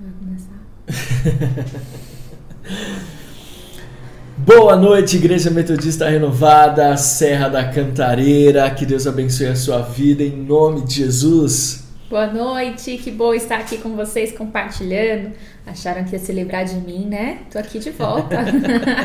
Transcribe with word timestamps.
Vai 0.00 0.12
começar. 0.18 0.58
Boa 4.38 4.74
noite, 4.74 5.16
Igreja 5.18 5.50
Metodista 5.50 6.08
Renovada, 6.08 6.96
Serra 6.96 7.50
da 7.50 7.68
Cantareira. 7.68 8.70
Que 8.70 8.86
Deus 8.86 9.06
abençoe 9.06 9.48
a 9.48 9.56
sua 9.56 9.82
vida 9.82 10.22
em 10.22 10.34
nome 10.34 10.86
de 10.86 10.94
Jesus. 10.94 11.84
Boa 12.10 12.26
noite, 12.26 12.96
que 12.96 13.08
bom 13.08 13.32
estar 13.32 13.60
aqui 13.60 13.78
com 13.78 13.94
vocês 13.94 14.32
compartilhando. 14.32 15.30
Acharam 15.64 16.02
que 16.02 16.10
ia 16.12 16.18
se 16.18 16.32
livrar 16.32 16.64
de 16.64 16.74
mim, 16.74 17.06
né? 17.06 17.42
Tô 17.52 17.56
aqui 17.56 17.78
de 17.78 17.90
volta. 17.90 18.36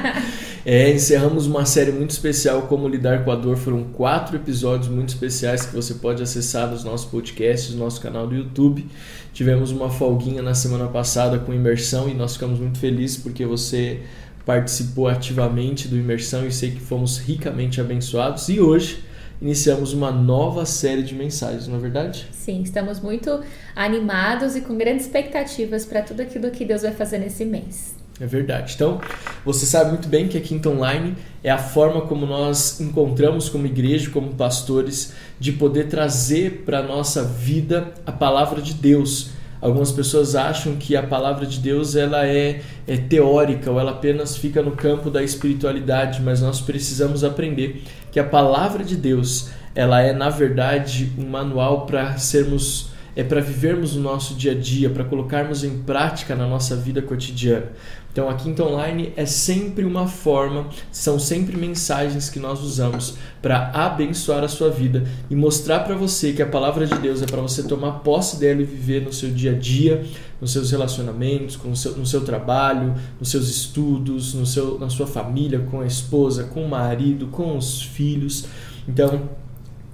é, 0.65 0.91
encerramos 0.91 1.45
uma 1.45 1.67
série 1.67 1.91
muito 1.91 2.09
especial, 2.09 2.63
Como 2.63 2.87
Lidar 2.87 3.23
com 3.23 3.29
a 3.29 3.35
Dor. 3.35 3.57
Foram 3.57 3.83
quatro 3.93 4.37
episódios 4.37 4.89
muito 4.89 5.09
especiais 5.09 5.67
que 5.67 5.75
você 5.75 5.93
pode 5.93 6.23
acessar 6.23 6.67
nos 6.67 6.83
nossos 6.83 7.05
podcasts, 7.05 7.75
no 7.75 7.83
nosso 7.83 8.01
canal 8.01 8.25
do 8.25 8.33
YouTube. 8.33 8.83
Tivemos 9.31 9.69
uma 9.69 9.91
folguinha 9.91 10.41
na 10.41 10.55
semana 10.55 10.87
passada 10.87 11.37
com 11.37 11.53
imersão 11.53 12.09
e 12.09 12.15
nós 12.15 12.33
ficamos 12.33 12.59
muito 12.59 12.79
felizes 12.79 13.17
porque 13.17 13.45
você 13.45 14.01
participou 14.47 15.07
ativamente 15.07 15.87
do 15.87 15.95
imersão 15.95 16.47
e 16.47 16.51
sei 16.51 16.71
que 16.71 16.79
fomos 16.79 17.19
ricamente 17.19 17.79
abençoados. 17.79 18.49
E 18.49 18.59
hoje 18.59 19.03
iniciamos 19.41 19.93
uma 19.93 20.11
nova 20.11 20.65
série 20.65 21.03
de 21.03 21.13
mensagens, 21.13 21.67
não 21.67 21.77
é 21.77 21.79
verdade? 21.79 22.27
Sim, 22.31 22.61
estamos 22.61 22.99
muito 22.99 23.41
animados 23.75 24.55
e 24.55 24.61
com 24.61 24.77
grandes 24.77 25.05
expectativas 25.05 25.85
para 25.85 26.01
tudo 26.01 26.21
aquilo 26.21 26.49
que 26.51 26.65
Deus 26.65 26.81
vai 26.81 26.91
fazer 26.91 27.17
nesse 27.17 27.45
mês. 27.45 27.95
É 28.19 28.25
verdade. 28.25 28.73
Então, 28.75 29.01
você 29.43 29.65
sabe 29.65 29.89
muito 29.91 30.07
bem 30.07 30.27
que 30.27 30.37
a 30.37 30.41
Quinta 30.41 30.69
Online 30.69 31.15
é 31.43 31.51
a 31.51 31.57
forma 31.57 32.01
como 32.01 32.25
nós 32.25 32.79
encontramos 32.79 33.49
como 33.49 33.65
igreja, 33.65 34.09
como 34.09 34.33
pastores, 34.35 35.13
de 35.37 35.51
poder 35.51 35.89
trazer 35.89 36.63
para 36.65 36.79
a 36.79 36.83
nossa 36.83 37.23
vida 37.23 37.93
a 38.05 38.13
palavra 38.13 38.61
de 38.61 38.73
Deus 38.73 39.31
Algumas 39.65 39.91
pessoas 39.91 40.35
acham 40.35 40.75
que 40.75 40.95
a 40.95 41.01
palavra 41.01 41.43
de 41.43 41.59
Deus 41.59 41.95
ela 41.95 42.27
é, 42.27 42.61
é 42.87 42.97
teórica 42.97 43.71
ou 43.71 43.79
ela 43.79 43.93
apenas 43.93 44.37
fica 44.37 44.61
no 44.61 44.73
campo 44.73 45.09
da 45.09 45.23
espiritualidade, 45.23 46.21
mas 46.21 46.39
nós 46.39 46.61
precisamos 46.61 47.23
aprender 47.23 47.81
que 48.11 48.19
a 48.19 48.23
palavra 48.23 48.83
de 48.83 48.95
Deus 48.95 49.49
ela 49.73 49.99
é 50.03 50.13
na 50.13 50.29
verdade 50.29 51.11
um 51.17 51.27
manual 51.27 51.87
para 51.87 52.15
sermos 52.19 52.91
é 53.15 53.23
para 53.23 53.41
vivermos 53.41 53.95
o 53.95 53.99
nosso 53.99 54.35
dia 54.35 54.51
a 54.51 54.55
dia, 54.55 54.87
para 54.87 55.03
colocarmos 55.03 55.63
em 55.63 55.79
prática 55.79 56.35
na 56.35 56.45
nossa 56.45 56.75
vida 56.75 57.01
cotidiana. 57.01 57.71
Então, 58.15 58.29
a 58.29 58.33
Quinta 58.35 58.63
Online 58.63 59.11
é 59.17 59.25
sempre 59.25 59.83
uma 59.83 60.07
forma, 60.07 60.69
são 60.89 61.19
sempre 61.19 61.57
mensagens 61.57 62.29
que 62.29 62.39
nós 62.39 62.61
usamos 62.61 63.17
para 63.41 63.71
abençoar 63.73 64.41
a 64.41 64.47
sua 64.47 64.69
vida 64.69 65.03
e 65.29 65.35
mostrar 65.35 65.81
para 65.81 65.97
você 65.97 66.31
que 66.31 66.41
a 66.41 66.45
palavra 66.45 66.87
de 66.87 66.97
Deus 66.97 67.21
é 67.21 67.25
para 67.25 67.41
você 67.41 67.63
tomar 67.63 67.99
posse 67.99 68.39
dela 68.39 68.61
e 68.61 68.63
viver 68.63 69.01
no 69.01 69.11
seu 69.11 69.29
dia 69.29 69.51
a 69.51 69.59
dia, 69.59 70.05
nos 70.39 70.53
seus 70.53 70.71
relacionamentos, 70.71 71.57
com 71.57 71.75
seu, 71.75 71.91
no 71.97 72.05
seu 72.05 72.21
trabalho, 72.21 72.95
nos 73.19 73.27
seus 73.27 73.49
estudos, 73.49 74.33
no 74.33 74.45
seu, 74.45 74.79
na 74.79 74.89
sua 74.89 75.07
família, 75.07 75.59
com 75.69 75.81
a 75.81 75.85
esposa, 75.85 76.45
com 76.45 76.63
o 76.63 76.69
marido, 76.69 77.27
com 77.27 77.57
os 77.57 77.81
filhos. 77.81 78.45
Então, 78.87 79.27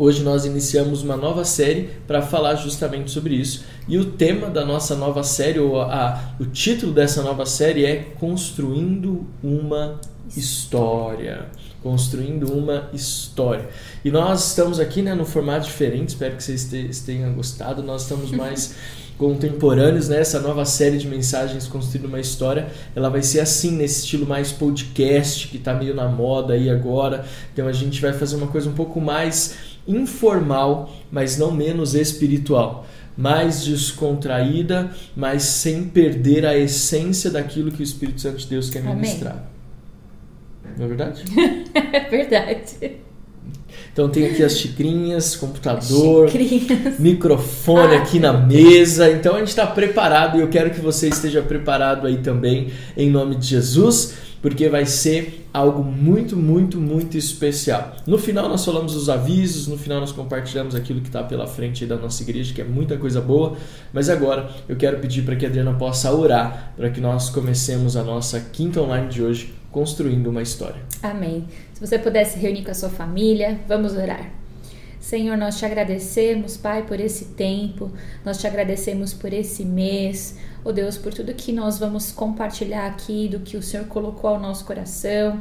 Hoje 0.03 0.23
nós 0.23 0.45
iniciamos 0.45 1.03
uma 1.03 1.15
nova 1.15 1.45
série 1.45 1.91
para 2.07 2.23
falar 2.23 2.55
justamente 2.55 3.11
sobre 3.11 3.35
isso. 3.35 3.63
E 3.87 3.99
o 3.99 4.05
tema 4.05 4.49
da 4.49 4.65
nossa 4.65 4.95
nova 4.95 5.21
série, 5.21 5.59
ou 5.59 5.79
a, 5.79 6.33
o 6.39 6.45
título 6.47 6.91
dessa 6.91 7.21
nova 7.21 7.45
série 7.45 7.85
é 7.85 7.97
Construindo 8.19 9.27
uma 9.43 10.01
História. 10.35 11.45
Construindo 11.83 12.51
uma 12.51 12.89
História. 12.91 13.69
E 14.03 14.09
nós 14.09 14.47
estamos 14.47 14.79
aqui 14.79 15.03
né, 15.03 15.13
no 15.13 15.23
formato 15.23 15.67
diferente, 15.67 16.09
espero 16.09 16.35
que 16.35 16.43
vocês 16.43 16.99
tenham 17.05 17.31
gostado. 17.33 17.83
Nós 17.83 18.01
estamos 18.01 18.31
mais 18.31 18.73
contemporâneos, 19.19 20.09
né? 20.09 20.19
Essa 20.19 20.39
nova 20.39 20.65
série 20.65 20.97
de 20.97 21.07
mensagens 21.07 21.67
construindo 21.67 22.05
uma 22.05 22.19
história, 22.19 22.69
ela 22.95 23.07
vai 23.07 23.21
ser 23.21 23.39
assim 23.39 23.69
nesse 23.69 23.99
estilo 23.99 24.25
mais 24.25 24.51
podcast 24.51 25.47
que 25.47 25.57
está 25.57 25.75
meio 25.75 25.93
na 25.93 26.07
moda 26.07 26.55
aí 26.55 26.71
agora. 26.71 27.23
Então 27.53 27.67
a 27.67 27.71
gente 27.71 28.01
vai 28.01 28.13
fazer 28.13 28.35
uma 28.35 28.47
coisa 28.47 28.67
um 28.67 28.73
pouco 28.73 28.99
mais 28.99 29.70
informal, 29.87 30.91
mas 31.11 31.37
não 31.37 31.51
menos 31.51 31.95
espiritual, 31.95 32.87
mais 33.17 33.63
descontraída, 33.63 34.91
mas 35.15 35.43
sem 35.43 35.83
perder 35.83 36.45
a 36.45 36.57
essência 36.57 37.29
daquilo 37.29 37.71
que 37.71 37.81
o 37.81 37.83
Espírito 37.83 38.21
Santo 38.21 38.37
de 38.37 38.47
Deus 38.47 38.69
quer 38.69 38.83
ministrar. 38.83 39.33
Amém. 39.33 40.75
Não 40.77 40.85
é 40.85 40.87
verdade? 40.87 41.23
é 41.73 42.09
verdade. 42.09 43.01
Então 43.91 44.07
tem 44.09 44.25
aqui 44.25 44.41
as 44.41 44.57
xicrinhas, 44.57 45.35
computador, 45.35 46.29
xicrinhas. 46.29 46.97
microfone 46.97 47.95
ah, 47.95 48.01
aqui 48.01 48.19
na 48.19 48.31
mesa. 48.31 49.11
Então 49.11 49.35
a 49.35 49.39
gente 49.39 49.49
está 49.49 49.67
preparado 49.67 50.37
e 50.37 50.41
eu 50.41 50.47
quero 50.47 50.69
que 50.69 50.79
você 50.79 51.09
esteja 51.09 51.41
preparado 51.41 52.07
aí 52.07 52.17
também, 52.17 52.71
em 52.95 53.09
nome 53.09 53.35
de 53.35 53.47
Jesus 53.47 54.30
porque 54.41 54.67
vai 54.67 54.85
ser 54.85 55.47
algo 55.53 55.83
muito, 55.83 56.35
muito, 56.35 56.79
muito 56.79 57.17
especial. 57.17 57.95
No 58.07 58.17
final 58.17 58.49
nós 58.49 58.65
falamos 58.65 58.95
os 58.95 59.09
avisos, 59.09 59.67
no 59.67 59.77
final 59.77 59.99
nós 59.99 60.11
compartilhamos 60.11 60.73
aquilo 60.73 61.01
que 61.01 61.07
está 61.07 61.23
pela 61.23 61.45
frente 61.45 61.85
da 61.85 61.95
nossa 61.95 62.23
igreja, 62.23 62.53
que 62.53 62.61
é 62.61 62.63
muita 62.63 62.97
coisa 62.97 63.21
boa, 63.21 63.55
mas 63.93 64.09
agora 64.09 64.49
eu 64.67 64.75
quero 64.75 64.99
pedir 64.99 65.23
para 65.23 65.35
que 65.35 65.45
a 65.45 65.49
Adriana 65.49 65.73
possa 65.73 66.11
orar 66.11 66.73
para 66.75 66.89
que 66.89 66.99
nós 66.99 67.29
comecemos 67.29 67.95
a 67.95 68.03
nossa 68.03 68.39
quinta 68.39 68.81
online 68.81 69.09
de 69.09 69.21
hoje 69.21 69.53
construindo 69.71 70.27
uma 70.27 70.41
história. 70.41 70.81
Amém. 71.01 71.45
Se 71.73 71.79
você 71.79 71.97
pudesse 71.97 72.37
reunir 72.39 72.63
com 72.63 72.71
a 72.71 72.75
sua 72.75 72.89
família, 72.89 73.59
vamos 73.67 73.93
orar. 73.93 74.41
Senhor, 74.99 75.35
nós 75.35 75.57
te 75.57 75.65
agradecemos, 75.65 76.57
Pai, 76.57 76.83
por 76.83 76.99
esse 76.99 77.25
tempo, 77.25 77.91
nós 78.23 78.37
te 78.37 78.45
agradecemos 78.45 79.13
por 79.13 79.33
esse 79.33 79.65
mês, 79.65 80.37
oh 80.63 80.71
Deus, 80.71 80.97
por 80.97 81.13
tudo 81.13 81.33
que 81.33 81.51
nós 81.51 81.79
vamos 81.79 82.11
compartilhar 82.11 82.87
aqui, 82.87 83.27
do 83.27 83.39
que 83.39 83.57
o 83.57 83.61
Senhor 83.61 83.87
colocou 83.87 84.29
ao 84.29 84.39
nosso 84.39 84.65
coração. 84.65 85.39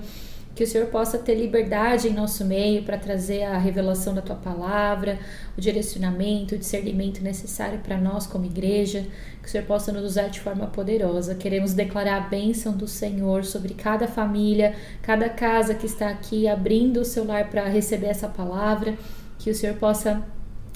Que 0.55 0.65
o 0.65 0.67
Senhor 0.67 0.89
possa 0.89 1.17
ter 1.17 1.37
liberdade 1.37 2.09
em 2.09 2.13
nosso 2.13 2.45
meio 2.45 2.83
para 2.83 2.99
trazer 2.99 3.45
a 3.45 3.57
revelação 3.57 4.13
da 4.13 4.21
tua 4.21 4.35
palavra, 4.35 5.19
o 5.57 5.61
direcionamento, 5.61 6.55
o 6.55 6.59
discernimento 6.59 7.23
necessário 7.23 7.79
para 7.79 7.97
nós 7.97 8.27
como 8.27 8.45
igreja. 8.45 9.07
Que 9.41 9.49
o 9.49 9.51
Senhor 9.51 9.65
possa 9.65 9.93
nos 9.93 10.05
usar 10.05 10.29
de 10.29 10.41
forma 10.41 10.67
poderosa. 10.67 11.35
Queremos 11.35 11.73
declarar 11.73 12.17
a 12.17 12.29
bênção 12.29 12.73
do 12.73 12.89
Senhor 12.89 13.45
sobre 13.45 13.75
cada 13.75 14.09
família, 14.09 14.75
cada 15.01 15.29
casa 15.29 15.75
que 15.75 15.87
está 15.87 16.11
aqui 16.11 16.49
abrindo 16.49 17.01
o 17.01 17.05
seu 17.05 17.25
lar 17.25 17.49
para 17.49 17.65
receber 17.69 18.09
essa 18.09 18.29
palavra. 18.29 18.97
Que 19.39 19.51
o 19.51 19.55
Senhor 19.55 19.77
possa 19.77 20.23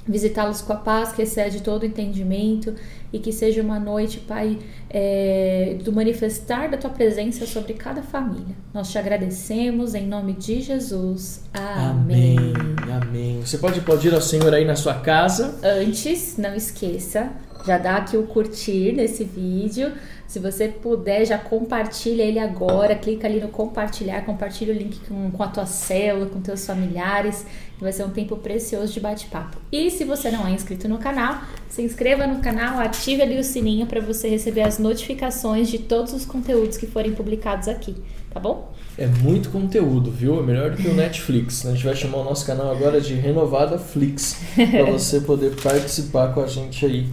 visitá-los 0.06 0.60
com 0.60 0.72
a 0.72 0.76
paz 0.76 1.12
que 1.12 1.22
excede 1.22 1.62
todo 1.62 1.86
entendimento 1.86 2.74
e 3.12 3.18
que 3.18 3.32
seja 3.32 3.62
uma 3.62 3.78
noite, 3.78 4.20
Pai, 4.20 4.58
é, 4.90 5.76
do 5.82 5.92
manifestar 5.92 6.68
da 6.68 6.76
Tua 6.76 6.90
presença 6.90 7.46
sobre 7.46 7.74
cada 7.74 8.02
família. 8.02 8.54
Nós 8.72 8.90
te 8.90 8.98
agradecemos 8.98 9.94
em 9.94 10.06
nome 10.06 10.34
de 10.34 10.60
Jesus. 10.60 11.44
Amém. 11.52 12.36
Amém. 12.38 12.74
Amém. 13.02 13.40
Você 13.40 13.58
pode 13.58 13.78
aplaudir 13.78 14.14
ao 14.14 14.20
Senhor 14.20 14.52
aí 14.52 14.64
na 14.64 14.76
sua 14.76 14.94
casa. 14.94 15.58
Antes, 15.62 16.36
não 16.36 16.54
esqueça, 16.54 17.30
já 17.66 17.78
dá 17.78 17.96
aqui 17.96 18.16
o 18.16 18.24
curtir 18.24 18.92
nesse 18.92 19.24
vídeo. 19.24 19.92
Se 20.26 20.38
você 20.38 20.68
puder, 20.68 21.24
já 21.24 21.38
compartilha 21.38 22.22
ele 22.22 22.38
agora. 22.38 22.94
Clica 22.94 23.26
ali 23.26 23.40
no 23.40 23.48
compartilhar, 23.48 24.24
compartilha 24.24 24.74
o 24.74 24.76
link 24.76 24.98
com, 25.06 25.30
com 25.30 25.42
a 25.42 25.48
tua 25.48 25.66
célula, 25.66 26.26
com 26.26 26.40
teus 26.40 26.66
familiares. 26.66 27.46
Vai 27.78 27.92
ser 27.92 28.04
um 28.04 28.10
tempo 28.10 28.36
precioso 28.36 28.92
de 28.92 29.00
bate-papo. 29.00 29.58
E 29.70 29.90
se 29.90 30.04
você 30.04 30.30
não 30.30 30.46
é 30.46 30.52
inscrito 30.52 30.88
no 30.88 30.98
canal, 30.98 31.42
se 31.68 31.82
inscreva 31.82 32.26
no 32.26 32.40
canal, 32.40 32.78
ative 32.78 33.20
ali 33.20 33.38
o 33.38 33.44
sininho 33.44 33.86
para 33.86 34.00
você 34.00 34.28
receber 34.28 34.62
as 34.62 34.78
notificações 34.78 35.68
de 35.68 35.78
todos 35.78 36.12
os 36.12 36.24
conteúdos 36.24 36.76
que 36.76 36.86
forem 36.86 37.12
publicados 37.12 37.68
aqui, 37.68 37.96
tá 38.32 38.40
bom? 38.40 38.72
É 38.96 39.06
muito 39.06 39.50
conteúdo, 39.50 40.10
viu? 40.10 40.38
É 40.38 40.42
melhor 40.42 40.70
do 40.70 40.76
que 40.76 40.88
o 40.88 40.94
Netflix. 40.96 41.66
A 41.66 41.72
gente 41.72 41.84
vai 41.84 41.96
chamar 41.96 42.18
o 42.18 42.24
nosso 42.24 42.46
canal 42.46 42.70
agora 42.70 43.00
de 43.00 43.14
Renovada 43.14 43.76
Flix, 43.76 44.40
para 44.54 44.84
você 44.90 45.20
poder 45.20 45.54
participar 45.60 46.32
com 46.32 46.40
a 46.40 46.46
gente 46.46 46.86
aí 46.86 47.08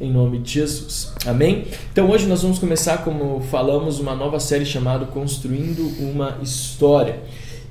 em 0.00 0.10
nome 0.10 0.38
de 0.38 0.52
Jesus. 0.54 1.12
Amém? 1.26 1.66
Então 1.92 2.10
hoje 2.10 2.26
nós 2.26 2.42
vamos 2.42 2.58
começar, 2.58 2.98
como 2.98 3.40
falamos, 3.40 3.98
uma 4.00 4.14
nova 4.14 4.40
série 4.40 4.66
chamada 4.66 5.06
Construindo 5.06 5.82
uma 6.00 6.38
História. 6.42 7.20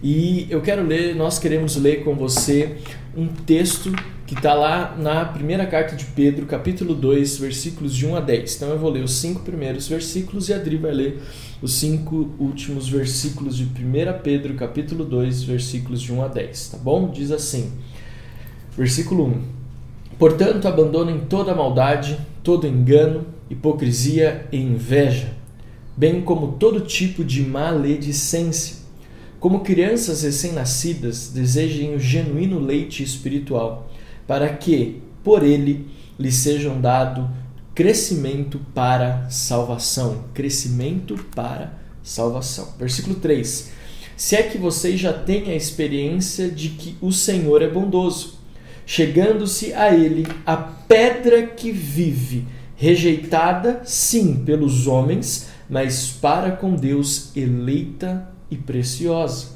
E 0.02 0.48
eu 0.50 0.62
quero 0.62 0.86
ler, 0.86 1.16
nós 1.16 1.40
queremos 1.40 1.76
ler 1.78 2.04
com 2.04 2.16
você 2.16 2.78
um 3.16 3.28
texto 3.28 3.92
que 4.26 4.34
está 4.34 4.54
lá 4.54 4.96
na 4.98 5.26
primeira 5.26 5.66
carta 5.66 5.96
de 5.96 6.06
Pedro, 6.06 6.46
capítulo 6.46 6.94
2, 6.96 7.38
versículos 7.38 7.96
de 7.96 8.06
1 8.06 8.16
a 8.16 8.20
10. 8.20 8.56
Então 8.56 8.70
eu 8.70 8.80
vou 8.80 8.90
ler 8.90 9.04
os 9.04 9.14
cinco 9.14 9.42
primeiros 9.42 9.88
versículos 9.88 10.50
e 10.50 10.54
a 10.54 10.58
Adri 10.58 10.78
vai 10.78 10.92
ler 10.92 11.22
os 11.62 11.74
cinco 11.74 12.32
últimos 12.40 12.90
versículos 12.90 13.56
de 13.56 13.64
1 13.64 13.70
Pedro, 14.24 14.54
capítulo 14.56 15.06
2, 15.06 15.44
versículos 15.44 16.02
de 16.02 16.12
1 16.12 16.24
a 16.24 16.28
10. 16.28 16.70
Tá 16.70 16.78
bom? 16.78 17.10
Diz 17.10 17.32
assim, 17.32 17.72
versículo 18.76 19.26
1. 19.26 19.63
Portanto, 20.18 20.68
abandonem 20.68 21.20
toda 21.20 21.56
maldade, 21.56 22.18
todo 22.44 22.68
engano, 22.68 23.26
hipocrisia 23.50 24.48
e 24.52 24.58
inveja, 24.58 25.34
bem 25.96 26.22
como 26.22 26.54
todo 26.54 26.82
tipo 26.82 27.24
de 27.24 27.42
maledicência. 27.42 28.78
Como 29.40 29.60
crianças 29.60 30.24
recém-nascidas, 30.24 31.30
desejem 31.30 31.96
o 31.96 32.00
genuíno 32.00 32.60
leite 32.60 33.04
espiritual, 33.04 33.92
para 34.26 34.48
que, 34.50 35.02
por 35.24 35.44
ele, 35.44 35.88
lhes 36.18 36.36
sejam 36.36 36.80
dado 36.80 37.30
crescimento 37.76 38.60
para 38.74 39.28
salvação. 39.30 40.26
Crescimento 40.34 41.16
para 41.36 41.74
salvação. 42.02 42.74
Versículo 42.80 43.16
3. 43.16 43.72
Se 44.16 44.36
é 44.36 44.44
que 44.44 44.58
vocês 44.58 45.00
já 45.00 45.12
têm 45.12 45.52
a 45.52 45.56
experiência 45.56 46.50
de 46.50 46.70
que 46.70 46.96
o 47.02 47.12
Senhor 47.12 47.62
é 47.62 47.68
bondoso, 47.68 48.40
chegando-se 48.86 49.74
a 49.74 49.94
ele 49.94 50.28
a 50.46 50.58
pedra 50.58 51.48
que 51.48 51.72
vive, 51.72 52.46
rejeitada, 52.76 53.82
sim, 53.86 54.44
pelos 54.44 54.88
homens, 54.88 55.50
mas 55.70 56.10
para 56.12 56.52
com 56.52 56.76
Deus 56.76 57.36
eleita 57.36 58.28
e 58.50 58.58
preciosa. 58.58 59.54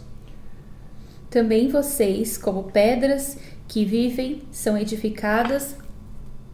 Também 1.30 1.68
vocês, 1.68 2.38
como 2.38 2.64
pedras 2.72 3.38
que 3.68 3.84
vivem, 3.84 4.42
são 4.52 4.78
edificadas. 4.78 5.76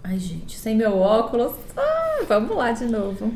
Ai, 0.03 0.17
gente, 0.19 0.57
sem 0.57 0.75
meu 0.75 0.97
óculos. 0.97 1.53
Ah, 1.77 2.25
vamos 2.27 2.57
lá 2.57 2.71
de 2.71 2.85
novo. 2.85 3.31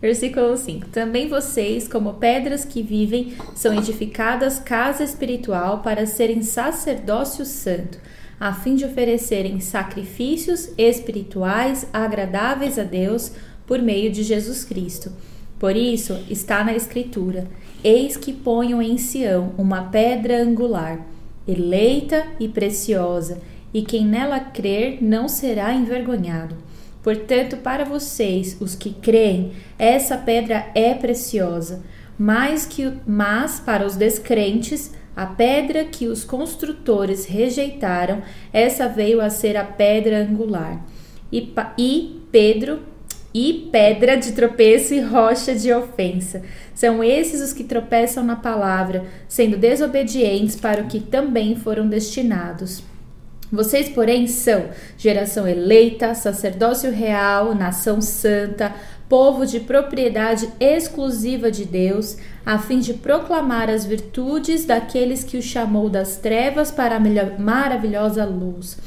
Versículo 0.00 0.56
5: 0.56 0.88
Também 0.88 1.28
vocês, 1.28 1.86
como 1.86 2.14
pedras 2.14 2.64
que 2.64 2.82
vivem, 2.82 3.34
são 3.54 3.72
edificadas 3.72 4.58
casa 4.58 5.04
espiritual 5.04 5.80
para 5.80 6.06
serem 6.06 6.42
sacerdócio 6.42 7.44
santo, 7.44 7.98
a 8.42 8.52
fim 8.52 8.74
de 8.74 8.84
oferecerem 8.84 9.60
sacrifícios 9.60 10.70
espirituais 10.76 11.86
agradáveis 11.92 12.76
a 12.76 12.82
Deus 12.82 13.30
por 13.64 13.80
meio 13.80 14.10
de 14.10 14.24
Jesus 14.24 14.64
Cristo. 14.64 15.12
Por 15.60 15.76
isso 15.76 16.18
está 16.28 16.64
na 16.64 16.74
Escritura: 16.74 17.46
Eis 17.84 18.16
que 18.16 18.32
ponho 18.32 18.82
em 18.82 18.98
Sião 18.98 19.52
uma 19.56 19.84
pedra 19.84 20.42
angular, 20.42 21.06
eleita 21.46 22.26
e 22.40 22.48
preciosa, 22.48 23.40
e 23.72 23.82
quem 23.82 24.04
nela 24.04 24.40
crer 24.40 24.98
não 25.00 25.28
será 25.28 25.72
envergonhado. 25.72 26.56
Portanto, 27.00 27.58
para 27.58 27.84
vocês, 27.84 28.56
os 28.60 28.74
que 28.74 28.90
creem, 28.90 29.52
essa 29.78 30.18
pedra 30.18 30.66
é 30.74 30.92
preciosa, 30.94 31.84
mais 32.18 32.66
que 32.66 32.92
mas 33.06 33.60
para 33.60 33.86
os 33.86 33.94
descrentes, 33.94 34.90
a 35.14 35.26
pedra 35.26 35.84
que 35.84 36.06
os 36.06 36.24
construtores 36.24 37.26
rejeitaram, 37.26 38.22
essa 38.52 38.88
veio 38.88 39.20
a 39.20 39.28
ser 39.28 39.56
a 39.56 39.64
pedra 39.64 40.18
angular. 40.22 40.84
E, 41.30 41.52
e 41.78 42.22
Pedro 42.30 42.80
e 43.34 43.68
pedra 43.72 44.16
de 44.16 44.32
tropeço 44.32 44.92
e 44.92 45.00
rocha 45.00 45.54
de 45.54 45.72
ofensa. 45.72 46.42
São 46.74 47.02
esses 47.02 47.40
os 47.40 47.52
que 47.52 47.64
tropeçam 47.64 48.22
na 48.24 48.36
palavra, 48.36 49.04
sendo 49.28 49.56
desobedientes 49.56 50.56
para 50.56 50.82
o 50.82 50.86
que 50.86 51.00
também 51.00 51.56
foram 51.56 51.86
destinados. 51.86 52.82
Vocês, 53.50 53.88
porém, 53.90 54.26
são 54.26 54.70
geração 54.96 55.46
eleita, 55.46 56.14
sacerdócio 56.14 56.90
real, 56.90 57.54
nação 57.54 58.00
santa, 58.00 58.74
povo 59.12 59.44
de 59.44 59.60
propriedade 59.60 60.48
exclusiva 60.58 61.50
de 61.50 61.66
Deus, 61.66 62.16
a 62.46 62.58
fim 62.58 62.78
de 62.78 62.94
proclamar 62.94 63.68
as 63.68 63.84
virtudes 63.84 64.64
daqueles 64.64 65.22
que 65.22 65.36
o 65.36 65.42
chamou 65.42 65.90
das 65.90 66.16
trevas 66.16 66.70
para 66.70 66.96
a 66.96 67.38
maravilhosa 67.38 68.24
luz. 68.24 68.78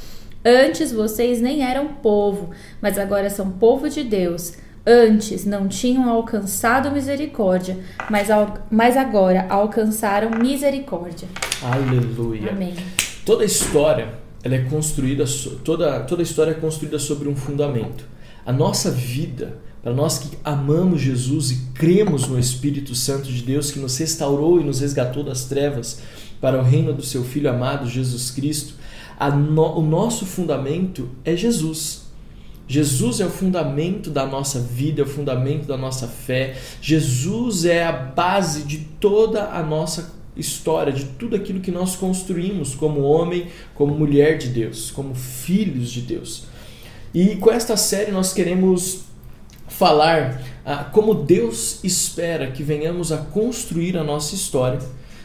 Antes 0.44 0.90
vocês 0.90 1.40
nem 1.40 1.62
eram 1.62 1.86
povo, 1.86 2.50
mas 2.82 2.98
agora 2.98 3.30
são 3.30 3.52
povo 3.52 3.88
de 3.88 4.02
Deus. 4.02 4.54
Antes 4.84 5.44
não 5.44 5.68
tinham 5.68 6.10
alcançado 6.10 6.90
misericórdia, 6.90 7.78
mas, 8.10 8.26
mas 8.68 8.96
agora 8.96 9.46
alcançaram 9.48 10.30
misericórdia. 10.40 11.28
Aleluia. 11.62 12.50
Amém. 12.50 12.74
Toda 13.24 13.44
história 13.44 14.08
ela 14.42 14.56
é 14.56 14.64
construída 14.64 15.24
toda 15.64 16.00
toda 16.00 16.20
história 16.20 16.50
é 16.50 16.54
construída 16.54 16.98
sobre 16.98 17.28
um 17.28 17.36
fundamento. 17.36 18.04
A 18.44 18.52
nossa 18.52 18.90
vida, 18.90 19.58
para 19.86 19.94
nós 19.94 20.18
que 20.18 20.36
amamos 20.42 21.00
Jesus 21.00 21.52
e 21.52 21.58
cremos 21.72 22.26
no 22.26 22.36
Espírito 22.36 22.92
Santo 22.92 23.30
de 23.30 23.40
Deus 23.40 23.70
que 23.70 23.78
nos 23.78 23.96
restaurou 23.96 24.60
e 24.60 24.64
nos 24.64 24.80
resgatou 24.80 25.22
das 25.22 25.44
trevas 25.44 26.00
para 26.40 26.58
o 26.58 26.64
reino 26.64 26.92
do 26.92 27.04
seu 27.04 27.22
filho 27.22 27.48
amado 27.48 27.88
Jesus 27.88 28.32
Cristo, 28.32 28.74
no, 29.48 29.78
o 29.78 29.82
nosso 29.82 30.26
fundamento 30.26 31.08
é 31.24 31.36
Jesus. 31.36 32.06
Jesus 32.66 33.20
é 33.20 33.26
o 33.26 33.30
fundamento 33.30 34.10
da 34.10 34.26
nossa 34.26 34.58
vida, 34.58 35.02
é 35.02 35.04
o 35.04 35.08
fundamento 35.08 35.68
da 35.68 35.76
nossa 35.76 36.08
fé. 36.08 36.56
Jesus 36.80 37.64
é 37.64 37.84
a 37.84 37.92
base 37.92 38.64
de 38.64 38.78
toda 38.98 39.52
a 39.52 39.62
nossa 39.62 40.12
história, 40.36 40.92
de 40.92 41.04
tudo 41.04 41.36
aquilo 41.36 41.60
que 41.60 41.70
nós 41.70 41.94
construímos 41.94 42.74
como 42.74 43.02
homem, 43.02 43.46
como 43.72 43.96
mulher 43.96 44.36
de 44.36 44.48
Deus, 44.48 44.90
como 44.90 45.14
filhos 45.14 45.92
de 45.92 46.00
Deus. 46.00 46.46
E 47.14 47.36
com 47.36 47.52
esta 47.52 47.76
série 47.76 48.10
nós 48.10 48.32
queremos 48.32 49.05
falar 49.78 50.42
ah, 50.64 50.84
como 50.84 51.14
Deus 51.14 51.84
espera 51.84 52.50
que 52.50 52.62
venhamos 52.62 53.12
a 53.12 53.18
construir 53.18 53.96
a 53.96 54.02
nossa 54.02 54.34
história, 54.34 54.80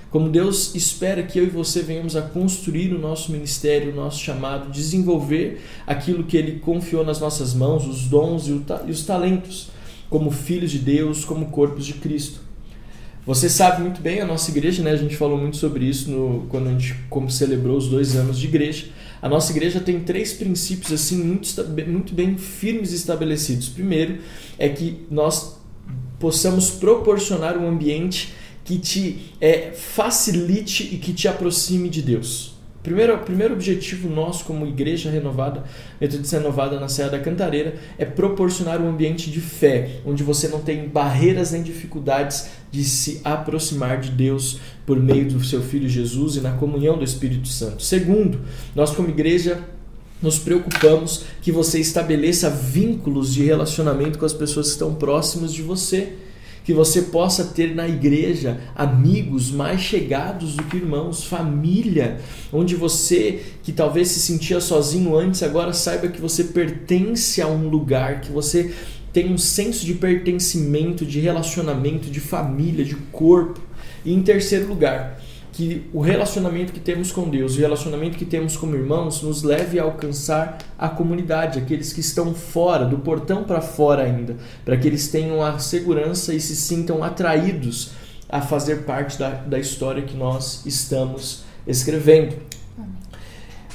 como 0.09 0.29
Deus 0.29 0.75
espera 0.75 1.23
que 1.23 1.39
eu 1.39 1.45
e 1.45 1.49
você 1.49 1.81
venhamos 1.81 2.17
a 2.17 2.21
construir 2.21 2.93
o 2.93 2.99
nosso 2.99 3.31
ministério, 3.31 3.93
o 3.93 3.95
nosso 3.95 4.19
chamado, 4.19 4.69
desenvolver 4.69 5.61
aquilo 5.87 6.25
que 6.25 6.35
Ele 6.35 6.59
confiou 6.59 7.05
nas 7.05 7.21
nossas 7.21 7.53
mãos, 7.53 7.87
os 7.87 8.01
dons 8.07 8.47
e 8.47 8.91
os 8.91 9.05
talentos, 9.05 9.69
como 10.09 10.29
filhos 10.31 10.71
de 10.71 10.79
Deus, 10.79 11.23
como 11.23 11.45
corpos 11.45 11.85
de 11.85 11.93
Cristo. 11.93 12.41
Você 13.25 13.49
sabe 13.49 13.81
muito 13.81 14.01
bem, 14.01 14.19
a 14.19 14.25
nossa 14.25 14.51
igreja, 14.51 14.83
né? 14.83 14.91
A 14.91 14.97
gente 14.97 15.15
falou 15.15 15.37
muito 15.37 15.55
sobre 15.55 15.85
isso 15.85 16.09
no, 16.09 16.47
quando 16.49 16.67
a 16.67 16.71
gente 16.71 16.93
como 17.09 17.29
celebrou 17.29 17.77
os 17.77 17.87
dois 17.87 18.15
anos 18.17 18.37
de 18.37 18.47
igreja. 18.47 18.87
A 19.21 19.29
nossa 19.29 19.51
igreja 19.51 19.79
tem 19.79 19.99
três 19.99 20.33
princípios 20.33 20.91
assim 20.91 21.23
muito, 21.23 21.63
muito 21.87 22.13
bem 22.13 22.37
firmes 22.37 22.91
e 22.91 22.95
estabelecidos. 22.95 23.69
Primeiro 23.69 24.19
é 24.57 24.67
que 24.69 25.05
nós 25.11 25.57
possamos 26.19 26.71
proporcionar 26.71 27.57
um 27.57 27.67
ambiente 27.67 28.33
que 28.63 28.79
te 28.79 29.33
é, 29.39 29.71
facilite 29.71 30.83
e 30.83 30.97
que 30.97 31.13
te 31.13 31.27
aproxime 31.27 31.89
de 31.89 32.01
Deus. 32.01 32.53
Primeiro, 32.83 33.17
primeiro 33.19 33.53
objetivo 33.53 34.09
nosso 34.09 34.43
como 34.45 34.65
igreja 34.65 35.11
renovada, 35.11 35.63
Metodista 35.99 36.37
renovada 36.37 36.79
na 36.79 36.87
Serra 36.87 37.09
da 37.09 37.19
Cantareira, 37.19 37.75
é 37.97 38.05
proporcionar 38.05 38.81
um 38.81 38.89
ambiente 38.89 39.29
de 39.29 39.39
fé, 39.39 39.97
onde 40.05 40.23
você 40.23 40.47
não 40.47 40.61
tem 40.61 40.87
barreiras 40.87 41.51
nem 41.51 41.61
dificuldades 41.61 42.49
de 42.71 42.83
se 42.83 43.21
aproximar 43.23 43.99
de 43.99 44.09
Deus 44.09 44.59
por 44.85 44.99
meio 44.99 45.29
do 45.29 45.43
seu 45.43 45.61
Filho 45.61 45.87
Jesus 45.87 46.37
e 46.37 46.41
na 46.41 46.53
comunhão 46.53 46.97
do 46.97 47.03
Espírito 47.03 47.47
Santo. 47.47 47.83
Segundo, 47.83 48.39
nós 48.75 48.91
como 48.91 49.09
igreja 49.09 49.59
nos 50.21 50.39
preocupamos 50.39 51.25
que 51.41 51.51
você 51.51 51.79
estabeleça 51.79 52.49
vínculos 52.49 53.33
de 53.33 53.43
relacionamento 53.43 54.19
com 54.19 54.25
as 54.25 54.33
pessoas 54.33 54.67
que 54.67 54.73
estão 54.73 54.95
próximas 54.95 55.53
de 55.53 55.61
você 55.61 56.13
que 56.63 56.73
você 56.73 57.03
possa 57.03 57.45
ter 57.45 57.75
na 57.75 57.87
igreja 57.87 58.59
amigos 58.75 59.51
mais 59.51 59.81
chegados 59.81 60.55
do 60.55 60.63
que 60.63 60.77
irmãos, 60.77 61.23
família, 61.23 62.19
onde 62.51 62.75
você 62.75 63.41
que 63.63 63.71
talvez 63.71 64.09
se 64.09 64.19
sentia 64.19 64.59
sozinho 64.59 65.15
antes, 65.15 65.43
agora 65.43 65.73
saiba 65.73 66.07
que 66.07 66.21
você 66.21 66.45
pertence 66.45 67.41
a 67.41 67.47
um 67.47 67.67
lugar, 67.67 68.21
que 68.21 68.31
você 68.31 68.73
tem 69.13 69.31
um 69.31 69.37
senso 69.37 69.85
de 69.85 69.95
pertencimento, 69.95 71.05
de 71.05 71.19
relacionamento, 71.19 72.09
de 72.09 72.19
família, 72.19 72.85
de 72.85 72.95
corpo. 73.11 73.59
E 74.05 74.13
em 74.13 74.21
terceiro 74.21 74.67
lugar, 74.67 75.20
que 75.51 75.89
o 75.93 75.99
relacionamento 75.99 76.71
que 76.71 76.79
temos 76.79 77.11
com 77.11 77.29
Deus, 77.29 77.55
o 77.55 77.59
relacionamento 77.59 78.17
que 78.17 78.25
temos 78.25 78.55
como 78.55 78.75
irmãos, 78.75 79.21
nos 79.21 79.43
leve 79.43 79.79
a 79.79 79.83
alcançar 79.83 80.57
a 80.77 80.87
comunidade, 80.87 81.59
aqueles 81.59 81.91
que 81.91 81.99
estão 81.99 82.33
fora, 82.33 82.85
do 82.85 82.99
portão 82.99 83.43
para 83.43 83.61
fora 83.61 84.03
ainda, 84.03 84.37
para 84.63 84.77
que 84.77 84.87
eles 84.87 85.09
tenham 85.09 85.43
a 85.43 85.59
segurança 85.59 86.33
e 86.33 86.39
se 86.39 86.55
sintam 86.55 87.03
atraídos 87.03 87.91
a 88.29 88.41
fazer 88.41 88.83
parte 88.83 89.19
da, 89.19 89.29
da 89.29 89.59
história 89.59 90.03
que 90.03 90.15
nós 90.15 90.65
estamos 90.65 91.43
escrevendo. 91.67 92.35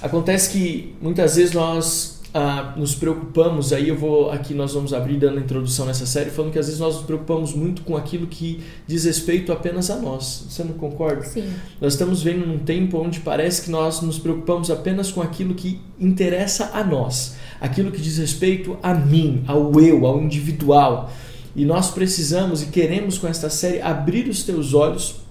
Acontece 0.00 0.50
que 0.50 0.94
muitas 1.00 1.36
vezes 1.36 1.52
nós 1.52 2.15
ah, 2.38 2.74
nos 2.76 2.94
preocupamos, 2.94 3.72
aí 3.72 3.88
eu 3.88 3.96
vou 3.96 4.30
aqui 4.30 4.52
nós 4.52 4.74
vamos 4.74 4.92
abrir 4.92 5.16
dando 5.16 5.38
a 5.38 5.40
introdução 5.40 5.86
nessa 5.86 6.04
série, 6.04 6.28
falando 6.28 6.52
que 6.52 6.58
às 6.58 6.66
vezes 6.66 6.78
nós 6.78 6.96
nos 6.96 7.04
preocupamos 7.06 7.54
muito 7.54 7.80
com 7.80 7.96
aquilo 7.96 8.26
que 8.26 8.62
diz 8.86 9.04
respeito 9.04 9.50
apenas 9.52 9.88
a 9.88 9.96
nós. 9.96 10.44
Você 10.46 10.62
não 10.62 10.74
concorda? 10.74 11.22
Sim. 11.22 11.50
Nós 11.80 11.94
estamos 11.94 12.22
vendo 12.22 12.44
num 12.44 12.58
tempo 12.58 12.98
onde 12.98 13.20
parece 13.20 13.62
que 13.62 13.70
nós 13.70 14.02
nos 14.02 14.18
preocupamos 14.18 14.70
apenas 14.70 15.10
com 15.10 15.22
aquilo 15.22 15.54
que 15.54 15.80
interessa 15.98 16.72
a 16.74 16.84
nós, 16.84 17.36
aquilo 17.58 17.90
que 17.90 18.02
diz 18.02 18.18
respeito 18.18 18.76
a 18.82 18.92
mim, 18.92 19.42
ao 19.46 19.80
eu, 19.80 20.04
ao 20.04 20.20
individual. 20.20 21.10
E 21.54 21.64
nós 21.64 21.90
precisamos 21.90 22.62
e 22.62 22.66
queremos 22.66 23.16
com 23.16 23.26
esta 23.26 23.48
série 23.48 23.80
abrir 23.80 24.28
os 24.28 24.42
teus 24.42 24.74
olhos 24.74 25.22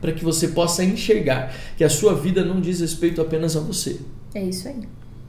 para 0.00 0.12
que 0.12 0.22
você 0.22 0.46
possa 0.46 0.84
enxergar 0.84 1.52
que 1.76 1.82
a 1.82 1.90
sua 1.90 2.14
vida 2.14 2.44
não 2.44 2.60
diz 2.60 2.78
respeito 2.78 3.20
apenas 3.20 3.56
a 3.56 3.60
você. 3.60 3.98
É 4.32 4.44
isso 4.44 4.68
aí. 4.68 4.82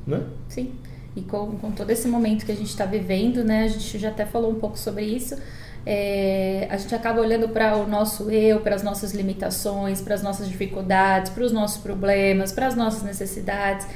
Né? 0.05 0.21
Sim. 0.47 0.69
E 1.15 1.21
com, 1.21 1.57
com 1.57 1.71
todo 1.71 1.89
esse 1.89 2.07
momento 2.07 2.45
que 2.45 2.51
a 2.51 2.55
gente 2.55 2.69
está 2.69 2.85
vivendo, 2.85 3.43
né, 3.43 3.63
a 3.63 3.67
gente 3.67 3.97
já 3.97 4.09
até 4.09 4.25
falou 4.25 4.51
um 4.51 4.59
pouco 4.59 4.77
sobre 4.77 5.03
isso, 5.03 5.35
é, 5.85 6.67
a 6.69 6.77
gente 6.77 6.93
acaba 6.93 7.21
olhando 7.21 7.49
para 7.49 7.75
o 7.77 7.87
nosso 7.87 8.29
eu, 8.29 8.59
para 8.59 8.75
as 8.75 8.83
nossas 8.83 9.13
limitações, 9.13 10.01
para 10.01 10.13
as 10.13 10.21
nossas 10.21 10.47
dificuldades, 10.47 11.31
para 11.31 11.43
os 11.43 11.51
nossos 11.51 11.81
problemas, 11.81 12.51
para 12.51 12.67
as 12.67 12.75
nossas 12.75 13.03
necessidades. 13.03 13.87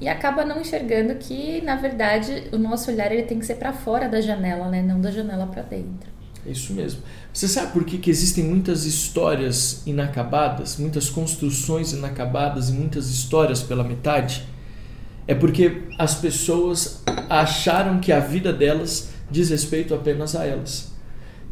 e 0.00 0.08
acaba 0.08 0.44
não 0.44 0.60
enxergando 0.60 1.14
que, 1.14 1.62
na 1.62 1.76
verdade, 1.76 2.48
o 2.52 2.58
nosso 2.58 2.90
olhar 2.90 3.10
ele 3.12 3.22
tem 3.22 3.38
que 3.38 3.46
ser 3.46 3.54
para 3.56 3.72
fora 3.72 4.08
da 4.08 4.20
janela, 4.20 4.68
né? 4.68 4.82
Não 4.82 5.00
da 5.00 5.10
janela 5.10 5.46
para 5.46 5.62
dentro. 5.62 6.10
É 6.46 6.50
isso 6.50 6.72
mesmo. 6.74 7.02
Você 7.32 7.48
sabe 7.48 7.72
por 7.72 7.84
que, 7.84 7.98
que 7.98 8.10
existem 8.10 8.44
muitas 8.44 8.84
histórias 8.84 9.82
inacabadas, 9.86 10.76
muitas 10.78 11.08
construções 11.10 11.92
inacabadas 11.92 12.68
e 12.68 12.72
muitas 12.72 13.10
histórias 13.10 13.62
pela 13.62 13.82
metade? 13.82 14.46
É 15.28 15.34
porque 15.34 15.82
as 15.98 16.14
pessoas 16.14 17.02
acharam 17.28 17.98
que 17.98 18.12
a 18.12 18.20
vida 18.20 18.52
delas 18.52 19.10
diz 19.30 19.50
respeito 19.50 19.94
apenas 19.94 20.36
a 20.36 20.44
elas. 20.44 20.94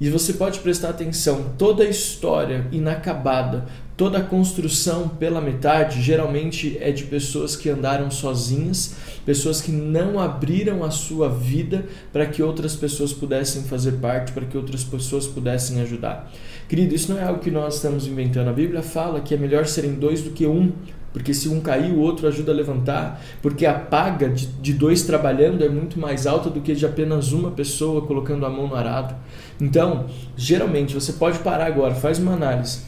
E 0.00 0.10
você 0.10 0.32
pode 0.32 0.58
prestar 0.58 0.90
atenção, 0.90 1.52
toda 1.56 1.84
história 1.84 2.66
inacabada, 2.72 3.66
toda 3.96 4.20
construção 4.20 5.08
pela 5.08 5.40
metade, 5.40 6.02
geralmente 6.02 6.76
é 6.80 6.90
de 6.90 7.04
pessoas 7.04 7.54
que 7.54 7.70
andaram 7.70 8.10
sozinhas, 8.10 8.94
pessoas 9.24 9.60
que 9.60 9.70
não 9.70 10.18
abriram 10.18 10.82
a 10.82 10.90
sua 10.90 11.28
vida 11.28 11.86
para 12.12 12.26
que 12.26 12.42
outras 12.42 12.74
pessoas 12.74 13.12
pudessem 13.12 13.62
fazer 13.62 13.92
parte, 13.92 14.32
para 14.32 14.44
que 14.44 14.56
outras 14.56 14.82
pessoas 14.82 15.28
pudessem 15.28 15.80
ajudar. 15.80 16.30
Querido, 16.68 16.94
isso 16.94 17.12
não 17.12 17.20
é 17.20 17.24
algo 17.24 17.40
que 17.40 17.50
nós 17.50 17.76
estamos 17.76 18.06
inventando. 18.06 18.48
A 18.48 18.52
Bíblia 18.52 18.82
fala 18.82 19.20
que 19.20 19.32
é 19.32 19.36
melhor 19.36 19.64
serem 19.64 19.94
dois 19.94 20.22
do 20.22 20.30
que 20.30 20.44
um, 20.44 20.72
porque 21.14 21.32
se 21.32 21.48
um 21.48 21.60
cair, 21.60 21.92
o 21.92 22.00
outro 22.00 22.26
ajuda 22.26 22.50
a 22.50 22.54
levantar, 22.54 23.22
porque 23.40 23.64
a 23.64 23.72
paga 23.72 24.28
de, 24.28 24.46
de 24.46 24.72
dois 24.72 25.02
trabalhando 25.02 25.62
é 25.62 25.68
muito 25.68 25.96
mais 25.96 26.26
alta 26.26 26.50
do 26.50 26.60
que 26.60 26.74
de 26.74 26.84
apenas 26.84 27.30
uma 27.30 27.52
pessoa 27.52 28.02
colocando 28.02 28.44
a 28.44 28.50
mão 28.50 28.66
no 28.66 28.74
arado. 28.74 29.14
Então, 29.60 30.06
geralmente, 30.36 30.92
você 30.92 31.12
pode 31.12 31.38
parar 31.38 31.66
agora, 31.66 31.94
faz 31.94 32.18
uma 32.18 32.32
análise. 32.32 32.80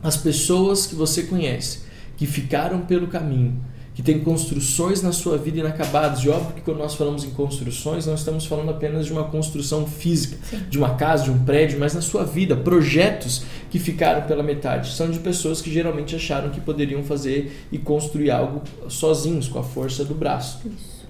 As 0.00 0.16
pessoas 0.16 0.86
que 0.86 0.94
você 0.94 1.24
conhece, 1.24 1.80
que 2.16 2.26
ficaram 2.26 2.82
pelo 2.82 3.08
caminho, 3.08 3.60
que 3.94 4.02
tem 4.02 4.18
construções 4.18 5.00
na 5.00 5.12
sua 5.12 5.38
vida 5.38 5.60
inacabadas. 5.60 6.20
E 6.20 6.28
óbvio 6.28 6.54
que 6.54 6.60
quando 6.60 6.78
nós 6.78 6.96
falamos 6.96 7.22
em 7.24 7.30
construções, 7.30 8.06
nós 8.06 8.20
estamos 8.20 8.44
falando 8.44 8.70
apenas 8.70 9.06
de 9.06 9.12
uma 9.12 9.24
construção 9.24 9.86
física, 9.86 10.36
Sim. 10.50 10.62
de 10.68 10.76
uma 10.76 10.96
casa, 10.96 11.24
de 11.24 11.30
um 11.30 11.44
prédio, 11.44 11.78
mas 11.78 11.94
na 11.94 12.02
sua 12.02 12.24
vida, 12.24 12.56
projetos 12.56 13.44
que 13.70 13.78
ficaram 13.78 14.26
pela 14.26 14.42
metade. 14.42 14.92
São 14.92 15.08
de 15.08 15.20
pessoas 15.20 15.62
que 15.62 15.72
geralmente 15.72 16.16
acharam 16.16 16.50
que 16.50 16.60
poderiam 16.60 17.04
fazer 17.04 17.66
e 17.70 17.78
construir 17.78 18.32
algo 18.32 18.62
sozinhos, 18.88 19.46
com 19.46 19.60
a 19.60 19.62
força 19.62 20.04
do 20.04 20.14
braço. 20.14 20.60
Isso. 20.66 21.06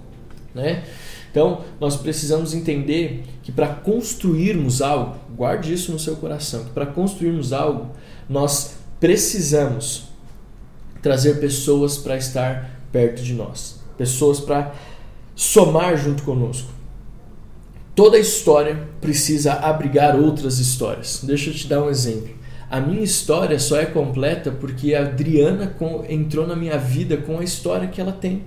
Né? 0.53 0.83
Então, 1.31 1.63
nós 1.81 1.97
precisamos 1.97 2.53
entender 2.53 3.23
que 3.43 3.51
para 3.51 3.67
construirmos 3.67 4.81
algo, 4.81 5.17
guarde 5.35 5.73
isso 5.73 5.91
no 5.91 5.99
seu 5.99 6.15
coração, 6.15 6.63
que 6.63 6.71
para 6.71 6.85
construirmos 6.85 7.51
algo, 7.51 7.89
nós 8.29 8.75
precisamos 8.99 10.05
trazer 11.01 11.39
pessoas 11.39 11.97
para 11.97 12.15
estar 12.17 12.74
perto 12.95 13.21
de 13.21 13.33
nós, 13.33 13.81
pessoas 13.97 14.39
para 14.39 14.73
somar 15.35 15.97
junto 15.97 16.23
conosco. 16.23 16.71
Toda 17.93 18.17
história 18.17 18.87
precisa 19.01 19.51
abrigar 19.51 20.15
outras 20.15 20.59
histórias. 20.59 21.19
Deixa 21.21 21.49
eu 21.49 21.53
te 21.53 21.67
dar 21.67 21.83
um 21.83 21.89
exemplo. 21.89 22.33
A 22.69 22.79
minha 22.79 23.03
história 23.03 23.59
só 23.59 23.77
é 23.77 23.85
completa 23.85 24.49
porque 24.49 24.95
a 24.95 25.01
Adriana 25.01 25.75
entrou 26.07 26.47
na 26.47 26.55
minha 26.55 26.77
vida 26.77 27.17
com 27.17 27.39
a 27.39 27.43
história 27.43 27.89
que 27.89 27.99
ela 27.99 28.13
tem. 28.13 28.43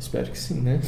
Espero 0.00 0.30
que 0.30 0.38
sim, 0.38 0.62
né? 0.62 0.80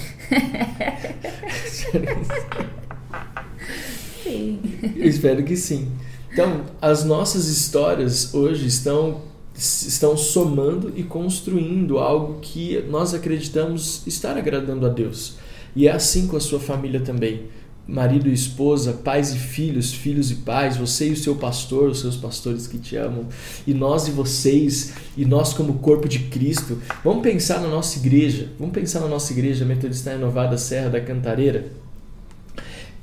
sim. 4.23 4.61
espero 4.97 5.45
que 5.45 5.59
sim. 5.59 5.93
Então, 6.33 6.63
as 6.81 7.05
nossas 7.05 7.49
histórias 7.49 8.33
hoje 8.33 8.67
estão 8.67 9.34
estão 9.57 10.17
somando 10.17 10.93
e 10.97 11.03
construindo 11.03 11.99
algo 11.99 12.41
que 12.41 12.85
nós 12.89 13.15
acreditamos 13.15 14.05
estar 14.07 14.37
agradando 14.37 14.87
a 14.87 14.89
Deus. 14.89 15.37
E 15.77 15.87
é 15.89 15.93
assim 15.93 16.27
com 16.27 16.37
a 16.37 16.41
sua 16.41 16.59
família 16.59 17.01
também. 17.01 17.43
Marido 17.87 18.31
e 18.31 18.33
esposa, 18.33 18.95
pais 18.95 19.35
e 19.35 19.39
filhos, 19.39 19.93
filhos 19.93 20.31
e 20.31 20.37
pais, 20.37 20.77
você 20.77 21.09
e 21.09 21.13
o 21.13 21.17
seu 21.17 21.37
pastor, 21.37 21.91
os 21.91 22.01
seus 22.01 22.17
pastores 22.17 22.67
que 22.67 22.79
te 22.79 22.97
amam, 22.97 23.27
e 23.67 23.75
nós 23.75 24.09
e 24.09 24.11
vocês, 24.11 24.95
e 25.17 25.25
nós 25.27 25.53
como 25.53 25.75
corpo 25.75 26.09
de 26.09 26.21
Cristo. 26.21 26.79
Vamos 27.05 27.23
pensar 27.23 27.61
na 27.61 27.69
nossa 27.69 27.99
igreja, 27.99 28.49
vamos 28.59 28.75
pensar 28.75 29.01
na 29.01 29.09
nossa 29.09 29.33
igreja 29.33 29.67
Metodista 29.67 30.11
Renovada 30.11 30.57
Serra 30.57 30.89
da 30.89 31.01
Cantareira. 31.01 31.73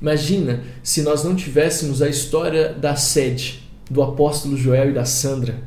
Imagina 0.00 0.64
se 0.82 1.02
nós 1.02 1.22
não 1.22 1.36
tivéssemos 1.36 2.02
a 2.02 2.08
história 2.08 2.72
da 2.72 2.96
sede 2.96 3.62
do 3.88 4.02
apóstolo 4.02 4.56
Joel 4.56 4.90
e 4.90 4.94
da 4.94 5.04
Sandra, 5.04 5.62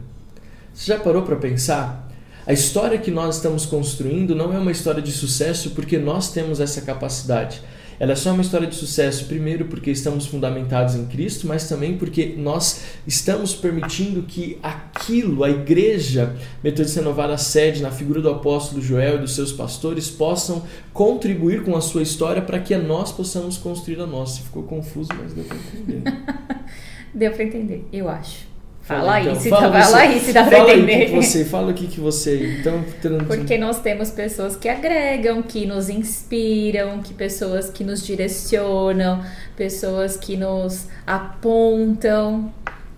você 0.76 0.92
já 0.92 1.00
parou 1.00 1.22
para 1.22 1.38
pensar? 1.38 2.06
A 2.46 2.52
história 2.52 2.98
que 2.98 3.10
nós 3.10 3.38
estamos 3.38 3.66
construindo 3.66 4.36
não 4.36 4.54
é 4.54 4.60
uma 4.60 4.74
história 4.74 5.02
de 5.02 5.12
sucesso 5.12 5.72
porque 5.72 5.98
nós 5.98 6.34
temos 6.34 6.60
essa 6.60 6.82
capacidade. 6.82 7.62
Ela 7.98 8.12
é 8.12 8.16
só 8.16 8.34
uma 8.34 8.42
história 8.42 8.68
de 8.68 8.76
sucesso, 8.76 9.26
primeiro 9.26 9.66
porque 9.66 9.90
estamos 9.90 10.26
fundamentados 10.26 10.96
em 10.96 11.06
Cristo, 11.06 11.48
mas 11.48 11.70
também 11.70 11.98
porque 11.98 12.36
nós 12.38 12.82
estamos 13.08 13.56
permitindo 13.56 14.24
que 14.24 14.60
aquilo, 14.62 15.46
a 15.46 15.50
igreja 15.50 16.36
Metodista 16.62 17.00
Renovada 17.00 17.38
sede 17.38 17.82
na 17.82 17.92
figura 17.92 18.22
do 18.22 18.30
apóstolo 18.30 18.82
Joel 18.82 19.16
e 19.16 19.20
dos 19.20 19.34
seus 19.34 19.54
pastores, 19.54 20.10
possam 20.10 20.64
contribuir 20.92 21.64
com 21.64 21.74
a 21.78 21.80
sua 21.80 22.04
história 22.04 22.42
para 22.42 22.60
que 22.60 22.76
nós 22.76 23.14
possamos 23.14 23.58
construir 23.58 24.02
a 24.02 24.06
nossa. 24.06 24.42
Ficou 24.42 24.64
confuso, 24.64 25.10
mas 25.18 25.32
deu 25.32 25.46
para 25.46 25.56
entender. 25.56 26.04
deu 27.16 27.32
para 27.32 27.44
entender, 27.46 27.88
eu 27.94 28.10
acho. 28.10 28.55
Fala, 28.86 29.16
aí, 29.16 29.24
então, 29.24 29.42
se 29.42 29.50
fala, 29.50 29.70
dá, 29.70 29.82
fala 29.82 29.98
aí, 29.98 30.20
se 30.20 30.32
dá 30.32 30.44
pra 30.44 30.60
entender. 30.60 31.06
Que 31.08 31.16
você, 31.16 31.44
fala 31.44 31.72
o 31.72 31.74
que, 31.74 31.88
que 31.88 32.00
você. 32.00 32.60
Então, 32.60 32.86
trans... 33.02 33.24
Porque 33.26 33.58
nós 33.58 33.82
temos 33.82 34.12
pessoas 34.12 34.56
que 34.56 34.70
agregam, 34.70 35.42
que 35.42 35.66
nos 35.66 35.90
inspiram, 35.90 37.02
que 37.02 37.12
pessoas 37.12 37.68
que 37.72 37.84
nos 37.84 38.06
direcionam, 38.06 39.26
pessoas 39.58 40.18
que 40.18 40.38
nos 40.38 40.86
apontam. 41.06 42.54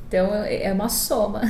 Então 0.09 0.29
é 0.45 0.71
uma 0.73 0.89
soma. 0.89 1.41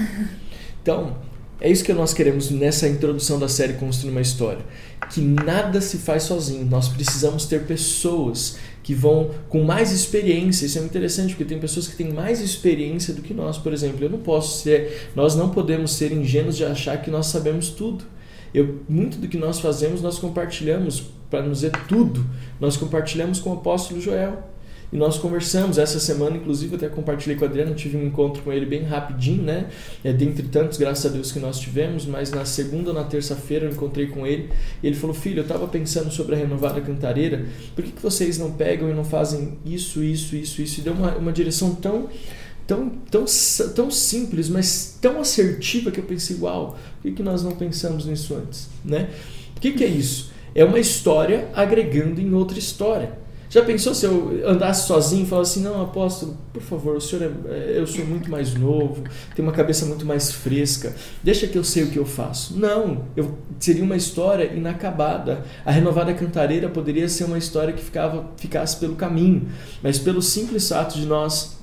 Então, 0.83 1.17
é 1.59 1.69
isso 1.69 1.83
que 1.83 1.91
nós 1.91 2.13
queremos 2.13 2.51
nessa 2.51 2.87
introdução 2.87 3.39
da 3.39 3.49
série 3.49 3.73
Construir 3.73 4.11
uma 4.11 4.21
História. 4.21 4.63
Que 5.09 5.19
nada 5.19 5.81
se 5.81 5.97
faz 5.97 6.23
sozinho. 6.23 6.65
Nós 6.65 6.87
precisamos 6.87 7.45
ter 7.45 7.63
pessoas 7.63 8.57
que 8.87 8.95
vão 8.95 9.31
com 9.49 9.65
mais 9.65 9.91
experiência. 9.91 10.65
Isso 10.65 10.77
é 10.77 10.79
muito 10.79 10.93
interessante 10.93 11.31
porque 11.31 11.43
tem 11.43 11.59
pessoas 11.59 11.89
que 11.89 11.95
têm 11.97 12.13
mais 12.13 12.39
experiência 12.39 13.13
do 13.13 13.21
que 13.21 13.33
nós, 13.33 13.57
por 13.57 13.73
exemplo. 13.73 14.01
Eu 14.01 14.09
não 14.09 14.19
posso 14.19 14.63
ser, 14.63 15.09
nós 15.13 15.35
não 15.35 15.49
podemos 15.49 15.91
ser 15.91 16.13
ingênuos 16.13 16.55
de 16.55 16.63
achar 16.63 17.01
que 17.01 17.11
nós 17.11 17.25
sabemos 17.25 17.67
tudo. 17.67 18.05
Eu, 18.53 18.79
muito 18.87 19.17
do 19.17 19.27
que 19.27 19.35
nós 19.35 19.59
fazemos 19.59 20.01
nós 20.01 20.17
compartilhamos, 20.17 21.03
para 21.29 21.41
nos 21.41 21.57
dizer 21.57 21.73
tudo, 21.89 22.25
nós 22.61 22.77
compartilhamos 22.77 23.41
com 23.41 23.49
o 23.49 23.53
apóstolo 23.55 23.99
Joel. 23.99 24.41
E 24.91 24.97
nós 24.97 25.17
conversamos 25.17 25.77
essa 25.77 25.99
semana, 25.99 26.37
inclusive 26.37 26.75
até 26.75 26.87
compartilhei 26.87 27.35
com 27.35 27.43
o 27.43 27.47
Adriano, 27.47 27.75
tive 27.75 27.97
um 27.97 28.05
encontro 28.05 28.41
com 28.41 28.53
ele 28.53 28.65
bem 28.65 28.83
rapidinho, 28.83 29.43
né? 29.43 29.67
É, 30.03 30.13
dentre 30.13 30.47
tantos, 30.47 30.77
graças 30.77 31.05
a 31.05 31.13
Deus, 31.13 31.31
que 31.31 31.39
nós 31.39 31.59
tivemos, 31.59 32.05
mas 32.05 32.31
na 32.31 32.45
segunda 32.45 32.89
ou 32.91 32.95
na 32.95 33.03
terça-feira 33.03 33.65
eu 33.65 33.71
encontrei 33.71 34.07
com 34.07 34.25
ele 34.25 34.49
e 34.81 34.87
ele 34.87 34.95
falou: 34.95 35.13
Filho, 35.13 35.39
eu 35.39 35.43
estava 35.43 35.67
pensando 35.67 36.09
sobre 36.09 36.35
a 36.35 36.37
renovada 36.37 36.79
cantareira, 36.79 37.45
por 37.75 37.83
que, 37.83 37.91
que 37.91 38.01
vocês 38.01 38.37
não 38.37 38.51
pegam 38.51 38.89
e 38.89 38.93
não 38.93 39.03
fazem 39.03 39.57
isso, 39.65 40.01
isso, 40.01 40.35
isso, 40.35 40.61
isso? 40.61 40.79
E 40.79 40.83
deu 40.83 40.93
uma, 40.93 41.15
uma 41.15 41.33
direção 41.33 41.75
tão 41.75 42.07
tão, 42.65 42.89
tão, 43.09 43.25
tão 43.73 43.89
simples, 43.89 44.49
mas 44.49 44.97
tão 45.01 45.21
assertiva 45.21 45.89
que 45.89 46.01
eu 46.01 46.03
pensei, 46.03 46.37
uau, 46.41 46.77
por 47.01 47.09
que, 47.09 47.11
que 47.13 47.23
nós 47.23 47.41
não 47.41 47.53
pensamos 47.53 48.05
nisso 48.05 48.35
antes? 48.35 48.67
Né? 48.83 49.09
O 49.55 49.59
que, 49.61 49.71
que 49.71 49.83
é 49.85 49.87
isso? 49.87 50.31
É 50.53 50.65
uma 50.65 50.77
história 50.77 51.47
agregando 51.55 52.19
em 52.19 52.33
outra 52.33 52.59
história. 52.59 53.26
Já 53.49 53.63
pensou 53.63 53.93
se 53.93 54.05
eu 54.05 54.41
andasse 54.45 54.87
sozinho 54.87 55.23
e 55.23 55.25
falasse 55.25 55.59
assim, 55.59 55.67
não, 55.67 55.81
apóstolo, 55.81 56.37
por 56.51 56.61
favor, 56.61 56.97
o 56.97 57.01
senhor 57.01 57.23
é, 57.23 57.53
é, 57.53 57.79
eu 57.79 57.87
sou 57.87 58.05
muito 58.05 58.29
mais 58.29 58.53
novo, 58.53 59.03
tenho 59.35 59.47
uma 59.47 59.53
cabeça 59.53 59.85
muito 59.85 60.05
mais 60.05 60.31
fresca, 60.31 60.93
deixa 61.23 61.47
que 61.47 61.57
eu 61.57 61.63
sei 61.63 61.83
o 61.83 61.87
que 61.87 61.97
eu 61.97 62.05
faço. 62.05 62.57
Não, 62.57 63.05
eu 63.15 63.37
seria 63.59 63.83
uma 63.83 63.95
história 63.95 64.51
inacabada. 64.53 65.45
A 65.65 65.71
renovada 65.71 66.13
cantareira 66.13 66.67
poderia 66.67 67.07
ser 67.07 67.23
uma 67.23 67.37
história 67.37 67.73
que 67.73 67.83
ficava, 67.83 68.29
ficasse 68.37 68.77
pelo 68.77 68.95
caminho, 68.95 69.47
mas 69.81 69.97
pelo 69.97 70.21
simples 70.21 70.69
fato 70.69 70.99
de 70.99 71.05
nós 71.05 71.57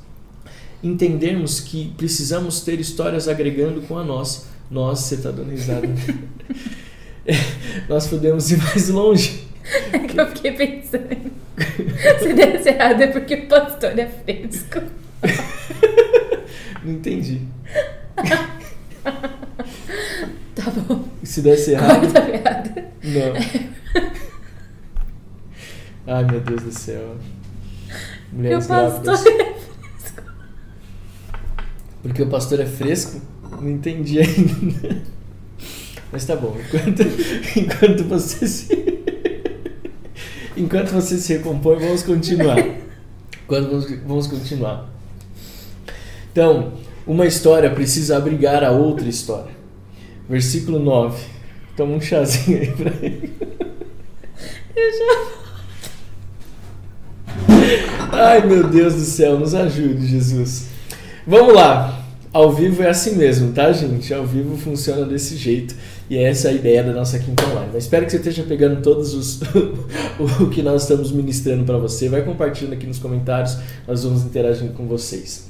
entendermos 0.82 1.60
que 1.60 1.92
precisamos 1.96 2.60
ter 2.60 2.80
histórias 2.80 3.28
agregando 3.28 3.80
com 3.82 3.98
a 3.98 4.04
nossa. 4.04 4.46
Nós, 4.70 5.00
você 5.00 5.14
está 5.14 5.30
dando 5.30 5.50
risada. 5.50 5.88
nós 7.88 8.06
podemos 8.06 8.50
ir 8.50 8.58
mais 8.58 8.88
longe. 8.88 9.44
É 9.92 9.98
que 9.98 10.20
eu 10.20 10.26
fiquei 10.28 10.52
pensando. 10.52 11.43
Se 12.20 12.32
desse 12.32 12.68
errado 12.68 13.00
é 13.02 13.06
porque 13.06 13.34
o 13.34 13.46
pastor 13.48 13.98
é 13.98 14.06
fresco. 14.06 14.80
Não 16.82 16.92
entendi. 16.94 17.42
Tá 20.54 20.70
bom. 20.70 21.04
Se 21.22 21.42
desse 21.42 21.72
errado. 21.72 22.00
Corta 22.00 22.18
a 22.20 22.22
piada. 22.22 22.88
Não. 23.02 23.34
Ai, 26.06 26.24
meu 26.24 26.40
Deus 26.40 26.62
do 26.62 26.72
céu. 26.72 27.16
Mulheres 28.32 28.64
o 28.64 28.68
pastor 28.68 29.02
grávidas. 29.02 29.26
é 29.26 29.54
fresco. 29.54 30.22
Porque 32.02 32.22
o 32.22 32.28
pastor 32.28 32.60
é 32.60 32.66
fresco? 32.66 33.20
Não 33.60 33.68
entendi 33.68 34.20
ainda. 34.20 35.02
Mas 36.12 36.24
tá 36.24 36.36
bom, 36.36 36.56
enquanto, 36.58 37.02
enquanto 37.58 38.04
você 38.04 38.46
se. 38.46 38.93
Enquanto 40.56 40.90
você 40.90 41.18
se 41.18 41.34
recompõe, 41.34 41.78
vamos 41.78 42.02
continuar. 42.02 42.58
Enquanto 43.44 43.68
vamos, 43.68 43.90
vamos 44.06 44.26
continuar. 44.26 44.88
Então, 46.32 46.72
uma 47.06 47.26
história 47.26 47.70
precisa 47.70 48.16
abrigar 48.16 48.64
a 48.64 48.70
outra 48.70 49.06
história. 49.08 49.52
Versículo 50.28 50.78
9. 50.78 51.22
Toma 51.76 51.94
um 51.94 52.00
chazinho 52.00 52.58
aí 52.58 52.70
pra 52.72 52.90
ele. 53.02 53.32
Eu 54.74 54.90
já. 54.92 55.44
Ai 58.12 58.46
meu 58.46 58.68
Deus 58.68 58.94
do 58.94 59.00
céu, 59.00 59.38
nos 59.38 59.54
ajude, 59.54 60.06
Jesus. 60.06 60.68
Vamos 61.26 61.54
lá. 61.54 62.03
Ao 62.34 62.50
vivo 62.50 62.82
é 62.82 62.90
assim 62.90 63.14
mesmo, 63.14 63.52
tá, 63.52 63.70
gente? 63.70 64.12
Ao 64.12 64.26
vivo 64.26 64.56
funciona 64.56 65.06
desse 65.06 65.36
jeito. 65.36 65.72
E 66.10 66.18
é 66.18 66.24
essa 66.24 66.48
a 66.48 66.52
ideia 66.52 66.82
da 66.82 66.92
nossa 66.92 67.16
quinta 67.16 67.46
online. 67.46 67.70
Mas 67.72 67.84
espero 67.84 68.04
que 68.04 68.10
você 68.10 68.16
esteja 68.16 68.42
pegando 68.42 68.82
todos 68.82 69.14
os 69.14 69.40
o 70.40 70.50
que 70.50 70.60
nós 70.60 70.82
estamos 70.82 71.12
ministrando 71.12 71.62
para 71.62 71.78
você. 71.78 72.08
Vai 72.08 72.22
compartilhando 72.22 72.72
aqui 72.72 72.88
nos 72.88 72.98
comentários, 72.98 73.56
nós 73.86 74.02
vamos 74.02 74.24
interagindo 74.24 74.72
com 74.72 74.84
vocês. 74.88 75.48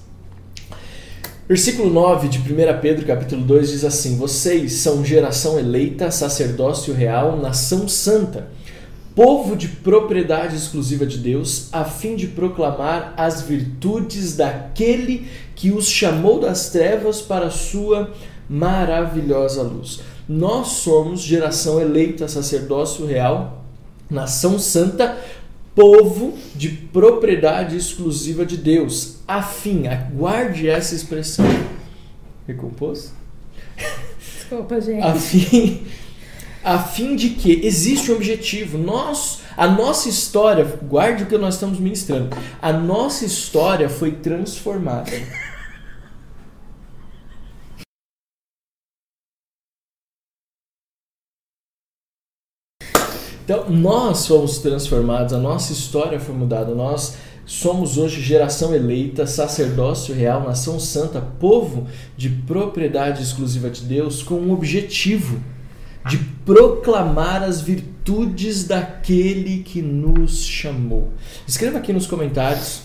Versículo 1.48 1.88
9 1.88 2.28
de 2.28 2.38
1 2.38 2.42
Pedro, 2.82 3.06
capítulo 3.06 3.40
2 3.40 3.70
diz 3.70 3.82
assim: 3.82 4.18
Vocês 4.18 4.74
são 4.74 5.02
geração 5.02 5.58
eleita, 5.58 6.10
sacerdócio 6.10 6.92
real, 6.92 7.40
nação 7.40 7.88
santa 7.88 8.48
povo 9.14 9.54
de 9.54 9.68
propriedade 9.68 10.56
exclusiva 10.56 11.06
de 11.06 11.18
Deus, 11.18 11.68
a 11.72 11.84
fim 11.84 12.16
de 12.16 12.26
proclamar 12.26 13.14
as 13.16 13.42
virtudes 13.42 14.36
daquele 14.36 15.28
que 15.54 15.70
os 15.70 15.88
chamou 15.88 16.40
das 16.40 16.70
trevas 16.70 17.22
para 17.22 17.46
a 17.46 17.50
sua 17.50 18.12
maravilhosa 18.48 19.62
luz. 19.62 20.00
Nós 20.28 20.68
somos 20.68 21.20
geração 21.20 21.80
eleita, 21.80 22.26
sacerdócio 22.26 23.06
real, 23.06 23.64
nação 24.10 24.58
santa, 24.58 25.16
povo 25.74 26.36
de 26.54 26.68
propriedade 26.68 27.76
exclusiva 27.76 28.44
de 28.44 28.56
Deus. 28.56 29.18
Afim, 29.28 29.86
aguarde 29.86 30.68
essa 30.68 30.94
expressão. 30.94 31.44
Recompôs? 32.46 33.12
Desculpa, 34.18 34.80
gente. 34.80 35.02
A 35.02 35.14
fim 35.14 35.86
a 36.64 36.78
fim 36.78 37.14
de 37.14 37.30
que 37.30 37.64
existe 37.64 38.10
um 38.10 38.14
objetivo. 38.14 38.78
Nós, 38.78 39.42
a 39.54 39.68
nossa 39.68 40.08
história, 40.08 40.64
guarde 40.82 41.24
o 41.24 41.26
que 41.26 41.36
nós 41.36 41.54
estamos 41.54 41.78
ministrando. 41.78 42.34
A 42.60 42.72
nossa 42.72 43.26
história 43.26 43.88
foi 43.90 44.12
transformada. 44.12 45.12
Então, 53.44 53.68
nós 53.68 54.26
fomos 54.26 54.56
transformados, 54.56 55.34
a 55.34 55.38
nossa 55.38 55.70
história 55.70 56.18
foi 56.18 56.34
mudada. 56.34 56.74
Nós 56.74 57.18
somos 57.44 57.98
hoje 57.98 58.22
geração 58.22 58.74
eleita, 58.74 59.26
sacerdócio 59.26 60.14
real, 60.14 60.44
nação 60.44 60.80
santa, 60.80 61.20
povo 61.20 61.86
de 62.16 62.30
propriedade 62.30 63.22
exclusiva 63.22 63.68
de 63.68 63.82
Deus, 63.82 64.22
com 64.22 64.36
um 64.36 64.50
objetivo 64.50 65.38
de 66.08 66.18
proclamar 66.44 67.42
as 67.42 67.60
virtudes 67.60 68.64
daquele 68.64 69.62
que 69.62 69.80
nos 69.80 70.44
chamou. 70.44 71.12
Escreva 71.46 71.78
aqui 71.78 71.92
nos 71.92 72.06
comentários 72.06 72.82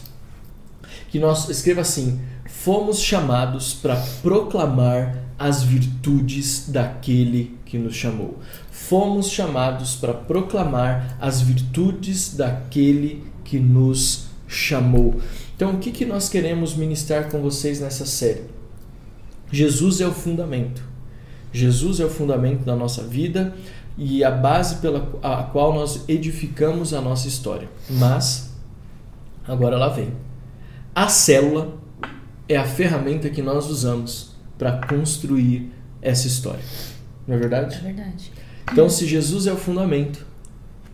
que 1.09 1.19
nós 1.19 1.49
escreva 1.49 1.81
assim: 1.81 2.19
fomos 2.45 2.99
chamados 2.99 3.73
para 3.73 3.95
proclamar 4.21 5.17
as 5.37 5.63
virtudes 5.63 6.69
daquele 6.69 7.57
que 7.65 7.77
nos 7.77 7.95
chamou. 7.95 8.39
Fomos 8.71 9.29
chamados 9.29 9.95
para 9.95 10.13
proclamar 10.13 11.17
as 11.21 11.41
virtudes 11.41 12.35
daquele 12.35 13.23
que 13.43 13.59
nos 13.59 14.27
chamou. 14.47 15.19
Então, 15.55 15.75
o 15.75 15.77
que, 15.77 15.91
que 15.91 16.05
nós 16.05 16.29
queremos 16.29 16.75
ministrar 16.75 17.29
com 17.29 17.41
vocês 17.41 17.79
nessa 17.79 18.05
série? 18.05 18.43
Jesus 19.51 20.01
é 20.01 20.07
o 20.07 20.13
fundamento. 20.13 20.88
Jesus 21.51 21.99
é 21.99 22.05
o 22.05 22.09
fundamento 22.09 22.63
da 22.63 22.75
nossa 22.75 23.03
vida 23.03 23.53
e 23.97 24.23
a 24.23 24.31
base 24.31 24.75
pela 24.75 25.09
a 25.21 25.43
qual 25.43 25.73
nós 25.73 26.05
edificamos 26.07 26.93
a 26.93 27.01
nossa 27.01 27.27
história. 27.27 27.69
Mas 27.89 28.53
agora 29.47 29.77
lá 29.77 29.89
vem. 29.89 30.13
A 30.95 31.07
célula 31.07 31.77
é 32.47 32.55
a 32.55 32.63
ferramenta 32.63 33.29
que 33.29 33.41
nós 33.41 33.67
usamos 33.69 34.35
para 34.57 34.85
construir 34.87 35.71
essa 36.01 36.27
história. 36.27 36.63
Não 37.27 37.35
é 37.35 37.39
verdade? 37.39 37.75
É 37.75 37.79
verdade. 37.79 38.31
Então, 38.71 38.89
se 38.89 39.05
Jesus 39.05 39.47
é 39.47 39.53
o 39.53 39.57
fundamento, 39.57 40.25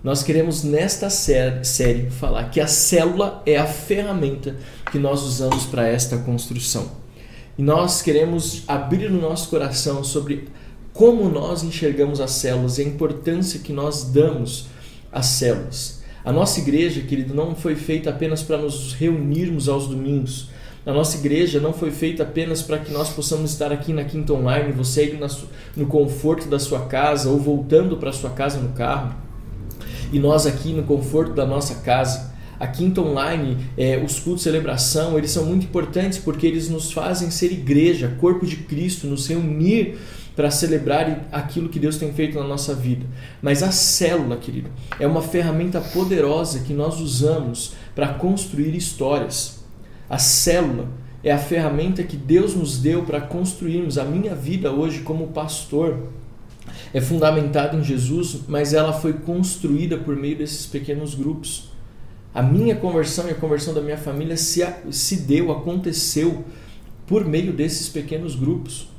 nós 0.03 0.21
queremos 0.21 0.63
nesta 0.63 1.09
série 1.09 2.09
falar 2.09 2.49
que 2.49 2.61
a 2.61 2.67
célula 2.67 3.41
é 3.45 3.57
a 3.57 3.65
ferramenta 3.65 4.55
que 4.91 4.99
nós 4.99 5.23
usamos 5.23 5.65
para 5.65 5.87
esta 5.87 6.17
construção. 6.17 6.91
E 7.57 7.63
nós 7.63 8.01
queremos 8.01 8.63
abrir 8.67 9.09
o 9.09 9.21
nosso 9.21 9.49
coração 9.49 10.03
sobre 10.03 10.49
como 10.91 11.29
nós 11.29 11.63
enxergamos 11.63 12.19
as 12.19 12.31
células 12.31 12.77
e 12.77 12.81
a 12.81 12.85
importância 12.85 13.59
que 13.59 13.71
nós 13.71 14.03
damos 14.03 14.67
às 15.11 15.25
células. 15.27 16.03
A 16.23 16.31
nossa 16.31 16.59
igreja, 16.59 17.01
querido, 17.01 17.33
não 17.33 17.55
foi 17.55 17.75
feita 17.75 18.09
apenas 18.09 18.41
para 18.41 18.57
nos 18.57 18.93
reunirmos 18.93 19.69
aos 19.69 19.87
domingos. 19.87 20.49
A 20.85 20.91
nossa 20.91 21.17
igreja 21.17 21.59
não 21.59 21.73
foi 21.73 21.91
feita 21.91 22.23
apenas 22.23 22.61
para 22.61 22.77
que 22.77 22.91
nós 22.91 23.09
possamos 23.09 23.51
estar 23.51 23.71
aqui 23.71 23.93
na 23.93 24.03
Quinta 24.03 24.33
Online, 24.33 24.71
você 24.71 25.05
ir 25.05 25.19
no 25.75 25.87
conforto 25.87 26.47
da 26.47 26.59
sua 26.59 26.85
casa 26.85 27.29
ou 27.29 27.39
voltando 27.39 27.97
para 27.97 28.11
sua 28.11 28.29
casa 28.29 28.59
no 28.59 28.69
carro, 28.69 29.15
e 30.11 30.19
nós 30.19 30.45
aqui 30.45 30.73
no 30.73 30.83
conforto 30.83 31.33
da 31.33 31.45
nossa 31.45 31.75
casa 31.75 32.34
a 32.59 32.67
Quinta 32.67 33.01
Online, 33.01 33.57
é, 33.77 33.97
os 33.97 34.19
cultos 34.19 34.43
de 34.43 34.49
celebração, 34.49 35.17
eles 35.17 35.31
são 35.31 35.45
muito 35.45 35.65
importantes 35.65 36.17
porque 36.17 36.47
eles 36.47 36.69
nos 36.69 36.91
fazem 36.91 37.29
ser 37.29 37.51
igreja, 37.51 38.15
corpo 38.19 38.45
de 38.45 38.57
Cristo, 38.57 39.07
nos 39.07 39.27
reunir 39.27 39.97
para 40.35 40.51
celebrar 40.51 41.27
aquilo 41.31 41.69
que 41.69 41.79
Deus 41.79 41.97
tem 41.97 42.11
feito 42.11 42.37
na 42.37 42.45
nossa 42.45 42.75
vida. 42.75 43.05
Mas 43.41 43.63
a 43.63 43.71
célula, 43.71 44.35
querido, 44.35 44.69
é 44.99 45.07
uma 45.07 45.21
ferramenta 45.21 45.79
poderosa 45.79 46.59
que 46.59 46.73
nós 46.73 46.99
usamos 46.99 47.73
para 47.95 48.09
construir 48.09 48.75
histórias. 48.75 49.63
A 50.09 50.17
célula 50.17 50.89
é 51.23 51.31
a 51.31 51.39
ferramenta 51.39 52.03
que 52.03 52.17
Deus 52.17 52.53
nos 52.53 52.77
deu 52.77 53.03
para 53.03 53.21
construirmos 53.21 53.97
a 53.97 54.03
minha 54.03 54.35
vida 54.35 54.71
hoje 54.71 54.99
como 54.99 55.27
pastor. 55.27 56.09
É 56.93 56.99
fundamentada 56.99 57.77
em 57.77 57.83
Jesus, 57.83 58.41
mas 58.47 58.73
ela 58.73 58.93
foi 58.93 59.13
construída 59.13 59.97
por 59.97 60.15
meio 60.15 60.37
desses 60.37 60.65
pequenos 60.65 61.15
grupos. 61.15 61.74
A 62.35 62.41
minha 62.41 62.75
conversão 62.75 63.29
e 63.29 63.31
a 63.31 63.35
conversão 63.35 63.73
da 63.73 63.79
minha 63.79 63.97
família 63.97 64.35
se, 64.35 64.61
se 64.91 65.21
deu, 65.21 65.53
aconteceu 65.53 66.43
por 67.07 67.23
meio 67.23 67.53
desses 67.53 67.87
pequenos 67.87 68.35
grupos. 68.35 68.89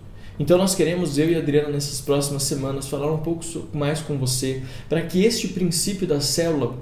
Então 0.40 0.56
nós 0.56 0.74
queremos, 0.74 1.18
eu 1.18 1.30
e 1.30 1.34
a 1.34 1.38
Adriana, 1.40 1.68
nessas 1.68 2.00
próximas 2.00 2.44
semanas, 2.44 2.88
falar 2.88 3.12
um 3.12 3.18
pouco 3.18 3.44
mais 3.74 4.00
com 4.00 4.16
você, 4.16 4.62
para 4.88 5.02
que 5.02 5.22
este 5.22 5.48
princípio 5.48 6.06
da 6.06 6.18
célula 6.18 6.76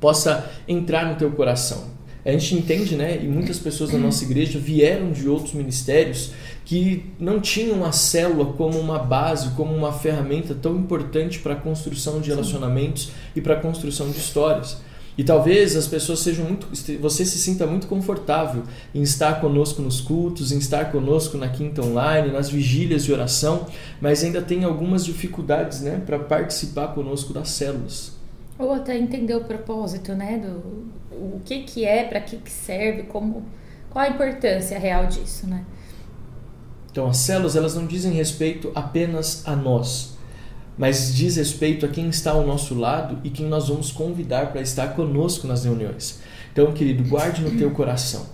possa 0.00 0.50
entrar 0.66 1.06
no 1.06 1.16
teu 1.16 1.30
coração. 1.32 1.84
A 2.24 2.30
gente 2.32 2.54
entende, 2.54 2.96
né? 2.96 3.18
E 3.22 3.28
muitas 3.28 3.58
pessoas 3.58 3.90
da 3.90 3.98
nossa 3.98 4.24
igreja 4.24 4.58
vieram 4.58 5.12
de 5.12 5.28
outros 5.28 5.52
ministérios 5.52 6.32
que 6.64 7.04
não 7.18 7.38
tinham 7.38 7.84
a 7.84 7.92
célula 7.92 8.54
como 8.54 8.78
uma 8.78 8.98
base, 8.98 9.50
como 9.50 9.74
uma 9.74 9.92
ferramenta 9.92 10.54
tão 10.54 10.76
importante 10.76 11.38
para 11.38 11.52
a 11.52 11.56
construção 11.56 12.18
de 12.20 12.30
relacionamentos 12.30 13.12
e 13.36 13.42
para 13.42 13.54
a 13.54 13.60
construção 13.60 14.10
de 14.10 14.16
histórias. 14.16 14.78
E 15.20 15.22
talvez 15.22 15.76
as 15.76 15.86
pessoas 15.86 16.20
sejam 16.20 16.46
muito. 16.46 16.66
Você 16.98 17.26
se 17.26 17.38
sinta 17.38 17.66
muito 17.66 17.86
confortável 17.86 18.62
em 18.94 19.02
estar 19.02 19.38
conosco 19.38 19.82
nos 19.82 20.00
cultos, 20.00 20.50
em 20.50 20.56
estar 20.56 20.90
conosco 20.90 21.36
na 21.36 21.46
quinta 21.50 21.82
online, 21.82 22.32
nas 22.32 22.48
vigílias 22.48 23.04
de 23.04 23.12
oração, 23.12 23.66
mas 24.00 24.24
ainda 24.24 24.40
tem 24.40 24.64
algumas 24.64 25.04
dificuldades 25.04 25.82
né, 25.82 26.02
para 26.06 26.18
participar 26.18 26.94
conosco 26.94 27.34
das 27.34 27.50
células. 27.50 28.12
Ou 28.58 28.72
até 28.72 28.96
entender 28.96 29.34
o 29.34 29.44
propósito, 29.44 30.14
né? 30.14 30.38
Do, 30.38 30.86
o 31.14 31.38
que, 31.44 31.64
que 31.64 31.84
é, 31.84 32.04
para 32.04 32.22
que, 32.22 32.38
que 32.38 32.50
serve, 32.50 33.02
como, 33.02 33.44
qual 33.90 34.06
a 34.06 34.08
importância 34.08 34.78
real 34.78 35.04
disso, 35.04 35.46
né? 35.46 35.66
Então, 36.90 37.06
as 37.06 37.18
células 37.18 37.56
elas 37.56 37.74
não 37.74 37.86
dizem 37.86 38.14
respeito 38.14 38.72
apenas 38.74 39.46
a 39.46 39.54
nós, 39.54 40.09
mas 40.80 41.14
diz 41.14 41.36
respeito 41.36 41.84
a 41.84 41.90
quem 41.90 42.08
está 42.08 42.30
ao 42.30 42.46
nosso 42.46 42.74
lado 42.74 43.18
e 43.22 43.28
quem 43.28 43.44
nós 43.44 43.68
vamos 43.68 43.92
convidar 43.92 44.50
para 44.50 44.62
estar 44.62 44.96
conosco 44.96 45.46
nas 45.46 45.62
reuniões. 45.62 46.20
Então, 46.50 46.72
querido, 46.72 47.06
guarde 47.06 47.42
no 47.42 47.50
teu 47.50 47.70
coração. 47.72 48.24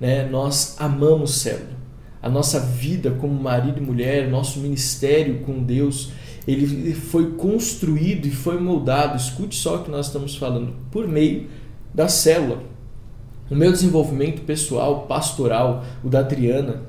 Né? 0.00 0.26
Nós 0.28 0.74
amamos 0.80 1.36
célula. 1.36 1.76
A 2.20 2.28
nossa 2.28 2.58
vida 2.58 3.12
como 3.12 3.40
marido 3.40 3.78
e 3.78 3.80
mulher, 3.80 4.28
nosso 4.28 4.58
ministério 4.58 5.44
com 5.46 5.62
Deus, 5.62 6.10
ele 6.44 6.92
foi 6.92 7.34
construído 7.34 8.26
e 8.26 8.32
foi 8.32 8.58
moldado, 8.58 9.16
escute 9.16 9.54
só 9.54 9.76
o 9.76 9.84
que 9.84 9.90
nós 9.92 10.06
estamos 10.06 10.34
falando, 10.34 10.74
por 10.90 11.06
meio 11.06 11.48
da 11.94 12.08
célula. 12.08 12.64
O 13.48 13.54
meu 13.54 13.70
desenvolvimento 13.70 14.42
pessoal, 14.42 15.02
pastoral, 15.06 15.84
o 16.02 16.08
da 16.08 16.18
Adriana, 16.18 16.82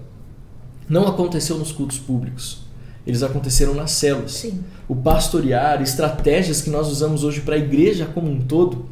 não 0.89 1.05
aconteceu 1.05 1.59
nos 1.59 1.71
cultos 1.71 1.99
públicos 1.99 2.63
eles 3.05 3.21
aconteceram 3.21 3.73
nas 3.73 3.91
células. 3.91 4.31
Sim. 4.31 4.63
O 4.93 4.95
pastorear, 4.95 5.81
estratégias 5.81 6.61
que 6.61 6.69
nós 6.69 6.87
usamos 6.87 7.23
hoje 7.23 7.41
para 7.41 7.55
a 7.55 7.57
igreja 7.57 8.05
como 8.05 8.29
um 8.29 8.39
todo, 8.39 8.85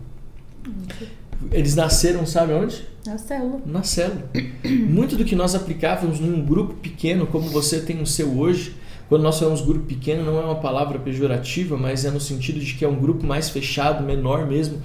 eles 1.51 1.75
nasceram, 1.75 2.25
sabe 2.25 2.53
onde? 2.53 2.87
Na 3.05 3.19
célula. 3.19 3.61
Na 3.67 3.83
célula. 3.83 4.23
Muito 4.65 5.15
do 5.15 5.23
que 5.23 5.35
nós 5.35 5.53
aplicávamos 5.53 6.19
num 6.19 6.43
grupo 6.43 6.73
pequeno, 6.73 7.27
como 7.27 7.47
você 7.49 7.81
tem 7.81 8.01
o 8.01 8.07
seu 8.07 8.35
hoje, 8.35 8.75
quando 9.07 9.21
nós 9.21 9.37
falamos 9.37 9.61
grupo 9.61 9.85
pequeno, 9.85 10.25
não 10.25 10.39
é 10.39 10.43
uma 10.43 10.55
palavra 10.55 10.97
pejorativa, 10.97 11.77
mas 11.77 12.03
é 12.03 12.09
no 12.09 12.19
sentido 12.19 12.59
de 12.59 12.73
que 12.73 12.83
é 12.83 12.87
um 12.87 12.99
grupo 12.99 13.23
mais 13.23 13.51
fechado, 13.51 14.03
menor 14.03 14.47
mesmo, 14.47 14.81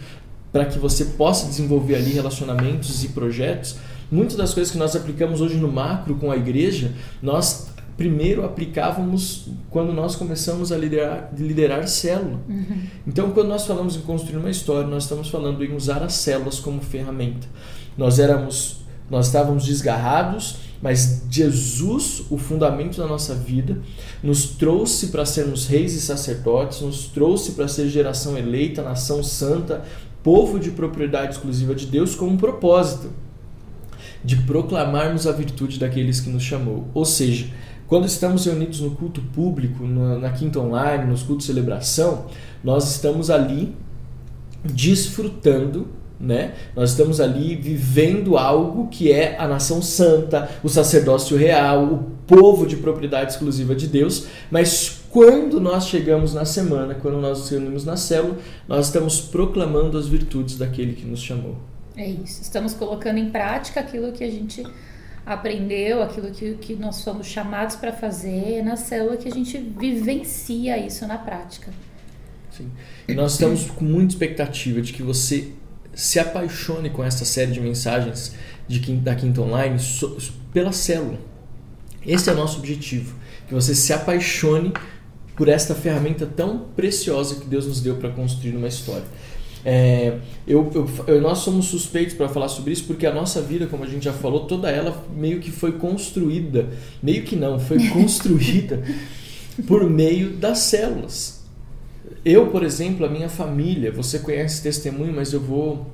para 0.52 0.66
que 0.66 0.78
você 0.78 1.06
possa 1.06 1.46
desenvolver 1.46 1.94
ali 1.94 2.10
relacionamentos 2.10 3.02
e 3.02 3.08
projetos. 3.08 3.76
Muitas 4.12 4.36
das 4.36 4.52
coisas 4.52 4.70
que 4.70 4.76
nós 4.76 4.94
aplicamos 4.94 5.40
hoje 5.40 5.56
no 5.56 5.72
macro 5.72 6.16
com 6.16 6.30
a 6.30 6.36
igreja, 6.36 6.92
nós 7.22 7.74
primeiro 7.96 8.44
aplicávamos 8.44 9.48
quando 9.70 9.92
nós 9.92 10.14
começamos 10.14 10.70
a 10.70 10.76
liderar, 10.76 11.30
liderar 11.36 11.88
célula. 11.88 12.40
Uhum. 12.48 12.82
Então, 13.06 13.30
quando 13.32 13.48
nós 13.48 13.66
falamos 13.66 13.96
em 13.96 14.00
construir 14.00 14.36
uma 14.36 14.50
história, 14.50 14.86
nós 14.86 15.04
estamos 15.04 15.28
falando 15.28 15.64
em 15.64 15.74
usar 15.74 16.02
as 16.02 16.12
células 16.12 16.60
como 16.60 16.80
ferramenta. 16.80 17.46
Nós 17.96 18.18
éramos, 18.18 18.80
nós 19.10 19.26
estávamos 19.26 19.64
desgarrados, 19.64 20.56
mas 20.82 21.22
Jesus, 21.30 22.24
o 22.30 22.36
fundamento 22.36 22.98
da 22.98 23.06
nossa 23.06 23.34
vida, 23.34 23.78
nos 24.22 24.44
trouxe 24.44 25.06
para 25.08 25.24
sermos 25.24 25.66
reis 25.66 25.94
e 25.94 26.00
sacerdotes, 26.00 26.82
nos 26.82 27.06
trouxe 27.06 27.52
para 27.52 27.66
ser 27.66 27.88
geração 27.88 28.36
eleita, 28.36 28.82
nação 28.82 29.22
santa, 29.22 29.82
povo 30.22 30.58
de 30.58 30.70
propriedade 30.70 31.34
exclusiva 31.34 31.74
de 31.74 31.86
Deus 31.86 32.14
com 32.14 32.26
um 32.26 32.36
propósito 32.36 33.10
de 34.24 34.36
proclamarmos 34.36 35.26
a 35.26 35.32
virtude 35.32 35.78
daqueles 35.78 36.20
que 36.20 36.28
nos 36.28 36.42
chamou. 36.42 36.88
Ou 36.92 37.04
seja, 37.04 37.46
quando 37.86 38.06
estamos 38.06 38.44
reunidos 38.44 38.80
no 38.80 38.90
culto 38.92 39.20
público, 39.20 39.86
na, 39.86 40.18
na 40.18 40.30
quinta 40.30 40.58
online, 40.58 41.04
nos 41.04 41.22
cultos 41.22 41.46
de 41.46 41.52
celebração, 41.52 42.26
nós 42.62 42.90
estamos 42.90 43.30
ali 43.30 43.74
desfrutando 44.64 45.88
né? 46.18 46.54
Nós 46.74 46.90
estamos 46.90 47.20
ali 47.20 47.54
vivendo 47.54 48.38
algo 48.38 48.88
que 48.88 49.12
é 49.12 49.36
a 49.38 49.46
nação 49.46 49.82
santa, 49.82 50.48
o 50.62 50.68
sacerdócio 50.68 51.36
real, 51.36 51.84
o 51.84 51.98
povo 52.26 52.66
de 52.66 52.76
propriedade 52.76 53.32
exclusiva 53.32 53.74
de 53.74 53.86
Deus, 53.86 54.26
mas 54.50 55.02
quando 55.10 55.60
nós 55.60 55.86
chegamos 55.86 56.34
na 56.34 56.44
semana, 56.44 56.94
quando 56.94 57.18
nós 57.18 57.38
nos 57.38 57.50
reunimos 57.50 57.84
na 57.84 57.96
célula, 57.96 58.38
nós 58.66 58.86
estamos 58.86 59.20
proclamando 59.20 59.96
as 59.96 60.06
virtudes 60.06 60.58
daquele 60.58 60.94
que 60.94 61.06
nos 61.06 61.20
chamou. 61.20 61.56
É 61.96 62.06
isso. 62.06 62.42
Estamos 62.42 62.74
colocando 62.74 63.18
em 63.18 63.30
prática 63.30 63.80
aquilo 63.80 64.12
que 64.12 64.22
a 64.22 64.30
gente 64.30 64.62
aprendeu, 65.26 66.02
aquilo 66.02 66.30
que, 66.30 66.54
que 66.54 66.74
nós 66.76 66.96
somos 66.96 67.26
chamados 67.26 67.74
para 67.74 67.92
fazer, 67.92 68.58
é 68.58 68.62
na 68.62 68.76
célula 68.76 69.16
que 69.16 69.28
a 69.28 69.32
gente 69.32 69.58
vivencia 69.58 70.78
isso 70.78 71.04
na 71.06 71.18
prática. 71.18 71.72
Sim. 72.56 72.70
E 73.08 73.12
nós 73.12 73.32
estamos 73.32 73.68
com 73.68 73.84
muita 73.84 74.14
expectativa 74.14 74.80
de 74.80 74.92
que 74.92 75.02
você 75.02 75.52
se 75.92 76.20
apaixone 76.20 76.90
com 76.90 77.02
essa 77.02 77.24
série 77.24 77.50
de 77.50 77.60
mensagens 77.60 78.34
de, 78.68 78.80
da 78.96 79.14
Quinta 79.16 79.40
Online 79.40 79.78
so, 79.80 80.16
pela 80.52 80.72
célula. 80.72 81.18
Esse 82.06 82.30
é 82.30 82.32
o 82.32 82.36
nosso 82.36 82.58
objetivo, 82.58 83.16
que 83.48 83.54
você 83.54 83.74
se 83.74 83.92
apaixone 83.92 84.72
por 85.34 85.48
esta 85.48 85.74
ferramenta 85.74 86.24
tão 86.24 86.68
preciosa 86.76 87.34
que 87.34 87.46
Deus 87.46 87.66
nos 87.66 87.80
deu 87.80 87.96
para 87.96 88.10
construir 88.10 88.56
uma 88.56 88.68
história. 88.68 89.04
É, 89.68 90.18
eu, 90.46 90.70
eu, 91.08 91.20
nós 91.20 91.38
somos 91.38 91.66
suspeitos 91.66 92.14
para 92.14 92.28
falar 92.28 92.46
sobre 92.46 92.72
isso 92.72 92.84
porque 92.84 93.04
a 93.04 93.12
nossa 93.12 93.42
vida, 93.42 93.66
como 93.66 93.82
a 93.82 93.86
gente 93.88 94.04
já 94.04 94.12
falou, 94.12 94.46
toda 94.46 94.70
ela 94.70 95.04
meio 95.12 95.40
que 95.40 95.50
foi 95.50 95.72
construída, 95.72 96.68
meio 97.02 97.24
que 97.24 97.34
não, 97.34 97.58
foi 97.58 97.84
construída 97.90 98.80
por 99.66 99.90
meio 99.90 100.36
das 100.36 100.58
células. 100.58 101.44
Eu, 102.24 102.46
por 102.46 102.62
exemplo, 102.62 103.04
a 103.04 103.08
minha 103.08 103.28
família, 103.28 103.90
você 103.90 104.20
conhece 104.20 104.62
testemunho, 104.62 105.12
mas 105.12 105.32
eu 105.32 105.40
vou 105.40 105.84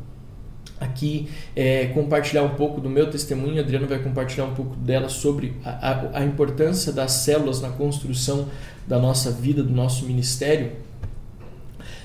aqui 0.79 1.31
é, 1.57 1.87
compartilhar 1.87 2.43
um 2.43 2.55
pouco 2.55 2.79
do 2.79 2.91
meu 2.91 3.11
testemunho. 3.11 3.57
A 3.57 3.61
Adriana 3.63 3.87
vai 3.87 4.01
compartilhar 4.01 4.45
um 4.45 4.55
pouco 4.55 4.77
dela 4.77 5.09
sobre 5.09 5.55
a, 5.65 5.71
a, 5.71 6.19
a 6.19 6.25
importância 6.27 6.93
das 6.93 7.13
células 7.13 7.63
na 7.63 7.71
construção 7.71 8.49
da 8.87 8.99
nossa 8.99 9.31
vida, 9.31 9.63
do 9.63 9.73
nosso 9.73 10.05
ministério. 10.05 10.73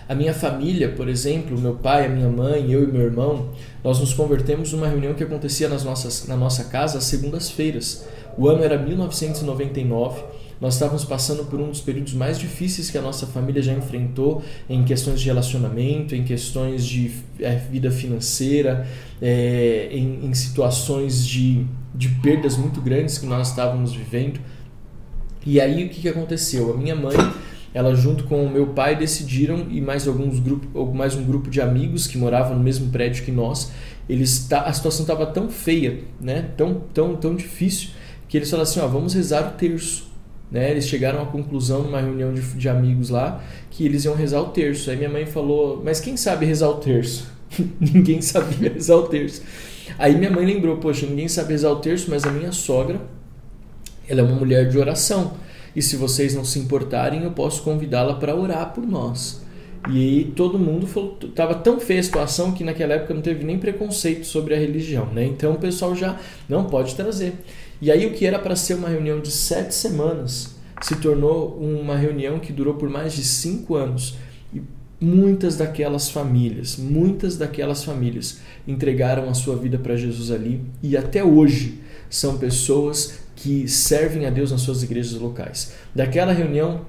A 0.10 0.16
minha 0.16 0.34
família, 0.34 0.90
por 0.90 1.10
exemplo, 1.10 1.60
meu 1.60 1.76
pai, 1.76 2.06
a 2.06 2.10
minha 2.10 2.30
mãe, 2.30 2.72
eu 2.72 2.84
e 2.84 2.88
meu 2.88 3.02
irmão, 3.02 3.50
nós 3.84 4.00
nos 4.00 4.14
convertemos 4.14 4.72
numa 4.72 4.88
reunião 4.88 5.14
que 5.14 5.24
acontecia 5.24 5.68
nas 5.68 5.84
nossas, 5.84 6.26
na 6.28 6.38
nossa 6.38 6.64
casa 6.66 6.98
às 6.98 7.04
segundas-feiras. 7.04 8.08
O 8.38 8.48
ano 8.48 8.64
era 8.64 8.78
1999. 8.78 10.22
Nós 10.62 10.76
estávamos 10.76 11.04
passando 11.04 11.44
por 11.46 11.60
um 11.60 11.70
dos 11.70 11.82
períodos 11.82 12.14
mais 12.14 12.40
difíceis 12.40 12.90
que 12.90 12.98
a 12.98 13.02
nossa 13.02 13.28
família 13.28 13.62
já 13.62 13.74
enfrentou 13.74 14.42
em 14.70 14.84
questões 14.84 15.20
de 15.20 15.26
relacionamento, 15.28 16.16
em 16.16 16.24
questões 16.24 16.86
de 16.86 17.12
é, 17.40 17.56
vida 17.56 17.92
financeira, 17.92 18.88
é, 19.22 19.90
em, 19.92 20.26
em 20.26 20.34
situações 20.34 21.28
de, 21.28 21.66
de 21.94 22.08
perdas 22.08 22.56
muito 22.56 22.80
grandes 22.82 23.18
que 23.18 23.26
nós 23.26 23.50
estávamos 23.50 23.94
vivendo. 23.94 24.40
E 25.46 25.60
aí 25.62 25.86
o 25.86 25.90
que, 25.90 26.02
que 26.02 26.10
aconteceu? 26.10 26.74
A 26.74 26.78
minha 26.78 26.96
mãe 26.96 27.16
ela 27.78 27.94
junto 27.94 28.24
com 28.24 28.44
o 28.44 28.50
meu 28.50 28.70
pai 28.70 28.96
decidiram 28.96 29.68
e 29.70 29.80
mais 29.80 30.08
alguns 30.08 30.40
grupos, 30.40 30.68
mais 30.96 31.14
um 31.14 31.24
grupo 31.24 31.48
de 31.48 31.62
amigos 31.62 32.08
que 32.08 32.18
moravam 32.18 32.58
no 32.58 32.64
mesmo 32.64 32.90
prédio 32.90 33.24
que 33.24 33.32
nós, 33.32 33.72
eles 34.10 34.52
a 34.52 34.74
situação 34.74 35.04
estava 35.04 35.28
tão 35.28 35.48
feia, 35.48 36.00
né? 36.20 36.50
Tão 36.58 36.82
tão 36.92 37.16
tão 37.16 37.36
difícil 37.36 37.90
que 38.28 38.36
eles 38.36 38.50
falaram 38.50 38.68
assim, 38.68 38.80
ó, 38.80 38.88
vamos 38.88 39.14
rezar 39.14 39.50
o 39.50 39.52
terço. 39.52 40.08
Né, 40.50 40.72
eles 40.72 40.88
chegaram 40.88 41.22
à 41.22 41.26
conclusão 41.26 41.84
numa 41.84 42.00
reunião 42.00 42.34
de, 42.34 42.42
de 42.42 42.70
amigos 42.70 43.10
lá 43.10 43.44
que 43.70 43.86
eles 43.86 44.06
iam 44.06 44.16
rezar 44.16 44.42
o 44.42 44.48
terço. 44.48 44.90
Aí 44.90 44.98
minha 44.98 45.10
mãe 45.10 45.28
falou: 45.28 45.82
Mas 45.86 46.00
quem 46.00 46.18
sabe 46.18 46.48
rezar 46.48 46.70
o 46.70 46.76
terço? 46.76 47.32
ninguém 47.80 48.22
sabia 48.22 48.72
rezar 48.72 48.96
o 48.96 49.04
terço. 49.04 49.44
Aí 50.00 50.18
minha 50.18 50.32
mãe 50.32 50.46
lembrou: 50.46 50.78
Poxa, 50.78 51.06
ninguém 51.06 51.28
sabe 51.28 51.52
rezar 51.52 51.70
o 51.70 51.76
terço, 51.76 52.10
mas 52.10 52.24
a 52.24 52.32
minha 52.32 52.52
sogra, 52.52 53.00
ela 54.08 54.22
é 54.22 54.24
uma 54.24 54.36
mulher 54.36 54.68
de 54.68 54.80
oração 54.80 55.34
e 55.78 55.82
se 55.84 55.96
vocês 55.96 56.34
não 56.34 56.44
se 56.44 56.58
importarem, 56.58 57.22
eu 57.22 57.30
posso 57.30 57.62
convidá-la 57.62 58.16
para 58.16 58.36
orar 58.36 58.74
por 58.74 58.84
nós. 58.84 59.44
E 59.88 59.96
aí 60.00 60.34
todo 60.36 60.58
mundo 60.58 60.88
falou, 60.88 61.12
tava 61.36 61.54
tão 61.54 61.80
feia 61.80 62.00
a 62.00 62.04
situação 62.04 62.52
que 62.52 62.64
naquela 62.64 62.96
época 62.96 63.14
não 63.14 63.22
teve 63.22 63.46
nem 63.46 63.60
preconceito 63.60 64.26
sobre 64.26 64.56
a 64.56 64.58
religião, 64.58 65.06
né? 65.14 65.24
Então 65.24 65.54
o 65.54 65.60
pessoal 65.60 65.96
já 65.96 66.20
não 66.50 66.64
pode 66.64 66.96
trazer. 66.96 67.34
E 67.80 67.92
aí 67.92 68.08
o 68.08 68.14
que 68.14 68.26
era 68.26 68.40
para 68.40 68.56
ser 68.56 68.74
uma 68.74 68.90
reunião 68.90 69.20
de 69.20 69.30
sete 69.30 69.76
semanas 69.76 70.56
se 70.82 70.96
tornou 70.96 71.56
uma 71.60 71.96
reunião 71.96 72.40
que 72.40 72.52
durou 72.52 72.74
por 72.74 72.90
mais 72.90 73.14
de 73.14 73.24
cinco 73.24 73.76
anos. 73.76 74.16
E 74.52 74.60
muitas 75.00 75.58
daquelas 75.58 76.10
famílias, 76.10 76.76
muitas 76.76 77.38
daquelas 77.38 77.84
famílias 77.84 78.40
entregaram 78.68 79.30
a 79.30 79.36
sua 79.36 79.56
vida 79.56 79.78
para 79.78 79.96
Jesus 79.96 80.32
ali 80.32 80.60
e 80.82 80.98
até 80.98 81.24
hoje 81.24 81.82
são 82.10 82.40
pessoas 82.40 83.27
que 83.38 83.68
servem 83.68 84.26
a 84.26 84.30
Deus 84.30 84.52
nas 84.52 84.62
suas 84.62 84.84
igrejas 84.84 85.14
locais. 85.14 85.74
Daquela 85.94 86.34
reunião 86.34 86.82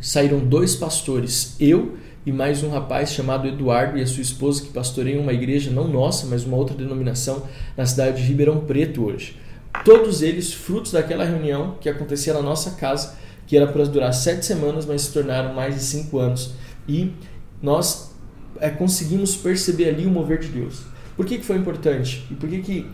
saíram 0.00 0.40
dois 0.40 0.74
pastores, 0.74 1.54
eu 1.60 1.96
e 2.26 2.32
mais 2.32 2.62
um 2.62 2.70
rapaz 2.70 3.12
chamado 3.12 3.46
Eduardo 3.46 3.98
e 3.98 4.02
a 4.02 4.06
sua 4.06 4.22
esposa 4.22 4.62
que 4.62 4.72
pastoreiam 4.72 5.20
uma 5.20 5.32
igreja 5.32 5.70
não 5.70 5.86
nossa, 5.86 6.26
mas 6.26 6.44
uma 6.44 6.56
outra 6.56 6.74
denominação 6.74 7.44
na 7.76 7.84
cidade 7.84 8.22
de 8.22 8.26
Ribeirão 8.26 8.60
Preto 8.60 9.04
hoje. 9.04 9.36
Todos 9.84 10.22
eles 10.22 10.54
frutos 10.54 10.92
daquela 10.92 11.24
reunião 11.24 11.76
que 11.80 11.88
acontecia 11.88 12.32
na 12.32 12.40
nossa 12.40 12.72
casa, 12.72 13.14
que 13.46 13.54
era 13.54 13.66
para 13.66 13.84
durar 13.84 14.14
sete 14.14 14.46
semanas, 14.46 14.86
mas 14.86 15.02
se 15.02 15.12
tornaram 15.12 15.52
mais 15.52 15.74
de 15.74 15.82
cinco 15.82 16.18
anos. 16.18 16.54
E 16.88 17.12
nós 17.60 18.14
é, 18.58 18.70
conseguimos 18.70 19.36
perceber 19.36 19.90
ali 19.90 20.06
o 20.06 20.10
mover 20.10 20.38
de 20.38 20.48
Deus. 20.48 20.82
Por 21.14 21.26
que, 21.26 21.38
que 21.38 21.44
foi 21.44 21.56
importante? 21.56 22.26
E 22.30 22.34
por 22.34 22.48
que, 22.48 22.62
que 22.62 22.90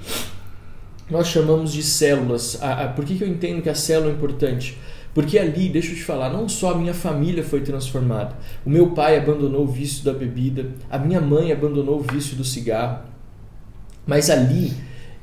nós 1.11 1.27
chamamos 1.27 1.73
de 1.73 1.83
células. 1.83 2.59
Por 2.94 3.05
que, 3.05 3.16
que 3.16 3.25
eu 3.25 3.29
entendo 3.29 3.62
que 3.62 3.68
a 3.68 3.75
célula 3.75 4.11
é 4.11 4.14
importante? 4.14 4.79
Porque 5.12 5.38
ali, 5.38 5.68
deixa 5.68 5.90
eu 5.90 5.96
te 5.96 6.05
falar, 6.05 6.31
não 6.31 6.49
só 6.49 6.73
a 6.73 6.79
minha 6.79 6.94
família 6.94 7.42
foi 7.42 7.61
transformada. 7.62 8.37
O 8.64 8.70
meu 8.70 8.90
pai 8.90 9.18
abandonou 9.18 9.64
o 9.64 9.66
vício 9.66 10.05
da 10.05 10.12
bebida, 10.12 10.70
a 10.88 10.99
minha 10.99 11.20
mãe 11.20 11.51
abandonou 11.51 11.99
o 11.99 12.03
vício 12.03 12.37
do 12.37 12.44
cigarro. 12.44 13.01
Mas 14.07 14.31
ali, 14.31 14.73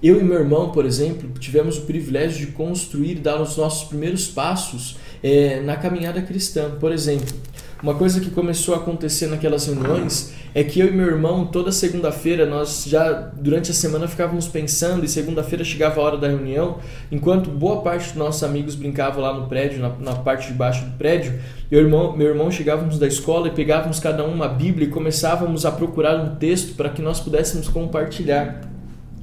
eu 0.03 0.19
e 0.19 0.23
meu 0.23 0.39
irmão, 0.39 0.71
por 0.71 0.85
exemplo, 0.85 1.29
tivemos 1.39 1.77
o 1.77 1.81
privilégio 1.81 2.45
de 2.45 2.51
construir, 2.51 3.15
dar 3.15 3.41
os 3.41 3.55
nossos 3.55 3.87
primeiros 3.87 4.27
passos 4.27 4.97
é, 5.23 5.61
na 5.61 5.77
caminhada 5.77 6.21
cristã. 6.21 6.71
Por 6.79 6.91
exemplo, 6.91 7.33
uma 7.81 7.93
coisa 7.93 8.19
que 8.19 8.31
começou 8.31 8.73
a 8.73 8.77
acontecer 8.77 9.27
naquelas 9.27 9.67
reuniões 9.67 10.33
é 10.55 10.63
que 10.63 10.79
eu 10.79 10.87
e 10.87 10.91
meu 10.91 11.05
irmão, 11.05 11.45
toda 11.45 11.71
segunda-feira, 11.71 12.45
nós 12.45 12.85
já 12.87 13.11
durante 13.11 13.69
a 13.69 13.73
semana 13.73 14.07
ficávamos 14.07 14.47
pensando 14.47 15.05
e 15.05 15.07
segunda-feira 15.07 15.63
chegava 15.63 16.01
a 16.01 16.03
hora 16.03 16.17
da 16.17 16.27
reunião, 16.27 16.79
enquanto 17.11 17.51
boa 17.51 17.83
parte 17.83 18.07
dos 18.07 18.15
nossos 18.15 18.43
amigos 18.43 18.73
brincavam 18.73 19.21
lá 19.21 19.31
no 19.31 19.47
prédio, 19.47 19.79
na, 19.79 19.89
na 19.89 20.15
parte 20.15 20.47
de 20.47 20.53
baixo 20.53 20.85
do 20.85 20.97
prédio, 20.97 21.39
eu 21.69 21.81
e 21.81 21.83
irmão, 21.83 22.17
meu 22.17 22.27
irmão 22.27 22.49
chegávamos 22.49 22.97
da 22.97 23.05
escola 23.05 23.47
e 23.47 23.51
pegávamos 23.51 23.99
cada 23.99 24.25
um 24.25 24.33
uma 24.33 24.47
Bíblia 24.47 24.87
e 24.87 24.89
começávamos 24.89 25.63
a 25.63 25.71
procurar 25.71 26.15
um 26.15 26.35
texto 26.35 26.75
para 26.75 26.89
que 26.89 27.01
nós 27.01 27.19
pudéssemos 27.19 27.67
compartilhar 27.67 28.61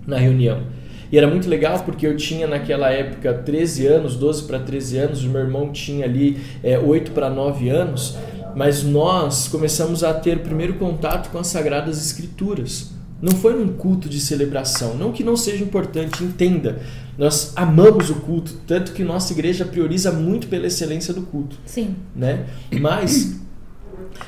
na 0.07 0.17
reunião. 0.17 0.63
E 1.11 1.19
era 1.19 1.29
muito 1.29 1.49
legal 1.49 1.79
porque 1.85 2.07
eu 2.07 2.17
tinha 2.17 2.47
naquela 2.47 2.91
época 2.91 3.33
13 3.33 3.87
anos, 3.87 4.17
12 4.17 4.45
para 4.45 4.59
13 4.59 4.99
anos, 4.99 5.25
o 5.25 5.29
meu 5.29 5.43
irmão 5.43 5.71
tinha 5.71 6.05
ali 6.05 6.41
é, 6.63 6.79
8 6.79 7.13
para 7.13 7.31
9 7.31 7.69
anos, 7.69 8.17
mas 8.55 8.83
nós 8.83 9.49
começamos 9.49 10.05
a 10.05 10.15
ter 10.15 10.37
o 10.37 10.41
primeiro 10.41 10.75
contato 10.75 11.31
com 11.31 11.39
as 11.39 11.49
Sagradas 11.49 12.05
Escrituras. 12.05 12.91
Não 13.21 13.33
foi 13.33 13.55
num 13.55 13.73
culto 13.73 14.09
de 14.09 14.21
celebração, 14.21 14.95
não 14.97 15.13
que 15.13 15.25
não 15.25 15.37
seja 15.37 15.65
importante, 15.65 16.23
entenda. 16.23 16.81
Nós 17.17 17.53
amamos 17.57 18.11
o 18.11 18.17
culto, 18.17 18.55
tanto 18.67 18.93
que 18.93 19.03
nossa 19.03 19.33
igreja 19.33 19.65
prioriza 19.65 20.13
muito 20.13 20.47
pela 20.49 20.67
excelência 20.67 21.15
do 21.15 21.23
culto. 21.23 21.57
Sim. 21.65 21.97
Né? 22.15 22.47
Mas 22.81 23.41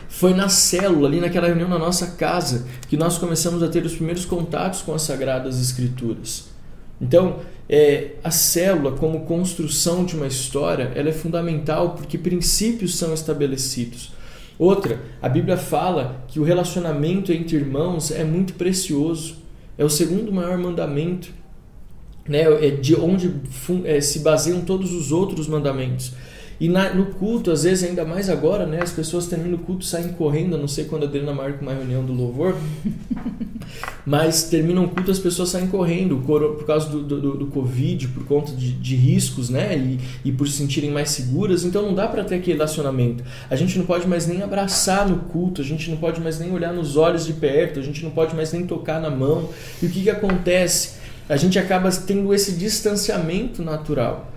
foi 0.08 0.32
na 0.32 0.48
célula, 0.48 1.08
ali 1.08 1.20
naquela 1.20 1.46
reunião 1.46 1.68
na 1.68 1.78
nossa 1.78 2.12
casa, 2.12 2.66
que 2.88 2.96
nós 2.96 3.18
começamos 3.18 3.62
a 3.62 3.68
ter 3.68 3.84
os 3.84 3.94
primeiros 3.94 4.24
contatos 4.24 4.82
com 4.82 4.94
as 4.94 5.02
Sagradas 5.02 5.60
Escrituras. 5.60 6.46
Então, 7.00 7.40
é, 7.68 8.12
a 8.22 8.30
célula, 8.30 8.92
como 8.92 9.20
construção 9.20 10.04
de 10.04 10.14
uma 10.14 10.26
história, 10.26 10.92
ela 10.94 11.08
é 11.08 11.12
fundamental 11.12 11.90
porque 11.90 12.16
princípios 12.16 12.96
são 12.96 13.12
estabelecidos. 13.12 14.12
Outra, 14.58 15.00
a 15.20 15.28
Bíblia 15.28 15.56
fala 15.56 16.24
que 16.28 16.40
o 16.40 16.44
relacionamento 16.44 17.32
entre 17.32 17.56
irmãos 17.56 18.10
é 18.10 18.24
muito 18.24 18.54
precioso. 18.54 19.36
É 19.76 19.84
o 19.84 19.90
segundo 19.90 20.32
maior 20.32 20.56
mandamento, 20.56 21.28
né? 22.26 22.42
É 22.66 22.70
de 22.70 22.94
onde 22.94 23.34
é, 23.84 24.00
se 24.00 24.20
baseiam 24.20 24.62
todos 24.62 24.92
os 24.92 25.12
outros 25.12 25.46
mandamentos. 25.46 26.12
E 26.58 26.68
na, 26.68 26.94
no 26.94 27.06
culto, 27.06 27.50
às 27.50 27.64
vezes, 27.64 27.88
ainda 27.88 28.04
mais 28.04 28.30
agora, 28.30 28.64
né? 28.64 28.80
As 28.82 28.92
pessoas 28.92 29.26
terminam 29.26 29.56
o 29.56 29.62
culto 29.62 29.84
saem 29.84 30.08
correndo. 30.08 30.54
Eu 30.54 30.60
não 30.60 30.68
sei 30.68 30.84
quando 30.84 31.02
a 31.02 31.06
Adriana 31.06 31.32
marca 31.32 31.60
uma 31.60 31.74
reunião 31.74 32.04
do 32.04 32.12
louvor. 32.12 32.56
mas 34.06 34.44
terminam 34.44 34.84
o 34.84 34.88
culto, 34.88 35.10
as 35.10 35.18
pessoas 35.18 35.48
saem 35.48 35.66
correndo 35.66 36.16
por 36.18 36.64
causa 36.64 36.88
do, 36.88 37.02
do, 37.02 37.36
do 37.36 37.46
Covid, 37.46 38.08
por 38.08 38.24
conta 38.24 38.52
de, 38.52 38.72
de 38.72 38.96
riscos, 38.96 39.50
né? 39.50 39.76
E, 39.76 40.00
e, 40.24 40.32
por 40.32 40.48
se 40.48 40.54
sentirem 40.54 40.90
mais 40.90 41.10
seguras. 41.10 41.64
Então 41.64 41.82
não 41.82 41.94
dá 41.94 42.06
para 42.06 42.24
ter 42.24 42.36
aquele 42.36 42.56
relacionamento. 42.56 43.24
A 43.50 43.56
gente 43.56 43.76
não 43.76 43.84
pode 43.84 44.06
mais 44.06 44.26
nem 44.26 44.42
abraçar 44.42 45.08
no 45.08 45.18
culto, 45.18 45.60
a 45.60 45.64
gente 45.64 45.90
não 45.90 45.96
pode 45.96 46.20
mais 46.20 46.38
nem 46.38 46.52
olhar 46.52 46.72
nos 46.72 46.96
olhos 46.96 47.26
de 47.26 47.32
perto, 47.32 47.80
a 47.80 47.82
gente 47.82 48.02
não 48.02 48.10
pode 48.10 48.34
mais 48.34 48.52
nem 48.52 48.66
tocar 48.66 49.00
na 49.00 49.10
mão. 49.10 49.50
E 49.82 49.86
o 49.86 49.90
que, 49.90 50.04
que 50.04 50.10
acontece? 50.10 50.96
A 51.28 51.36
gente 51.36 51.58
acaba 51.58 51.90
tendo 51.90 52.32
esse 52.32 52.52
distanciamento 52.52 53.62
natural. 53.62 54.32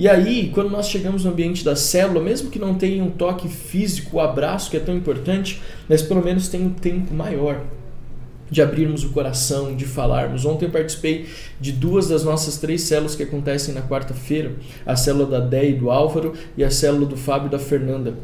E 0.00 0.08
aí, 0.08 0.50
quando 0.54 0.70
nós 0.70 0.88
chegamos 0.88 1.26
no 1.26 1.30
ambiente 1.30 1.62
da 1.62 1.76
célula, 1.76 2.22
mesmo 2.22 2.48
que 2.48 2.58
não 2.58 2.74
tenha 2.74 3.04
um 3.04 3.10
toque 3.10 3.46
físico, 3.50 4.16
o 4.16 4.20
abraço 4.20 4.70
que 4.70 4.78
é 4.78 4.80
tão 4.80 4.96
importante, 4.96 5.60
mas 5.86 6.00
pelo 6.00 6.24
menos 6.24 6.48
tem 6.48 6.64
um 6.64 6.70
tempo 6.70 7.12
maior 7.12 7.66
de 8.50 8.62
abrirmos 8.62 9.04
o 9.04 9.10
coração, 9.10 9.76
de 9.76 9.84
falarmos. 9.84 10.46
Ontem 10.46 10.64
eu 10.64 10.70
participei 10.70 11.26
de 11.60 11.70
duas 11.70 12.08
das 12.08 12.24
nossas 12.24 12.56
três 12.56 12.80
células 12.80 13.14
que 13.14 13.24
acontecem 13.24 13.74
na 13.74 13.82
quarta-feira: 13.82 14.52
a 14.86 14.96
célula 14.96 15.26
da 15.26 15.38
Dé 15.38 15.68
e 15.68 15.74
do 15.74 15.90
Álvaro 15.90 16.32
e 16.56 16.64
a 16.64 16.70
célula 16.70 17.04
do 17.04 17.18
Fábio 17.18 17.48
e 17.48 17.50
da 17.50 17.58
Fernanda. 17.58 18.14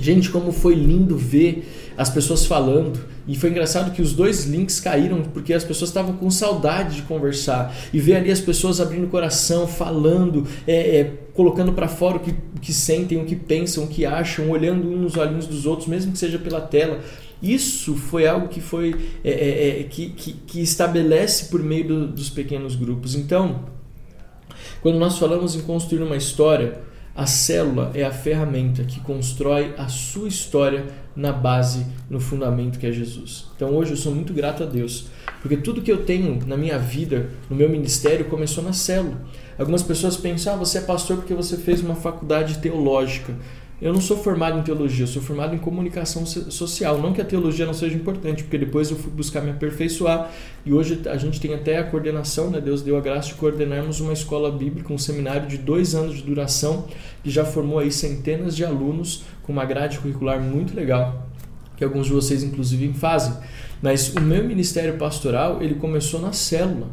Gente, 0.00 0.30
como 0.30 0.50
foi 0.50 0.74
lindo 0.74 1.16
ver 1.16 1.68
as 1.96 2.08
pessoas 2.08 2.46
falando. 2.46 2.98
E 3.28 3.36
foi 3.36 3.50
engraçado 3.50 3.92
que 3.92 4.00
os 4.00 4.14
dois 4.14 4.46
links 4.46 4.80
caíram 4.80 5.22
porque 5.22 5.52
as 5.52 5.62
pessoas 5.62 5.90
estavam 5.90 6.14
com 6.14 6.30
saudade 6.30 6.96
de 6.96 7.02
conversar. 7.02 7.74
E 7.92 8.00
ver 8.00 8.16
ali 8.16 8.30
as 8.30 8.40
pessoas 8.40 8.80
abrindo 8.80 9.04
o 9.04 9.08
coração, 9.08 9.66
falando, 9.66 10.46
é, 10.66 11.00
é, 11.00 11.04
colocando 11.34 11.74
para 11.74 11.88
fora 11.88 12.16
o 12.16 12.20
que, 12.20 12.30
o 12.30 12.60
que 12.60 12.72
sentem, 12.72 13.20
o 13.20 13.26
que 13.26 13.36
pensam, 13.36 13.84
o 13.84 13.86
que 13.86 14.06
acham, 14.06 14.48
olhando 14.48 14.88
uns 14.88 15.00
nos 15.00 15.16
olhinhos 15.18 15.46
dos 15.46 15.66
outros, 15.66 15.86
mesmo 15.86 16.12
que 16.12 16.18
seja 16.18 16.38
pela 16.38 16.62
tela. 16.62 17.00
Isso 17.42 17.94
foi 17.94 18.26
algo 18.26 18.48
que 18.48 18.60
foi 18.60 18.94
é, 19.22 19.30
é, 19.30 19.80
é 19.80 19.84
que, 19.84 20.10
que, 20.10 20.32
que, 20.32 20.60
estabelece 20.60 21.46
por 21.46 21.62
meio 21.62 21.86
do, 21.86 22.06
dos 22.06 22.30
pequenos 22.30 22.76
grupos. 22.76 23.14
Então, 23.14 23.64
quando 24.82 24.98
nós 24.98 25.18
falamos 25.18 25.54
em 25.54 25.60
construir 25.60 26.02
uma 26.02 26.16
história, 26.16 26.80
a 27.20 27.26
célula 27.26 27.90
é 27.92 28.02
a 28.02 28.10
ferramenta 28.10 28.82
que 28.82 28.98
constrói 28.98 29.74
a 29.76 29.88
sua 29.88 30.26
história 30.26 30.86
na 31.14 31.30
base, 31.30 31.84
no 32.08 32.18
fundamento 32.18 32.78
que 32.78 32.86
é 32.86 32.92
Jesus. 32.92 33.46
Então 33.54 33.76
hoje 33.76 33.90
eu 33.90 33.96
sou 33.98 34.14
muito 34.14 34.32
grato 34.32 34.62
a 34.62 34.66
Deus, 34.66 35.08
porque 35.42 35.58
tudo 35.58 35.82
que 35.82 35.92
eu 35.92 36.02
tenho 36.06 36.38
na 36.46 36.56
minha 36.56 36.78
vida, 36.78 37.28
no 37.50 37.54
meu 37.54 37.68
ministério, 37.68 38.24
começou 38.24 38.64
na 38.64 38.72
célula. 38.72 39.20
Algumas 39.58 39.82
pessoas 39.82 40.16
pensam, 40.16 40.54
ah, 40.54 40.56
você 40.56 40.78
é 40.78 40.80
pastor 40.80 41.18
porque 41.18 41.34
você 41.34 41.58
fez 41.58 41.82
uma 41.82 41.94
faculdade 41.94 42.56
teológica. 42.56 43.34
Eu 43.80 43.94
não 43.94 44.00
sou 44.00 44.18
formado 44.18 44.58
em 44.58 44.62
teologia, 44.62 45.04
eu 45.04 45.08
sou 45.08 45.22
formado 45.22 45.54
em 45.54 45.58
comunicação 45.58 46.26
social. 46.26 47.00
Não 47.00 47.14
que 47.14 47.20
a 47.22 47.24
teologia 47.24 47.64
não 47.64 47.72
seja 47.72 47.96
importante, 47.96 48.42
porque 48.42 48.58
depois 48.58 48.90
eu 48.90 48.96
fui 48.96 49.10
buscar 49.10 49.40
me 49.40 49.50
aperfeiçoar 49.50 50.30
e 50.66 50.72
hoje 50.72 51.00
a 51.06 51.16
gente 51.16 51.40
tem 51.40 51.54
até 51.54 51.78
a 51.78 51.84
coordenação, 51.84 52.50
né? 52.50 52.60
Deus 52.60 52.82
deu 52.82 52.98
a 52.98 53.00
graça 53.00 53.28
de 53.28 53.34
coordenarmos 53.34 53.98
uma 54.00 54.12
escola 54.12 54.52
bíblica, 54.52 54.92
um 54.92 54.98
seminário 54.98 55.48
de 55.48 55.56
dois 55.56 55.94
anos 55.94 56.16
de 56.16 56.22
duração, 56.22 56.84
que 57.24 57.30
já 57.30 57.42
formou 57.42 57.78
aí 57.78 57.90
centenas 57.90 58.54
de 58.54 58.66
alunos 58.66 59.24
com 59.42 59.52
uma 59.52 59.64
grade 59.64 59.98
curricular 59.98 60.38
muito 60.38 60.76
legal, 60.76 61.26
que 61.74 61.82
alguns 61.82 62.06
de 62.06 62.12
vocês 62.12 62.42
inclusive 62.42 62.92
fazem. 62.92 63.32
Mas 63.80 64.14
o 64.14 64.20
meu 64.20 64.44
ministério 64.44 64.98
pastoral 64.98 65.62
ele 65.62 65.76
começou 65.76 66.20
na 66.20 66.34
célula. 66.34 66.88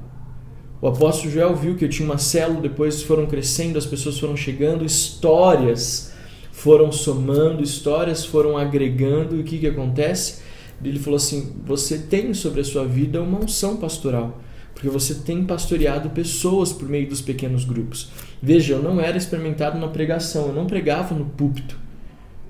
O 0.80 0.88
apóstolo 0.88 1.30
Joel 1.30 1.54
viu 1.54 1.76
que 1.76 1.84
eu 1.84 1.90
tinha 1.90 2.08
uma 2.08 2.18
célula, 2.18 2.62
depois 2.62 3.04
foram 3.04 3.26
crescendo, 3.26 3.78
as 3.78 3.86
pessoas 3.86 4.18
foram 4.18 4.38
chegando, 4.38 4.86
histórias 4.86 6.16
foram 6.58 6.92
somando, 6.92 7.62
histórias 7.62 8.26
foram 8.26 8.58
agregando, 8.58 9.36
e 9.36 9.42
o 9.42 9.44
que, 9.44 9.60
que 9.60 9.68
acontece? 9.68 10.42
Ele 10.84 10.98
falou 10.98 11.18
assim: 11.18 11.56
você 11.64 12.00
tem 12.00 12.34
sobre 12.34 12.62
a 12.62 12.64
sua 12.64 12.84
vida 12.84 13.22
uma 13.22 13.40
unção 13.40 13.78
pastoral, 13.78 14.42
porque 14.74 14.90
você 14.90 15.14
tem 15.14 15.46
pastoreado 15.46 16.10
pessoas 16.10 16.74
por 16.74 16.90
meio 16.90 17.08
dos 17.08 17.22
pequenos 17.22 17.64
grupos. 17.64 18.10
Veja, 18.42 18.74
eu 18.74 18.82
não 18.82 19.00
era 19.00 19.16
experimentado 19.16 19.78
na 19.78 19.88
pregação, 19.88 20.48
eu 20.48 20.54
não 20.54 20.66
pregava 20.66 21.14
no 21.14 21.26
púlpito. 21.26 21.78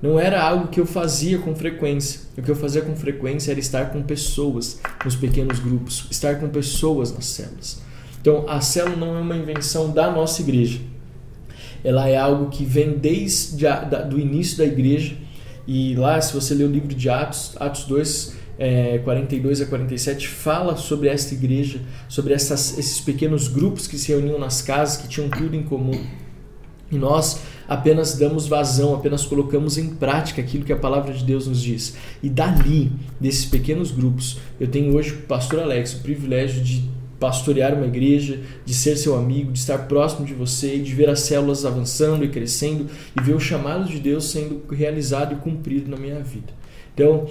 Não 0.01 0.17
era 0.17 0.41
algo 0.41 0.69
que 0.69 0.79
eu 0.79 0.85
fazia 0.85 1.39
com 1.39 1.53
frequência. 1.53 2.21
O 2.37 2.41
que 2.41 2.51
eu 2.51 2.55
fazia 2.55 2.83
com 2.83 2.95
frequência 2.95 3.51
era 3.51 3.59
estar 3.59 3.89
com 3.89 4.01
pessoas 4.03 4.79
nos 5.03 5.17
pequenos 5.17 5.59
grupos, 5.59 6.07
estar 6.09 6.39
com 6.39 6.47
pessoas 6.47 7.13
nas 7.13 7.25
células. 7.25 7.81
Então, 8.21 8.45
a 8.47 8.61
célula 8.61 8.95
não 8.95 9.17
é 9.17 9.19
uma 9.19 9.35
invenção 9.35 9.91
da 9.91 10.09
nossa 10.09 10.41
igreja 10.41 10.79
ela 11.83 12.07
é 12.07 12.17
algo 12.17 12.49
que 12.49 12.65
vem 12.65 12.97
desde 12.97 13.65
a, 13.65 13.83
da, 13.83 14.01
do 14.01 14.19
início 14.19 14.57
da 14.57 14.65
igreja. 14.65 15.15
E 15.67 15.95
lá, 15.95 16.19
se 16.21 16.33
você 16.33 16.53
ler 16.53 16.65
o 16.65 16.71
livro 16.71 16.93
de 16.93 17.09
Atos, 17.09 17.55
Atos 17.59 17.83
2, 17.83 18.35
é, 18.57 18.99
42 18.99 19.61
a 19.61 19.65
47, 19.65 20.27
fala 20.27 20.75
sobre 20.75 21.09
esta 21.09 21.33
igreja, 21.33 21.79
sobre 22.07 22.33
essas, 22.33 22.77
esses 22.77 22.99
pequenos 22.99 23.47
grupos 23.47 23.87
que 23.87 23.97
se 23.97 24.09
reuniam 24.09 24.39
nas 24.39 24.61
casas, 24.61 24.97
que 24.97 25.07
tinham 25.07 25.29
tudo 25.29 25.55
em 25.55 25.63
comum. 25.63 26.05
E 26.89 26.97
nós 26.97 27.41
apenas 27.67 28.17
damos 28.17 28.47
vazão, 28.47 28.95
apenas 28.95 29.25
colocamos 29.25 29.77
em 29.77 29.89
prática 29.89 30.41
aquilo 30.41 30.63
que 30.63 30.71
a 30.71 30.77
palavra 30.77 31.13
de 31.13 31.23
Deus 31.23 31.45
nos 31.45 31.61
diz. 31.61 31.95
E 32.23 32.29
dali, 32.29 32.91
desses 33.19 33.45
pequenos 33.45 33.91
grupos, 33.91 34.39
eu 34.59 34.67
tenho 34.67 34.95
hoje, 34.95 35.13
pastor 35.27 35.59
Alex, 35.59 35.93
o 35.95 35.99
privilégio 35.99 36.63
de 36.63 36.89
pastorear 37.19 37.73
uma 37.73 37.85
igreja, 37.85 38.41
de 38.65 38.73
ser 38.73 38.95
seu 38.95 39.15
amigo, 39.15 39.51
de 39.51 39.59
estar 39.59 39.87
próximo 39.87 40.25
de 40.25 40.33
você, 40.33 40.77
de 40.77 40.93
ver 40.93 41.09
as 41.09 41.21
células 41.21 41.65
avançando 41.65 42.23
e 42.23 42.29
crescendo 42.29 42.87
e 43.15 43.21
ver 43.21 43.35
o 43.35 43.39
chamado 43.39 43.85
de 43.85 43.99
Deus 43.99 44.29
sendo 44.29 44.63
realizado 44.69 45.33
e 45.33 45.37
cumprido 45.37 45.89
na 45.89 45.97
minha 45.97 46.19
vida. 46.19 46.53
Então, 46.93 47.27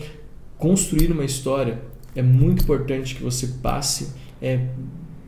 construir 0.58 1.10
uma 1.10 1.24
história 1.24 1.78
é 2.14 2.22
muito 2.22 2.62
importante 2.62 3.14
que 3.14 3.22
você 3.22 3.48
passe 3.62 4.12
é, 4.40 4.60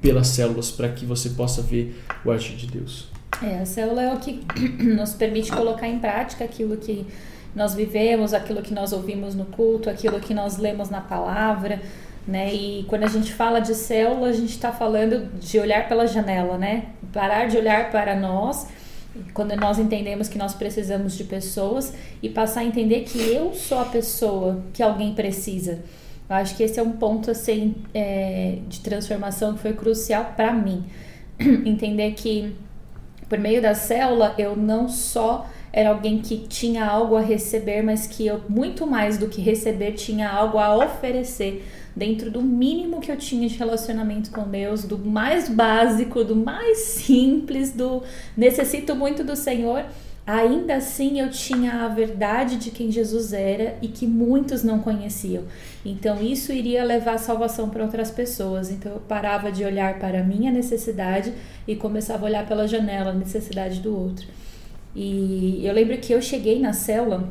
pelas 0.00 0.28
células 0.28 0.70
para 0.70 0.88
que 0.88 1.04
você 1.04 1.30
possa 1.30 1.62
ver 1.62 2.02
o 2.24 2.30
agir 2.30 2.56
de 2.56 2.66
Deus. 2.66 3.08
É, 3.42 3.58
a 3.58 3.66
célula 3.66 4.02
é 4.02 4.12
o 4.12 4.18
que 4.18 4.42
nos 4.82 5.14
permite 5.14 5.50
colocar 5.52 5.88
em 5.88 5.98
prática 5.98 6.44
aquilo 6.44 6.76
que 6.76 7.06
nós 7.54 7.74
vivemos, 7.74 8.32
aquilo 8.32 8.62
que 8.62 8.72
nós 8.72 8.92
ouvimos 8.92 9.34
no 9.34 9.44
culto, 9.46 9.90
aquilo 9.90 10.20
que 10.20 10.34
nós 10.34 10.56
lemos 10.56 10.90
na 10.90 11.00
palavra, 11.00 11.80
né? 12.28 12.52
E 12.54 12.84
quando 12.86 13.04
a 13.04 13.08
gente 13.08 13.32
fala 13.32 13.58
de 13.58 13.74
célula, 13.74 14.28
a 14.28 14.32
gente 14.32 14.50
está 14.50 14.70
falando 14.70 15.32
de 15.40 15.58
olhar 15.58 15.88
pela 15.88 16.06
janela, 16.06 16.58
né? 16.58 16.88
Parar 17.10 17.48
de 17.48 17.56
olhar 17.56 17.90
para 17.90 18.14
nós, 18.14 18.68
quando 19.32 19.56
nós 19.56 19.78
entendemos 19.78 20.28
que 20.28 20.36
nós 20.36 20.52
precisamos 20.52 21.16
de 21.16 21.24
pessoas 21.24 21.94
e 22.22 22.28
passar 22.28 22.60
a 22.60 22.64
entender 22.64 23.00
que 23.00 23.18
eu 23.18 23.54
sou 23.54 23.80
a 23.80 23.86
pessoa 23.86 24.62
que 24.74 24.82
alguém 24.82 25.14
precisa. 25.14 25.82
Eu 26.28 26.36
acho 26.36 26.54
que 26.54 26.62
esse 26.62 26.78
é 26.78 26.82
um 26.82 26.92
ponto 26.92 27.30
assim 27.30 27.74
é, 27.94 28.58
de 28.68 28.80
transformação 28.80 29.54
que 29.54 29.60
foi 29.60 29.72
crucial 29.72 30.34
para 30.36 30.52
mim. 30.52 30.84
entender 31.40 32.12
que 32.12 32.54
por 33.26 33.38
meio 33.38 33.62
da 33.62 33.74
célula 33.74 34.34
eu 34.36 34.54
não 34.54 34.86
só 34.86 35.48
era 35.72 35.90
alguém 35.90 36.18
que 36.18 36.36
tinha 36.46 36.84
algo 36.84 37.16
a 37.16 37.20
receber, 37.20 37.82
mas 37.82 38.06
que 38.06 38.26
eu 38.26 38.42
muito 38.48 38.86
mais 38.86 39.16
do 39.16 39.28
que 39.28 39.40
receber 39.40 39.92
tinha 39.92 40.28
algo 40.28 40.58
a 40.58 40.76
oferecer 40.76 41.64
dentro 41.98 42.30
do 42.30 42.40
mínimo 42.40 43.00
que 43.00 43.11
eu 43.11 43.16
tinha 43.16 43.48
de 43.48 43.56
relacionamento 43.56 44.30
com 44.30 44.44
Deus, 44.44 44.84
do 44.84 44.96
mais 44.96 45.48
básico, 45.48 46.22
do 46.22 46.37
mais 46.37 46.78
simples, 46.78 47.72
do 47.72 48.02
necessito 48.37 48.94
muito 48.94 49.24
do 49.24 49.34
Senhor, 49.34 49.84
ainda 50.24 50.76
assim 50.76 51.20
eu 51.20 51.28
tinha 51.28 51.84
a 51.84 51.88
verdade 51.88 52.56
de 52.56 52.70
quem 52.70 52.92
Jesus 52.92 53.32
era 53.32 53.76
e 53.82 53.88
que 53.88 54.06
muitos 54.06 54.62
não 54.62 54.78
conheciam. 54.78 55.42
Então 55.84 56.22
isso 56.22 56.52
iria 56.52 56.84
levar 56.84 57.14
a 57.14 57.18
salvação 57.18 57.68
para 57.68 57.82
outras 57.82 58.11
pessoas. 58.12 58.70
Então 58.70 58.92
eu 58.92 59.00
parava 59.00 59.50
de 59.50 59.64
olhar 59.64 59.98
para 59.98 60.20
a 60.20 60.24
minha 60.24 60.52
necessidade 60.52 61.32
e 61.66 61.74
começava 61.74 62.26
a 62.26 62.28
olhar 62.28 62.46
pela 62.46 62.68
janela 62.68 63.11
a 63.11 63.14
necessidade 63.14 63.80
do 63.80 63.96
outro. 63.96 64.26
E 64.94 65.61
eu 65.66 65.74
lembro 65.74 65.98
que 65.98 66.12
eu 66.12 66.22
cheguei 66.22 66.61
na 66.61 66.72
célula 66.72 67.28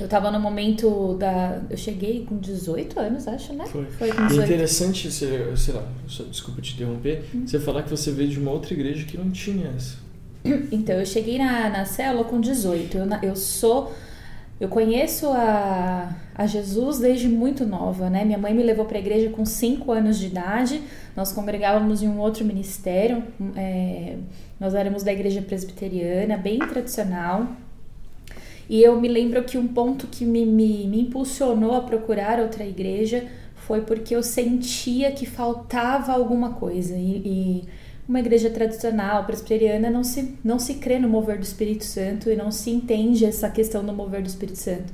eu 0.00 0.08
tava 0.08 0.30
no 0.30 0.40
momento 0.40 1.14
da. 1.14 1.60
Eu 1.68 1.76
cheguei 1.76 2.24
com 2.24 2.38
18 2.38 2.98
anos, 2.98 3.28
acho, 3.28 3.52
né? 3.52 3.66
Foi. 3.66 3.84
Foi 3.86 4.12
com 4.12 4.26
18. 4.26 4.40
E 4.40 4.44
interessante, 4.44 5.10
você, 5.10 5.56
sei 5.56 5.74
lá, 5.74 5.86
só, 6.06 6.22
desculpa 6.24 6.60
te 6.62 6.74
interromper, 6.74 7.24
hum. 7.34 7.46
você 7.46 7.60
falar 7.60 7.82
que 7.82 7.90
você 7.90 8.10
veio 8.10 8.28
de 8.28 8.38
uma 8.38 8.50
outra 8.50 8.72
igreja 8.72 9.04
que 9.04 9.16
não 9.18 9.30
tinha 9.30 9.68
essa. 9.76 9.96
Então, 10.72 10.96
eu 10.96 11.04
cheguei 11.04 11.38
na, 11.38 11.68
na 11.68 11.84
célula 11.84 12.24
com 12.24 12.40
18. 12.40 12.96
Eu, 12.96 13.06
eu 13.22 13.36
sou. 13.36 13.92
Eu 14.58 14.68
conheço 14.68 15.26
a, 15.28 16.14
a 16.34 16.46
Jesus 16.46 16.98
desde 16.98 17.28
muito 17.28 17.64
nova, 17.64 18.10
né? 18.10 18.24
Minha 18.24 18.36
mãe 18.36 18.52
me 18.52 18.62
levou 18.62 18.84
para 18.84 18.98
a 18.98 19.00
igreja 19.00 19.30
com 19.30 19.44
5 19.44 19.90
anos 19.90 20.18
de 20.18 20.26
idade. 20.26 20.82
Nós 21.16 21.32
congregávamos 21.32 22.02
em 22.02 22.08
um 22.08 22.18
outro 22.18 22.44
ministério. 22.44 23.22
É, 23.56 24.16
nós 24.58 24.74
éramos 24.74 25.02
da 25.02 25.12
igreja 25.12 25.40
presbiteriana, 25.40 26.36
bem 26.36 26.58
tradicional. 26.58 27.46
E 28.70 28.84
eu 28.84 29.00
me 29.00 29.08
lembro 29.08 29.42
que 29.42 29.58
um 29.58 29.66
ponto 29.66 30.06
que 30.06 30.24
me, 30.24 30.46
me, 30.46 30.86
me 30.86 31.00
impulsionou 31.00 31.74
a 31.74 31.80
procurar 31.80 32.38
outra 32.38 32.64
igreja 32.64 33.26
foi 33.56 33.80
porque 33.80 34.14
eu 34.14 34.22
sentia 34.22 35.10
que 35.10 35.26
faltava 35.26 36.12
alguma 36.12 36.52
coisa. 36.52 36.94
E, 36.94 37.16
e, 37.26 37.64
uma 38.08 38.20
igreja 38.20 38.48
tradicional, 38.48 39.24
presbiteriana, 39.24 39.90
não 39.90 40.04
se, 40.04 40.36
não 40.44 40.60
se 40.60 40.74
crê 40.74 41.00
no 41.00 41.08
mover 41.08 41.38
do 41.38 41.42
Espírito 41.42 41.84
Santo 41.84 42.30
e 42.30 42.36
não 42.36 42.52
se 42.52 42.70
entende 42.70 43.24
essa 43.24 43.50
questão 43.50 43.84
do 43.84 43.92
mover 43.92 44.22
do 44.22 44.28
Espírito 44.28 44.58
Santo. 44.58 44.92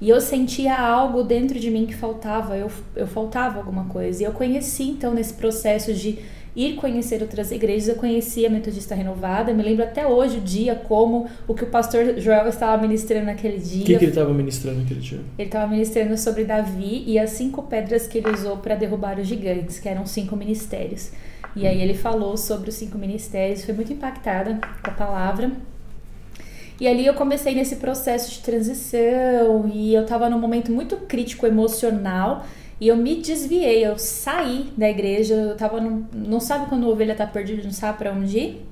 E 0.00 0.08
eu 0.10 0.20
sentia 0.20 0.76
algo 0.76 1.22
dentro 1.22 1.58
de 1.60 1.70
mim 1.70 1.86
que 1.86 1.94
faltava, 1.94 2.56
eu, 2.56 2.68
eu 2.96 3.06
faltava 3.06 3.58
alguma 3.58 3.84
coisa. 3.84 4.22
E 4.22 4.26
eu 4.26 4.32
conheci, 4.32 4.90
então, 4.90 5.14
nesse 5.14 5.34
processo 5.34 5.94
de 5.94 6.18
ir 6.54 6.74
conhecer 6.74 7.20
outras 7.22 7.50
igrejas. 7.50 7.88
Eu 7.88 7.96
conheci 7.96 8.46
a 8.46 8.50
Metodista 8.50 8.94
Renovada, 8.94 9.52
me 9.52 9.62
lembro 9.62 9.84
até 9.84 10.06
hoje 10.06 10.38
o 10.38 10.40
dia, 10.40 10.74
como 10.74 11.26
o 11.48 11.54
que 11.54 11.64
o 11.64 11.66
pastor 11.66 12.18
Joel 12.18 12.48
estava 12.48 12.80
ministrando 12.80 13.26
naquele 13.26 13.58
dia. 13.58 13.82
O 13.82 13.86
que, 13.86 13.98
que 13.98 14.04
ele 14.04 14.10
estava 14.10 14.32
ministrando 14.32 14.80
naquele 14.80 15.00
dia? 15.00 15.20
Ele 15.38 15.48
estava 15.48 15.70
ministrando 15.70 16.16
sobre 16.16 16.44
Davi 16.44 17.04
e 17.06 17.18
as 17.18 17.30
cinco 17.30 17.62
pedras 17.62 18.06
que 18.06 18.18
ele 18.18 18.30
usou 18.30 18.58
para 18.58 18.74
derrubar 18.74 19.18
os 19.18 19.26
gigantes, 19.26 19.78
que 19.78 19.88
eram 19.88 20.06
cinco 20.06 20.36
ministérios. 20.36 21.10
E 21.56 21.66
aí 21.66 21.80
ele 21.80 21.94
falou 21.94 22.36
sobre 22.36 22.68
os 22.68 22.74
cinco 22.74 22.98
ministérios, 22.98 23.64
foi 23.64 23.74
muito 23.74 23.92
impactada 23.92 24.58
com 24.82 24.90
a 24.90 24.94
palavra. 24.94 25.52
E 26.80 26.88
ali 26.88 27.06
eu 27.06 27.14
comecei 27.14 27.54
nesse 27.54 27.76
processo 27.76 28.32
de 28.32 28.40
transição 28.40 29.70
e 29.72 29.94
eu 29.94 30.02
estava 30.02 30.28
num 30.28 30.38
momento 30.38 30.72
muito 30.72 30.96
crítico 30.96 31.46
emocional 31.46 32.44
e 32.80 32.88
eu 32.88 32.96
me 32.96 33.16
desviei, 33.16 33.86
eu 33.86 33.96
saí 33.98 34.72
da 34.76 34.88
igreja, 34.88 35.34
eu 35.34 35.56
tava 35.56 35.80
num, 35.80 36.04
não 36.12 36.40
sabe 36.40 36.66
quando 36.66 36.86
a 36.86 36.88
ovelha 36.88 37.14
tá 37.14 37.26
perdida, 37.26 37.62
não 37.62 37.72
sabe 37.72 37.98
para 37.98 38.12
onde 38.12 38.38
ir. 38.38 38.66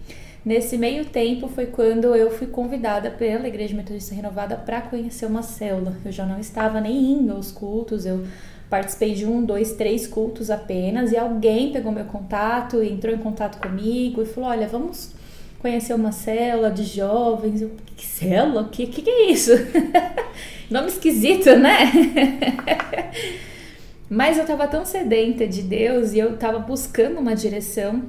Nesse 0.45 0.77
meio 0.77 1.05
tempo 1.05 1.47
foi 1.47 1.67
quando 1.67 2.17
eu 2.17 2.29
fui 2.33 2.49
convidada 2.49 3.13
pela 3.13 3.47
Igreja 3.47 3.77
Metodista 3.77 4.13
Renovada 4.13 4.57
para 4.57 4.81
conhecer 4.81 5.25
uma 5.25 5.43
célula. 5.43 5.97
Eu 6.05 6.11
já 6.11 6.27
não 6.27 6.41
estava 6.41 6.81
nem 6.81 7.13
indo 7.13 7.33
aos 7.33 7.53
cultos, 7.53 8.05
eu 8.05 8.25
participei 8.69 9.15
de 9.15 9.25
um, 9.25 9.45
dois, 9.45 9.75
três 9.75 10.05
cultos 10.05 10.51
apenas 10.51 11.13
e 11.13 11.17
alguém 11.17 11.71
pegou 11.71 11.93
meu 11.93 12.07
contato, 12.07 12.83
entrou 12.83 13.15
em 13.15 13.19
contato 13.19 13.61
comigo 13.61 14.21
e 14.21 14.27
falou: 14.27 14.51
Olha, 14.51 14.67
vamos 14.67 15.13
conhecer 15.61 15.95
uma 15.95 16.11
célula 16.11 16.73
de 16.73 16.83
jovens. 16.83 17.63
Eu, 17.63 17.71
que 17.97 18.05
célula? 18.05 18.63
O 18.63 18.69
que, 18.69 18.89
que, 18.89 19.01
que 19.01 19.11
é 19.11 19.31
isso? 19.31 19.53
Nome 20.69 20.89
esquisito, 20.89 21.55
né? 21.55 21.93
Mas 24.13 24.37
eu 24.37 24.43
estava 24.43 24.69
tão 24.69 24.85
sedenta 24.85 25.47
de 25.47 25.63
Deus 25.63 26.13
e 26.13 26.19
eu 26.19 26.35
estava 26.35 26.59
buscando 26.59 27.19
uma 27.19 27.35
direção 27.35 28.03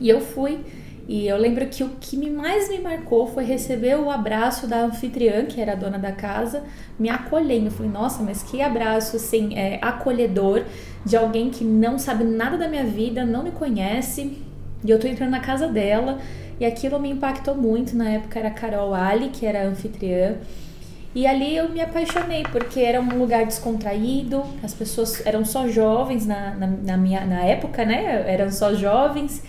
e 0.00 0.08
eu 0.08 0.22
fui. 0.22 0.60
E 1.06 1.28
eu 1.28 1.36
lembro 1.36 1.66
que 1.66 1.84
o 1.84 1.90
que 2.00 2.16
mais 2.30 2.70
me 2.70 2.78
marcou 2.78 3.26
foi 3.26 3.44
receber 3.44 3.98
o 3.98 4.10
abraço 4.10 4.66
da 4.66 4.80
anfitriã, 4.80 5.44
que 5.44 5.60
era 5.60 5.72
a 5.72 5.74
dona 5.74 5.98
da 5.98 6.12
casa, 6.12 6.64
me 6.98 7.10
acolhendo. 7.10 7.66
Eu 7.66 7.70
falei, 7.70 7.92
nossa, 7.92 8.22
mas 8.22 8.42
que 8.42 8.62
abraço 8.62 9.16
assim, 9.16 9.54
é, 9.54 9.78
acolhedor 9.82 10.64
de 11.04 11.14
alguém 11.14 11.50
que 11.50 11.62
não 11.62 11.98
sabe 11.98 12.24
nada 12.24 12.56
da 12.56 12.66
minha 12.66 12.84
vida, 12.84 13.22
não 13.26 13.42
me 13.42 13.50
conhece. 13.50 14.38
E 14.82 14.90
eu 14.90 14.98
tô 14.98 15.06
entrando 15.06 15.30
na 15.30 15.40
casa 15.40 15.68
dela. 15.68 16.20
E 16.58 16.64
aquilo 16.64 16.98
me 16.98 17.10
impactou 17.10 17.54
muito. 17.54 17.94
Na 17.94 18.08
época 18.08 18.38
era 18.38 18.48
a 18.48 18.52
Carol 18.52 18.94
Ali, 18.94 19.28
que 19.28 19.44
era 19.44 19.60
a 19.60 19.66
anfitriã. 19.66 20.38
E 21.18 21.26
ali 21.26 21.56
eu 21.56 21.68
me 21.68 21.80
apaixonei, 21.80 22.44
porque 22.44 22.78
era 22.78 23.00
um 23.00 23.18
lugar 23.18 23.44
descontraído, 23.44 24.40
as 24.62 24.72
pessoas 24.72 25.26
eram 25.26 25.44
só 25.44 25.66
jovens 25.66 26.24
na, 26.24 26.54
na, 26.54 26.66
na 26.68 26.96
minha 26.96 27.26
na 27.26 27.42
época, 27.42 27.84
né? 27.84 28.22
Eram 28.32 28.52
só 28.52 28.72
jovens, 28.72 29.42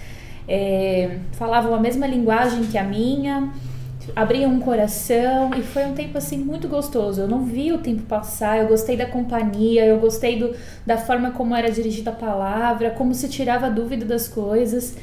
é, 0.48 1.20
falavam 1.34 1.76
a 1.76 1.80
mesma 1.80 2.08
linguagem 2.08 2.64
que 2.64 2.76
a 2.76 2.84
minha, 2.84 3.54
abriam 4.16 4.52
um 4.52 4.60
coração 4.60 5.52
e 5.56 5.62
foi 5.62 5.86
um 5.86 5.94
tempo 5.94 6.18
assim 6.18 6.40
muito 6.40 6.68
gostoso. 6.68 7.22
Eu 7.22 7.28
não 7.28 7.46
vi 7.46 7.72
o 7.72 7.78
tempo 7.78 8.02
passar, 8.02 8.58
eu 8.58 8.68
gostei 8.68 8.98
da 8.98 9.06
companhia, 9.06 9.86
eu 9.86 10.00
gostei 10.00 10.40
do, 10.40 10.56
da 10.88 10.98
forma 10.98 11.30
como 11.30 11.56
era 11.56 11.70
dirigida 11.70 12.10
a 12.10 12.14
palavra, 12.16 12.90
como 12.90 13.14
se 13.14 13.30
tirava 13.30 13.70
dúvida 13.70 14.06
das 14.06 14.28
coisas. 14.28 14.98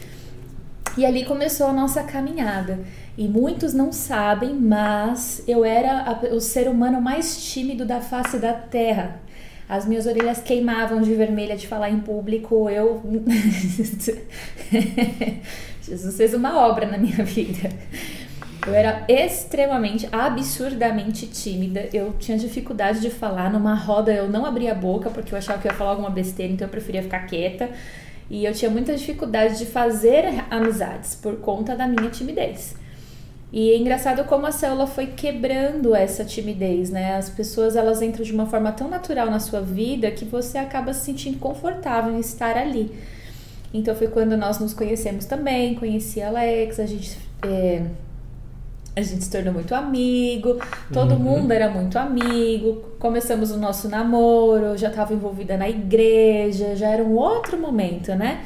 E 0.97 1.05
ali 1.05 1.25
começou 1.25 1.67
a 1.67 1.73
nossa 1.73 2.03
caminhada. 2.03 2.79
E 3.19 3.29
muitos 3.29 3.75
não 3.75 3.93
sabem, 3.93 4.55
mas 4.55 5.43
eu 5.47 5.65
era 5.65 6.03
a, 6.03 6.35
o 6.35 6.41
ser 6.41 6.69
humano 6.69 7.01
mais 7.01 7.45
tímido 7.45 7.85
da 7.85 8.01
face 8.01 8.39
da 8.39 8.53
terra. 8.53 9.21
As 9.69 9.85
minhas 9.85 10.07
orelhas 10.07 10.41
queimavam 10.41 11.03
de 11.03 11.13
vermelha 11.15 11.57
de 11.57 11.67
falar 11.67 11.91
em 11.91 11.99
público. 11.99 12.71
Eu. 12.71 13.03
Jesus 15.83 16.17
fez 16.17 16.35
uma 16.35 16.67
obra 16.67 16.87
na 16.87 16.97
minha 16.97 17.25
vida. 17.25 17.71
Eu 18.67 18.75
era 18.75 19.05
extremamente, 19.09 20.09
absurdamente 20.11 21.27
tímida. 21.27 21.89
Eu 21.93 22.15
tinha 22.19 22.39
dificuldade 22.39 23.01
de 23.01 23.11
falar. 23.11 23.51
Numa 23.53 23.75
roda 23.75 24.13
eu 24.13 24.29
não 24.29 24.45
abria 24.47 24.73
a 24.73 24.75
boca 24.75 25.11
porque 25.11 25.35
eu 25.35 25.39
achava 25.39 25.61
que 25.61 25.69
eu 25.69 25.73
ia 25.73 25.77
falar 25.77 25.91
alguma 25.91 26.11
besteira, 26.11 26.53
então 26.53 26.67
eu 26.67 26.71
preferia 26.71 27.03
ficar 27.03 27.21
quieta. 27.27 27.71
E 28.29 28.45
eu 28.45 28.53
tinha 28.53 28.71
muita 28.71 28.95
dificuldade 28.95 29.59
de 29.59 29.67
fazer 29.67 30.45
amizades 30.51 31.15
por 31.15 31.37
conta 31.37 31.77
da 31.77 31.87
minha 31.87 32.11
timidez. 32.11 32.75
E 33.53 33.71
é 33.71 33.77
engraçado 33.79 34.25
como 34.25 34.47
a 34.47 34.53
célula 34.53 34.87
foi 34.87 35.07
quebrando 35.07 35.95
essa 35.95 36.25
timidez, 36.25 36.91
né? 36.91 37.15
As 37.15 37.31
pessoas 37.31 37.77
elas 37.77 38.03
entram 38.03 38.25
de 38.25 38.33
uma 38.33 38.47
forma 38.47 38.73
tão 38.73 38.89
natural 38.89 39.31
na 39.31 39.39
sua 39.39 39.61
vida 39.61 40.11
que 40.11 40.25
você 40.25 40.59
acaba 40.59 40.93
se 40.93 41.05
sentindo 41.05 41.39
confortável 41.39 42.13
em 42.13 42.21
estar 42.21 42.57
ali. 42.57 42.91
Então 43.73 43.95
foi 43.95 44.09
quando 44.09 44.37
nós 44.37 44.59
nos 44.59 44.75
conhecemos 44.75 45.25
também, 45.27 45.75
conheci 45.75 46.21
a 46.21 46.29
Alex, 46.29 46.81
a 46.81 46.87
gente 46.87 47.17
é, 47.43 47.85
a 48.97 49.03
gente 49.03 49.25
se 49.25 49.31
tornou 49.31 49.53
muito 49.53 49.75
amigo, 49.75 50.59
todo 50.91 51.13
uhum. 51.13 51.19
mundo 51.19 51.53
era 51.53 51.69
muito 51.69 51.99
amigo. 51.99 52.83
Começamos 52.99 53.51
o 53.51 53.59
nosso 53.59 53.91
namoro, 53.91 54.75
já 54.79 54.89
estava 54.89 55.13
envolvida 55.13 55.55
na 55.59 55.69
igreja, 55.69 56.75
já 56.75 56.89
era 56.89 57.05
um 57.05 57.15
outro 57.15 57.59
momento, 57.59 58.15
né? 58.15 58.43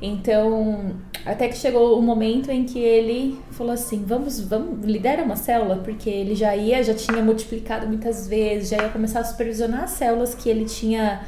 Então, 0.00 0.96
até 1.26 1.48
que 1.48 1.56
chegou 1.58 1.98
o 1.98 2.02
momento 2.02 2.50
em 2.50 2.64
que 2.64 2.78
ele 2.78 3.38
falou 3.50 3.74
assim: 3.74 4.02
"Vamos, 4.02 4.40
vamos 4.40 4.82
lidera 4.86 5.22
uma 5.22 5.36
célula", 5.36 5.76
porque 5.76 6.08
ele 6.08 6.34
já 6.34 6.56
ia, 6.56 6.82
já 6.82 6.94
tinha 6.94 7.22
multiplicado 7.22 7.86
muitas 7.86 8.26
vezes, 8.26 8.70
já 8.70 8.78
ia 8.78 8.88
começar 8.88 9.20
a 9.20 9.24
supervisionar 9.24 9.84
as 9.84 9.90
células 9.90 10.34
que 10.34 10.48
ele 10.48 10.64
tinha 10.64 11.20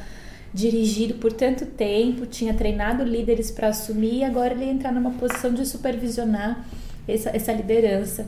dirigido 0.51 1.13
por 1.15 1.31
tanto 1.31 1.67
tempo, 1.67 2.25
tinha 2.25 2.55
treinado 2.55 3.03
líderes 3.03 3.51
para 3.51 3.67
assumir 3.67 4.17
e 4.17 4.23
agora 4.23 4.55
ele 4.55 4.65
ia 4.65 4.71
entrar 4.71 4.91
numa 4.91 5.11
posição 5.11 5.53
de 5.53 5.63
supervisionar 5.63 6.65
essa, 7.07 7.29
essa 7.29 7.53
liderança. 7.53 8.25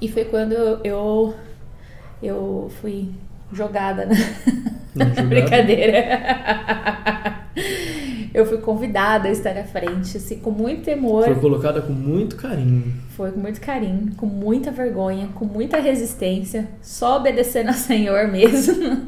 E 0.00 0.08
foi 0.08 0.24
quando 0.24 0.52
eu, 0.52 1.34
eu 2.22 2.70
fui 2.80 3.10
jogada, 3.52 4.06
né? 4.06 4.16
Brincadeira. 5.28 6.18
eu 8.34 8.44
fui 8.44 8.58
convidada 8.58 9.28
a 9.28 9.32
estar 9.32 9.56
à 9.56 9.64
frente, 9.64 10.16
assim, 10.16 10.38
com 10.38 10.50
muito 10.50 10.82
temor. 10.82 11.24
Foi 11.24 11.34
colocada 11.36 11.80
com 11.80 11.92
muito 11.92 12.36
carinho. 12.36 12.92
Foi 13.10 13.32
com 13.32 13.40
muito 13.40 13.60
carinho, 13.60 14.12
com 14.16 14.26
muita 14.26 14.70
vergonha, 14.70 15.28
com 15.34 15.44
muita 15.44 15.78
resistência, 15.78 16.68
só 16.82 17.16
obedecendo 17.16 17.68
ao 17.68 17.74
Senhor 17.74 18.28
mesmo. 18.28 19.06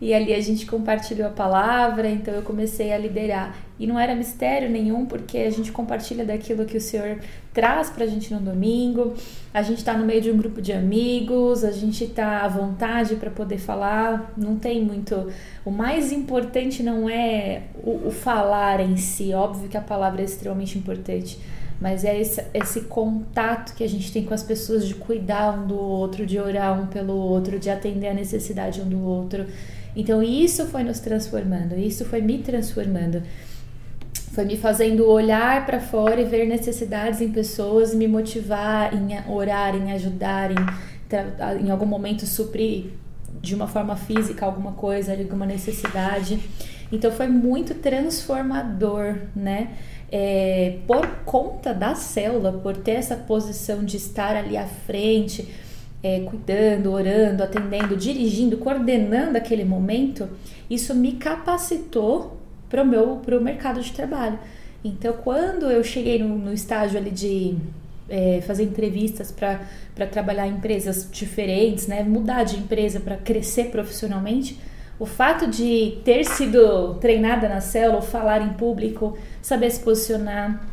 E 0.00 0.14
ali 0.14 0.32
a 0.32 0.40
gente 0.40 0.64
compartilhou 0.64 1.26
a 1.26 1.30
palavra, 1.30 2.08
então 2.08 2.32
eu 2.32 2.42
comecei 2.42 2.92
a 2.92 2.98
liderar. 2.98 3.56
E 3.78 3.86
não 3.86 3.98
era 3.98 4.14
mistério 4.14 4.70
nenhum, 4.70 5.06
porque 5.06 5.38
a 5.38 5.50
gente 5.50 5.72
compartilha 5.72 6.24
daquilo 6.24 6.64
que 6.64 6.76
o 6.76 6.80
Senhor 6.80 7.18
traz 7.52 7.90
pra 7.90 8.06
gente 8.06 8.32
no 8.32 8.40
domingo. 8.40 9.14
A 9.52 9.62
gente 9.62 9.84
tá 9.84 9.96
no 9.96 10.04
meio 10.04 10.20
de 10.20 10.30
um 10.30 10.36
grupo 10.36 10.62
de 10.62 10.72
amigos, 10.72 11.64
a 11.64 11.72
gente 11.72 12.06
tá 12.06 12.42
à 12.42 12.48
vontade 12.48 13.16
para 13.16 13.30
poder 13.30 13.58
falar. 13.58 14.32
Não 14.36 14.56
tem 14.56 14.84
muito. 14.84 15.32
O 15.64 15.70
mais 15.70 16.12
importante 16.12 16.82
não 16.82 17.10
é 17.10 17.62
o, 17.82 18.08
o 18.08 18.10
falar 18.10 18.80
em 18.80 18.96
si, 18.96 19.32
óbvio 19.34 19.68
que 19.68 19.76
a 19.76 19.82
palavra 19.82 20.22
é 20.22 20.24
extremamente 20.24 20.78
importante 20.78 21.38
mas 21.80 22.04
é 22.04 22.20
esse, 22.20 22.44
esse 22.52 22.80
contato 22.82 23.74
que 23.74 23.84
a 23.84 23.88
gente 23.88 24.12
tem 24.12 24.24
com 24.24 24.34
as 24.34 24.42
pessoas 24.42 24.86
de 24.86 24.94
cuidar 24.94 25.56
um 25.56 25.66
do 25.66 25.78
outro, 25.78 26.26
de 26.26 26.38
orar 26.38 26.80
um 26.80 26.86
pelo 26.86 27.14
outro, 27.14 27.58
de 27.58 27.70
atender 27.70 28.08
a 28.08 28.14
necessidade 28.14 28.80
um 28.80 28.88
do 28.88 29.00
outro. 29.00 29.46
Então 29.98 30.22
isso 30.22 30.64
foi 30.66 30.84
nos 30.84 31.00
transformando, 31.00 31.76
isso 31.76 32.04
foi 32.04 32.20
me 32.22 32.38
transformando. 32.38 33.20
Foi 34.32 34.44
me 34.44 34.56
fazendo 34.56 35.04
olhar 35.04 35.66
para 35.66 35.80
fora 35.80 36.20
e 36.20 36.24
ver 36.24 36.46
necessidades 36.46 37.20
em 37.20 37.32
pessoas, 37.32 37.92
me 37.92 38.06
motivar 38.06 38.94
em 38.94 39.08
orar, 39.28 39.74
em 39.74 39.90
ajudar, 39.90 40.52
em, 40.52 41.66
em 41.66 41.70
algum 41.70 41.84
momento 41.84 42.24
suprir 42.26 42.92
de 43.42 43.56
uma 43.56 43.66
forma 43.66 43.96
física 43.96 44.46
alguma 44.46 44.70
coisa, 44.70 45.12
alguma 45.12 45.44
necessidade. 45.44 46.38
Então 46.92 47.10
foi 47.10 47.26
muito 47.26 47.74
transformador, 47.74 49.16
né? 49.34 49.70
É, 50.12 50.78
por 50.86 51.06
conta 51.24 51.74
da 51.74 51.96
célula, 51.96 52.52
por 52.52 52.76
ter 52.76 52.92
essa 52.92 53.16
posição 53.16 53.84
de 53.84 53.96
estar 53.96 54.36
ali 54.36 54.56
à 54.56 54.64
frente, 54.64 55.48
é, 56.02 56.20
cuidando, 56.20 56.92
orando, 56.92 57.42
atendendo, 57.42 57.96
dirigindo, 57.96 58.56
coordenando 58.58 59.36
aquele 59.36 59.64
momento, 59.64 60.28
isso 60.70 60.94
me 60.94 61.12
capacitou 61.12 62.38
para 62.68 62.82
o 62.82 62.86
meu 62.86 63.16
pro 63.16 63.40
mercado 63.40 63.80
de 63.80 63.92
trabalho. 63.92 64.38
Então, 64.84 65.12
quando 65.24 65.70
eu 65.70 65.82
cheguei 65.82 66.22
no, 66.22 66.38
no 66.38 66.52
estágio 66.52 66.98
ali 66.98 67.10
de 67.10 67.56
é, 68.08 68.40
fazer 68.46 68.62
entrevistas 68.62 69.32
para 69.32 70.06
trabalhar 70.06 70.46
em 70.46 70.52
empresas 70.52 71.08
diferentes, 71.10 71.86
né, 71.86 72.02
mudar 72.02 72.44
de 72.44 72.56
empresa 72.56 73.00
para 73.00 73.16
crescer 73.16 73.64
profissionalmente, 73.70 74.58
o 74.98 75.06
fato 75.06 75.46
de 75.46 75.98
ter 76.04 76.24
sido 76.24 76.94
treinada 76.94 77.48
na 77.48 77.60
célula, 77.60 78.02
falar 78.02 78.42
em 78.42 78.52
público, 78.54 79.16
saber 79.40 79.70
se 79.70 79.80
posicionar, 79.80 80.64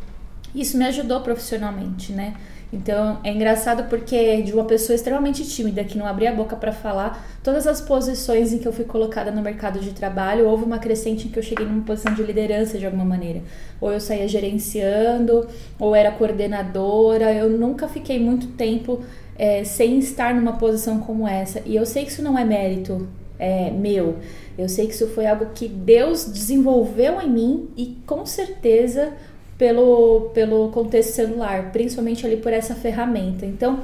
isso 0.54 0.76
me 0.76 0.84
ajudou 0.86 1.20
profissionalmente, 1.20 2.12
né? 2.12 2.34
Então 2.72 3.20
é 3.22 3.32
engraçado 3.32 3.88
porque 3.88 4.42
de 4.42 4.52
uma 4.52 4.64
pessoa 4.64 4.94
extremamente 4.94 5.44
tímida 5.44 5.84
que 5.84 5.96
não 5.96 6.04
abria 6.04 6.30
a 6.30 6.34
boca 6.34 6.56
para 6.56 6.72
falar, 6.72 7.24
todas 7.42 7.66
as 7.66 7.80
posições 7.80 8.52
em 8.52 8.58
que 8.58 8.66
eu 8.66 8.72
fui 8.72 8.84
colocada 8.84 9.30
no 9.30 9.40
mercado 9.40 9.78
de 9.78 9.92
trabalho, 9.92 10.48
houve 10.48 10.64
uma 10.64 10.78
crescente 10.78 11.28
em 11.28 11.30
que 11.30 11.38
eu 11.38 11.42
cheguei 11.42 11.64
numa 11.64 11.84
posição 11.84 12.12
de 12.12 12.22
liderança 12.22 12.76
de 12.76 12.84
alguma 12.84 13.04
maneira. 13.04 13.42
Ou 13.80 13.92
eu 13.92 14.00
saía 14.00 14.26
gerenciando, 14.26 15.46
ou 15.78 15.94
era 15.94 16.10
coordenadora. 16.10 17.32
Eu 17.32 17.50
nunca 17.50 17.86
fiquei 17.86 18.18
muito 18.18 18.48
tempo 18.48 19.02
é, 19.38 19.62
sem 19.64 19.98
estar 19.98 20.34
numa 20.34 20.54
posição 20.54 20.98
como 20.98 21.26
essa. 21.26 21.62
E 21.64 21.76
eu 21.76 21.86
sei 21.86 22.04
que 22.04 22.10
isso 22.10 22.22
não 22.22 22.36
é 22.36 22.44
mérito 22.44 23.06
é, 23.38 23.70
meu. 23.70 24.16
Eu 24.58 24.68
sei 24.68 24.86
que 24.86 24.94
isso 24.94 25.06
foi 25.08 25.26
algo 25.26 25.46
que 25.54 25.68
Deus 25.68 26.24
desenvolveu 26.24 27.20
em 27.20 27.30
mim 27.30 27.68
e 27.76 27.96
com 28.06 28.24
certeza 28.24 29.12
pelo, 29.58 30.30
pelo 30.34 30.68
contexto 30.70 31.12
celular, 31.12 31.70
principalmente 31.72 32.26
ali 32.26 32.36
por 32.36 32.52
essa 32.52 32.74
ferramenta. 32.74 33.46
Então, 33.46 33.80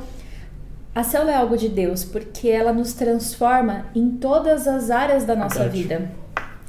a 0.94 1.02
célula 1.02 1.32
é 1.32 1.36
algo 1.36 1.56
de 1.56 1.68
Deus, 1.68 2.04
porque 2.04 2.48
ela 2.48 2.72
nos 2.72 2.92
transforma 2.92 3.86
em 3.94 4.10
todas 4.10 4.68
as 4.68 4.90
áreas 4.90 5.24
da 5.24 5.34
nossa 5.34 5.60
Verdade. 5.60 5.82
vida, 5.82 6.10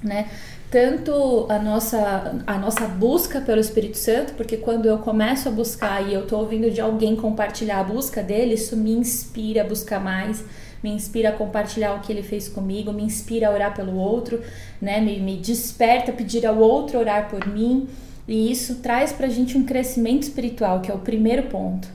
né? 0.01 0.29
Tanto 0.71 1.45
a 1.49 1.59
nossa, 1.59 2.41
a 2.47 2.57
nossa 2.57 2.87
busca 2.87 3.39
pelo 3.41 3.59
Espírito 3.59 3.97
Santo, 3.97 4.33
porque 4.33 4.57
quando 4.57 4.87
eu 4.87 4.97
começo 4.97 5.47
a 5.47 5.51
buscar 5.51 6.01
e 6.07 6.13
eu 6.13 6.25
tô 6.25 6.37
ouvindo 6.37 6.71
de 6.71 6.81
alguém 6.81 7.15
compartilhar 7.15 7.79
a 7.79 7.83
busca 7.83 8.23
dele, 8.23 8.55
isso 8.55 8.75
me 8.75 8.91
inspira 8.91 9.61
a 9.61 9.67
buscar 9.67 9.99
mais, 9.99 10.43
me 10.81 10.89
inspira 10.89 11.29
a 11.29 11.31
compartilhar 11.31 11.93
o 11.93 11.99
que 11.99 12.11
ele 12.11 12.23
fez 12.23 12.47
comigo, 12.47 12.91
me 12.91 13.03
inspira 13.03 13.49
a 13.49 13.51
orar 13.51 13.75
pelo 13.75 13.95
outro, 13.95 14.41
né? 14.81 14.99
Me, 14.99 15.19
me 15.19 15.37
desperta 15.37 16.11
a 16.11 16.13
pedir 16.13 16.45
ao 16.45 16.57
outro 16.57 16.97
orar 16.97 17.29
por 17.29 17.47
mim. 17.47 17.87
E 18.27 18.51
isso 18.51 18.75
traz 18.75 19.11
para 19.11 19.27
a 19.27 19.29
gente 19.29 19.57
um 19.57 19.65
crescimento 19.65 20.23
espiritual, 20.23 20.81
que 20.81 20.91
é 20.91 20.93
o 20.93 20.99
primeiro 20.99 21.43
ponto. 21.43 21.87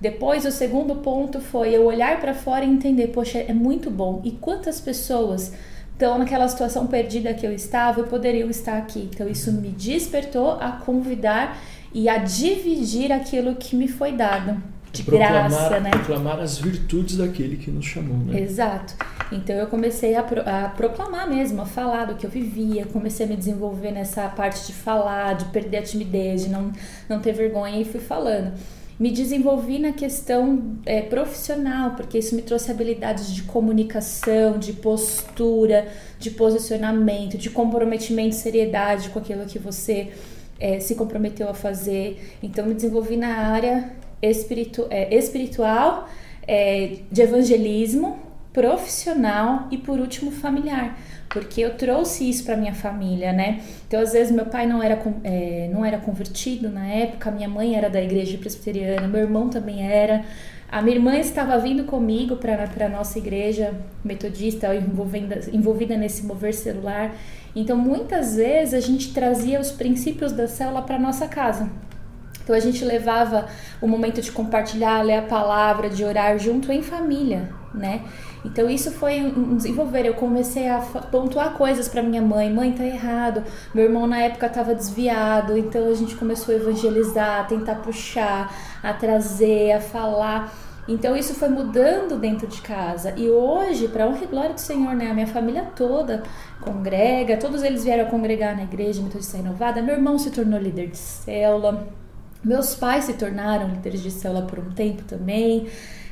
Depois, 0.00 0.44
o 0.44 0.50
segundo 0.50 0.96
ponto 0.96 1.40
foi 1.40 1.74
eu 1.74 1.84
olhar 1.84 2.20
para 2.20 2.34
fora 2.34 2.64
e 2.64 2.68
entender: 2.68 3.08
poxa, 3.08 3.38
é 3.38 3.52
muito 3.52 3.90
bom. 3.90 4.20
E 4.24 4.32
quantas 4.32 4.80
pessoas 4.80 5.52
estão 5.92 6.18
naquela 6.18 6.46
situação 6.48 6.86
perdida 6.86 7.32
que 7.32 7.46
eu 7.46 7.52
estava 7.52 8.00
e 8.00 8.04
poderiam 8.04 8.50
estar 8.50 8.76
aqui? 8.76 9.08
Então, 9.12 9.28
isso 9.28 9.50
me 9.52 9.68
despertou 9.68 10.52
a 10.52 10.72
convidar 10.72 11.58
e 11.94 12.08
a 12.08 12.18
dividir 12.18 13.10
aquilo 13.10 13.54
que 13.54 13.74
me 13.74 13.88
foi 13.88 14.12
dado 14.12 14.75
de 14.96 15.04
proclamar, 15.04 15.50
graça, 15.50 15.80
né? 15.80 15.90
Proclamar 15.90 16.40
as 16.40 16.58
virtudes 16.58 17.16
daquele 17.16 17.56
que 17.56 17.70
nos 17.70 17.84
chamou, 17.84 18.18
né? 18.18 18.40
Exato. 18.40 18.94
Então 19.32 19.56
eu 19.56 19.66
comecei 19.66 20.14
a, 20.14 20.22
pro, 20.22 20.40
a, 20.40 20.68
proclamar 20.68 21.28
mesmo, 21.28 21.62
a 21.62 21.66
falar 21.66 22.06
do 22.06 22.14
que 22.14 22.24
eu 22.24 22.30
vivia, 22.30 22.86
comecei 22.86 23.26
a 23.26 23.28
me 23.28 23.36
desenvolver 23.36 23.90
nessa 23.90 24.28
parte 24.28 24.66
de 24.66 24.72
falar, 24.72 25.34
de 25.34 25.46
perder 25.46 25.78
a 25.78 25.82
timidez, 25.82 26.44
de 26.44 26.50
não, 26.50 26.72
não 27.08 27.20
ter 27.20 27.32
vergonha 27.32 27.80
e 27.80 27.84
fui 27.84 28.00
falando. 28.00 28.52
Me 28.98 29.10
desenvolvi 29.10 29.78
na 29.78 29.92
questão 29.92 30.78
é, 30.86 31.02
profissional, 31.02 31.90
porque 31.90 32.16
isso 32.16 32.34
me 32.34 32.40
trouxe 32.40 32.70
habilidades 32.70 33.34
de 33.34 33.42
comunicação, 33.42 34.58
de 34.58 34.72
postura, 34.72 35.86
de 36.18 36.30
posicionamento, 36.30 37.36
de 37.36 37.50
comprometimento, 37.50 38.34
seriedade 38.34 39.10
com 39.10 39.18
aquilo 39.18 39.44
que 39.44 39.58
você 39.58 40.12
é, 40.58 40.80
se 40.80 40.94
comprometeu 40.94 41.46
a 41.46 41.52
fazer. 41.52 42.38
Então, 42.42 42.64
me 42.64 42.72
desenvolvi 42.72 43.18
na 43.18 43.36
área 43.36 43.92
espiritu 44.22 44.86
é, 44.90 45.14
espiritual, 45.14 46.08
é, 46.46 46.98
de 47.10 47.22
evangelismo, 47.22 48.18
profissional 48.52 49.68
e 49.70 49.76
por 49.76 50.00
último 50.00 50.30
familiar, 50.30 50.98
porque 51.28 51.60
eu 51.60 51.74
trouxe 51.74 52.28
isso 52.28 52.42
para 52.44 52.56
minha 52.56 52.72
família, 52.72 53.30
né? 53.30 53.60
Então 53.86 54.00
às 54.00 54.14
vezes 54.14 54.32
meu 54.32 54.46
pai 54.46 54.66
não 54.66 54.82
era 54.82 54.98
é, 55.24 55.68
não 55.70 55.84
era 55.84 55.98
convertido 55.98 56.70
na 56.70 56.86
época, 56.86 57.30
minha 57.30 57.48
mãe 57.48 57.74
era 57.74 57.90
da 57.90 58.02
igreja 58.02 58.38
presbiteriana, 58.38 59.06
meu 59.06 59.20
irmão 59.20 59.50
também 59.50 59.86
era. 59.86 60.24
A 60.68 60.82
minha 60.82 60.96
irmã 60.96 61.16
estava 61.16 61.56
vindo 61.58 61.84
comigo 61.84 62.36
para 62.36 62.64
a 62.64 62.88
nossa 62.88 63.18
igreja 63.18 63.74
metodista, 64.04 64.74
envolvida, 64.74 65.40
envolvida 65.52 65.96
nesse 65.96 66.26
mover 66.26 66.54
celular. 66.54 67.14
Então, 67.54 67.76
muitas 67.76 68.36
vezes 68.36 68.74
a 68.74 68.80
gente 68.80 69.14
trazia 69.14 69.60
os 69.60 69.70
princípios 69.70 70.32
da 70.32 70.48
célula 70.48 70.82
para 70.82 70.98
nossa 70.98 71.28
casa. 71.28 71.70
Então 72.46 72.54
a 72.54 72.60
gente 72.60 72.84
levava 72.84 73.46
o 73.80 73.88
momento 73.88 74.22
de 74.22 74.30
compartilhar, 74.30 75.02
ler 75.02 75.16
a 75.16 75.22
palavra, 75.22 75.90
de 75.90 76.04
orar 76.04 76.38
junto 76.38 76.70
em 76.70 76.80
família, 76.80 77.52
né? 77.74 78.02
Então 78.44 78.70
isso 78.70 78.92
foi 78.92 79.20
um 79.20 79.56
desenvolver. 79.56 80.06
Eu 80.06 80.14
comecei 80.14 80.68
a 80.68 80.78
pontuar 80.78 81.54
coisas 81.54 81.88
para 81.88 82.00
minha 82.04 82.22
mãe. 82.22 82.48
Mãe, 82.48 82.70
tá 82.70 82.84
errado. 82.84 83.42
Meu 83.74 83.86
irmão 83.86 84.06
na 84.06 84.20
época 84.20 84.46
estava 84.46 84.76
desviado. 84.76 85.58
Então 85.58 85.88
a 85.88 85.94
gente 85.94 86.14
começou 86.14 86.54
a 86.54 86.58
evangelizar, 86.58 87.40
a 87.40 87.44
tentar 87.44 87.82
puxar, 87.82 88.54
a 88.80 88.92
trazer, 88.92 89.72
a 89.72 89.80
falar. 89.80 90.54
Então 90.86 91.16
isso 91.16 91.34
foi 91.34 91.48
mudando 91.48 92.16
dentro 92.16 92.46
de 92.46 92.62
casa. 92.62 93.12
E 93.16 93.28
hoje, 93.28 93.88
para 93.88 94.06
honra 94.06 94.22
e 94.22 94.26
glória 94.28 94.54
do 94.54 94.60
Senhor, 94.60 94.94
né, 94.94 95.10
a 95.10 95.14
minha 95.14 95.26
família 95.26 95.64
toda 95.74 96.22
congrega, 96.60 97.36
todos 97.38 97.64
eles 97.64 97.82
vieram 97.82 98.08
congregar 98.08 98.56
na 98.56 98.62
igreja 98.62 99.02
Metodista 99.02 99.36
Renovada. 99.36 99.82
Meu 99.82 99.96
irmão 99.96 100.16
se 100.16 100.30
tornou 100.30 100.60
líder 100.60 100.90
de 100.90 100.98
célula. 100.98 102.05
Meus 102.46 102.76
pais 102.76 103.06
se 103.06 103.14
tornaram 103.14 103.66
líderes 103.70 104.00
de 104.00 104.08
célula 104.08 104.42
por 104.42 104.60
um 104.60 104.70
tempo 104.70 105.02
também. 105.02 105.66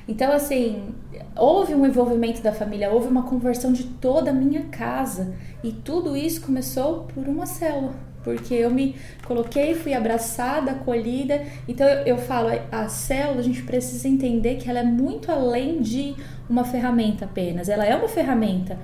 Então, 0.09 0.33
assim, 0.33 0.93
houve 1.37 1.77
um 1.77 1.87
envolvimento 1.87 2.43
da 2.43 2.53
família, 2.53 2.91
houve 2.91 3.07
uma 3.07 3.23
conversão 3.23 3.73
de 3.73 3.85
toda 3.85 4.31
a 4.31 4.35
minha 4.35 4.63
casa. 4.65 5.33
E 5.63 5.71
tudo 5.71 6.17
isso 6.17 6.41
começou 6.41 7.05
por 7.05 7.29
uma 7.29 7.47
célula. 7.47 7.95
Porque 8.25 8.53
eu 8.53 8.69
me 8.69 8.97
coloquei, 9.25 9.77
fui 9.77 9.95
abraçada, 9.95 10.73
acolhida. 10.73 11.41
Então 11.69 11.87
eu, 11.87 12.17
eu 12.17 12.19
falo, 12.19 12.49
a 12.73 12.89
célula, 12.89 13.39
a 13.39 13.45
gente 13.45 13.63
precisa 13.63 14.09
entender 14.09 14.57
que 14.57 14.69
ela 14.69 14.81
é 14.81 14.85
muito 14.85 15.31
além 15.31 15.81
de 15.81 16.17
uma 16.51 16.65
ferramenta 16.65 17.27
apenas. 17.27 17.69
Ela 17.69 17.87
é 17.87 17.95
uma 17.95 18.09
ferramenta, 18.09 18.77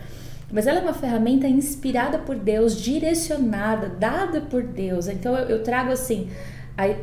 mas 0.53 0.69
ela 0.69 0.79
é 0.79 0.83
uma 0.83 0.95
ferramenta 0.95 1.49
inspirada 1.49 2.17
por 2.17 2.37
Deus, 2.37 2.81
direcionada, 2.81 3.89
dada 3.89 4.41
por 4.41 4.63
Deus. 4.63 5.09
Então 5.09 5.37
eu, 5.37 5.49
eu 5.49 5.63
trago 5.65 5.91
assim, 5.91 6.29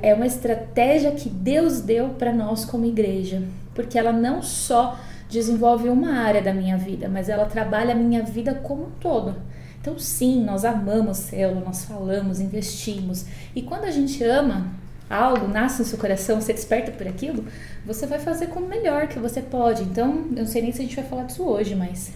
é 0.02 0.14
uma 0.14 0.26
estratégia 0.26 1.12
que 1.12 1.30
Deus 1.30 1.82
deu 1.82 2.10
para 2.10 2.34
nós 2.34 2.66
como 2.66 2.86
igreja, 2.86 3.44
porque 3.74 3.98
ela 3.98 4.12
não 4.12 4.42
só 4.42 4.98
desenvolve 5.30 5.90
uma 5.90 6.20
área 6.20 6.42
da 6.42 6.54
minha 6.54 6.78
vida, 6.78 7.10
mas 7.10 7.30
ela 7.30 7.46
trabalha 7.46 7.94
a 7.94 7.98
minha 7.98 8.24
vida 8.24 8.56
como 8.56 8.84
um 8.84 8.92
todo. 9.00 9.36
Então, 9.80 9.98
sim, 10.00 10.44
nós 10.44 10.66
amamos 10.66 11.18
célula, 11.18 11.62
nós 11.66 11.86
falamos, 11.86 12.40
investimos. 12.40 13.26
E 13.56 13.62
quando 13.62 13.86
a 13.86 13.92
gente 13.92 14.24
ama 14.24 14.68
algo, 15.10 15.48
nasce 15.48 15.80
no 15.80 15.86
seu 15.86 15.98
coração, 15.98 16.42
você 16.42 16.54
desperta 16.54 16.92
por 16.92 17.08
aquilo, 17.08 17.46
você 17.86 18.06
vai 18.06 18.20
fazer 18.20 18.48
como 18.48 18.68
melhor 18.68 19.08
que 19.08 19.20
você 19.20 19.42
pode. 19.42 19.84
Então, 19.84 20.26
eu 20.32 20.40
não 20.40 20.46
sei 20.46 20.62
nem 20.62 20.72
se 20.72 20.82
a 20.82 20.84
gente 20.84 20.96
vai 20.96 21.06
falar 21.06 21.24
disso 21.24 21.44
hoje, 21.44 21.76
mas 21.76 22.12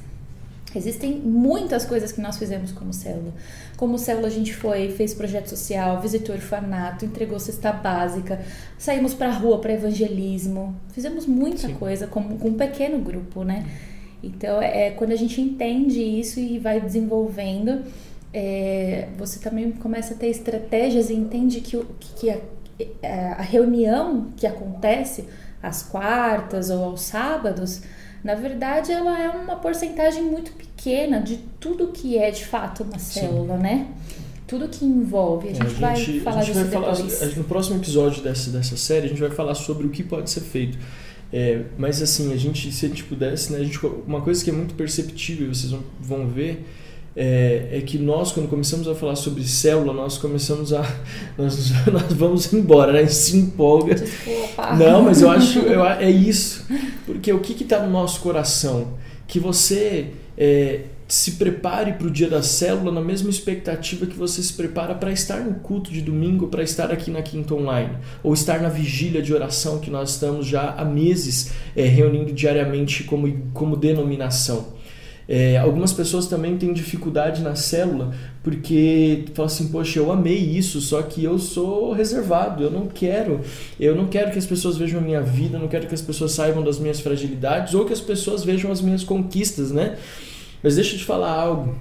Existem 0.74 1.16
muitas 1.16 1.86
coisas 1.86 2.12
que 2.12 2.22
nós 2.22 2.38
fizemos 2.38 2.72
como 2.72 2.94
célula. 2.94 3.34
Como 3.76 3.98
célula, 3.98 4.28
a 4.28 4.32
gente 4.32 4.54
foi, 4.54 4.90
fez 4.90 5.14
projeto 5.14 5.48
social, 5.48 6.00
visitou 6.00 6.36
orfanato, 6.36 7.06
entregou 7.06 7.40
cesta 7.40 7.72
básica, 7.72 8.40
saímos 8.78 9.14
para 9.14 9.30
a 9.30 9.34
rua 9.34 9.60
para 9.60 9.74
evangelismo, 9.74 10.76
fizemos 10.94 11.26
muita 11.26 11.68
Sim. 11.68 11.74
coisa 11.76 12.08
com, 12.08 12.38
com 12.38 12.50
um 12.50 12.54
pequeno 12.54 13.00
grupo, 13.00 13.44
né? 13.44 13.66
Então, 14.24 14.62
é, 14.62 14.88
é 14.88 14.92
quando 14.92 15.12
a 15.12 15.16
gente 15.16 15.42
entende 15.42 16.00
isso 16.02 16.40
e 16.40 16.60
vai 16.60 16.80
desenvolvendo, 16.80 17.84
é, 18.34 19.10
você 19.18 19.40
também 19.40 19.72
começa 19.72 20.14
a 20.14 20.18
ter 20.18 20.28
estratégias 20.28 21.10
e 21.10 21.14
entende 21.14 21.60
que, 21.60 21.78
que, 22.00 22.14
que 22.16 22.30
é, 23.02 23.34
a 23.38 23.42
reunião 23.42 24.28
que 24.38 24.48
acontece 24.48 25.26
às 25.62 25.84
quartas 25.84 26.70
ou 26.70 26.84
aos 26.84 27.02
sábados, 27.02 27.82
na 28.24 28.36
verdade, 28.36 28.92
ela 28.92 29.20
é 29.22 29.30
uma 29.30 29.56
porcentagem 29.56 30.24
muito 30.24 30.52
pequena 30.52 31.20
de 31.20 31.38
tudo 31.60 31.88
que 31.88 32.18
é 32.18 32.30
de 32.30 32.46
fato 32.46 32.84
uma 32.84 33.00
célula, 33.00 33.58
Sim. 33.58 33.64
né? 33.64 33.88
Tudo 34.46 34.68
que 34.68 34.86
envolve. 34.86 35.50
A 35.50 35.54
gente, 35.54 35.84
é, 35.84 35.88
a 35.88 35.96
gente 35.96 36.12
vai 36.12 36.20
falar 36.22 36.40
a 36.40 36.44
gente 36.44 36.54
disso 36.54 36.70
vai 36.70 36.82
depois. 36.82 37.20
Falar, 37.20 37.36
no 37.36 37.44
próximo 37.46 37.78
episódio 37.78 38.22
dessa, 38.22 38.52
dessa 38.52 38.78
série, 38.78 39.06
a 39.06 39.10
gente 39.10 39.22
vai 39.22 39.32
falar 39.32 39.56
sobre 39.56 39.88
o 39.88 39.90
que 39.90 40.04
pode 40.04 40.30
ser 40.30 40.42
feito. 40.42 40.78
É, 41.34 41.64
mas 41.78 42.02
assim, 42.02 42.34
a 42.34 42.38
gente, 42.38 42.72
se 42.72 42.86
a 42.86 42.90
gente 42.90 43.06
pudesse, 43.06 43.54
né, 43.54 43.60
a 43.60 43.64
gente, 43.64 43.80
uma 44.06 44.22
coisa 44.22 44.44
que 44.44 44.50
é 44.50 44.54
muito 44.54 44.76
perceptível, 44.76 45.48
vocês 45.48 45.72
vão, 45.72 45.84
vão 46.00 46.28
ver, 46.28 46.66
é, 47.16 47.70
é, 47.72 47.82
que 47.82 47.98
nós, 47.98 48.32
quando 48.32 48.48
começamos 48.48 48.88
a 48.88 48.96
falar 48.96 49.16
sobre 49.16 49.44
célula, 49.44 49.94
nós 49.94 50.18
começamos 50.18 50.72
a. 50.74 50.82
Nós, 51.38 51.72
nós 51.92 52.14
vamos 52.14 52.54
embora, 52.54 52.92
né? 52.92 53.00
A 53.00 53.02
gente 53.04 53.16
se 53.16 53.38
empolga. 53.38 53.96
Desculpa. 53.96 54.76
Não, 54.76 55.04
mas 55.04 55.22
eu 55.22 55.30
acho. 55.30 55.60
Eu, 55.60 55.84
é 55.86 56.10
isso. 56.10 56.66
Porque 57.06 57.32
o 57.34 57.40
que 57.40 57.64
está 57.64 57.80
no 57.80 57.90
nosso 57.90 58.22
coração? 58.22 58.96
Que 59.28 59.40
você 59.40 60.12
é, 60.38 60.82
se 61.12 61.34
prepare 61.34 61.94
para 61.94 62.08
o 62.08 62.10
dia 62.10 62.30
da 62.30 62.42
célula 62.42 62.90
na 62.90 63.02
mesma 63.02 63.30
expectativa 63.30 64.06
que 64.06 64.16
você 64.16 64.42
se 64.42 64.54
prepara 64.54 64.96
para 64.96 65.12
estar 65.12 65.42
no 65.42 65.56
culto 65.56 65.92
de 65.92 66.02
domingo, 66.02 66.48
para 66.48 66.64
estar 66.64 66.90
aqui 66.90 67.12
na 67.12 67.22
Quinta 67.22 67.54
Online, 67.54 67.98
ou 68.24 68.34
estar 68.34 68.62
na 68.62 68.70
vigília 68.70 69.22
de 69.22 69.34
oração 69.34 69.80
que 69.80 69.92
nós 69.92 70.12
estamos 70.12 70.48
já 70.48 70.74
há 70.78 70.86
meses 70.86 71.52
é, 71.76 71.84
reunindo 71.84 72.32
diariamente 72.32 73.04
como, 73.04 73.30
como 73.54 73.76
denominação. 73.76 74.68
É, 75.34 75.58
algumas 75.58 75.94
pessoas 75.94 76.28
também 76.28 76.58
têm 76.58 76.74
dificuldade 76.74 77.42
na 77.42 77.56
célula 77.56 78.14
porque 78.44 79.24
falam 79.34 79.46
assim, 79.46 79.70
poxa, 79.70 79.98
eu 79.98 80.12
amei 80.12 80.36
isso, 80.36 80.82
só 80.82 81.02
que 81.02 81.24
eu 81.24 81.40
sou 81.40 81.94
reservado, 81.94 82.62
eu 82.62 82.70
não 82.70 82.86
quero, 82.86 83.40
eu 83.80 83.96
não 83.96 84.08
quero 84.08 84.30
que 84.30 84.38
as 84.38 84.46
pessoas 84.46 84.76
vejam 84.76 85.00
a 85.00 85.02
minha 85.02 85.22
vida, 85.22 85.58
não 85.58 85.70
quero 85.70 85.88
que 85.88 85.96
as 85.96 86.02
pessoas 86.02 86.34
saibam 86.34 86.62
das 86.62 86.80
minhas 86.80 87.00
fragilidades 87.00 87.74
ou 87.74 87.86
que 87.86 87.94
as 87.94 88.02
pessoas 88.02 88.44
vejam 88.44 88.74
as 88.74 88.82
minhas 88.82 89.06
conquistas, 89.06 89.72
né? 89.72 89.98
Mas 90.62 90.76
deixa 90.76 90.96
eu 90.96 91.00
te 91.00 91.06
falar 91.06 91.32
algo. 91.32 91.78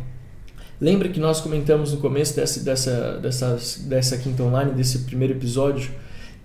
Lembra 0.81 1.09
que 1.09 1.19
nós 1.19 1.41
comentamos 1.41 1.93
no 1.93 1.99
começo 1.99 2.37
dessa, 2.37 2.61
dessa, 2.63 3.19
dessa, 3.19 3.59
dessa 3.81 4.17
quinta 4.17 4.45
online, 4.45 4.75
desse 4.75 5.01
primeiro 5.01 5.35
episódio, 5.35 5.91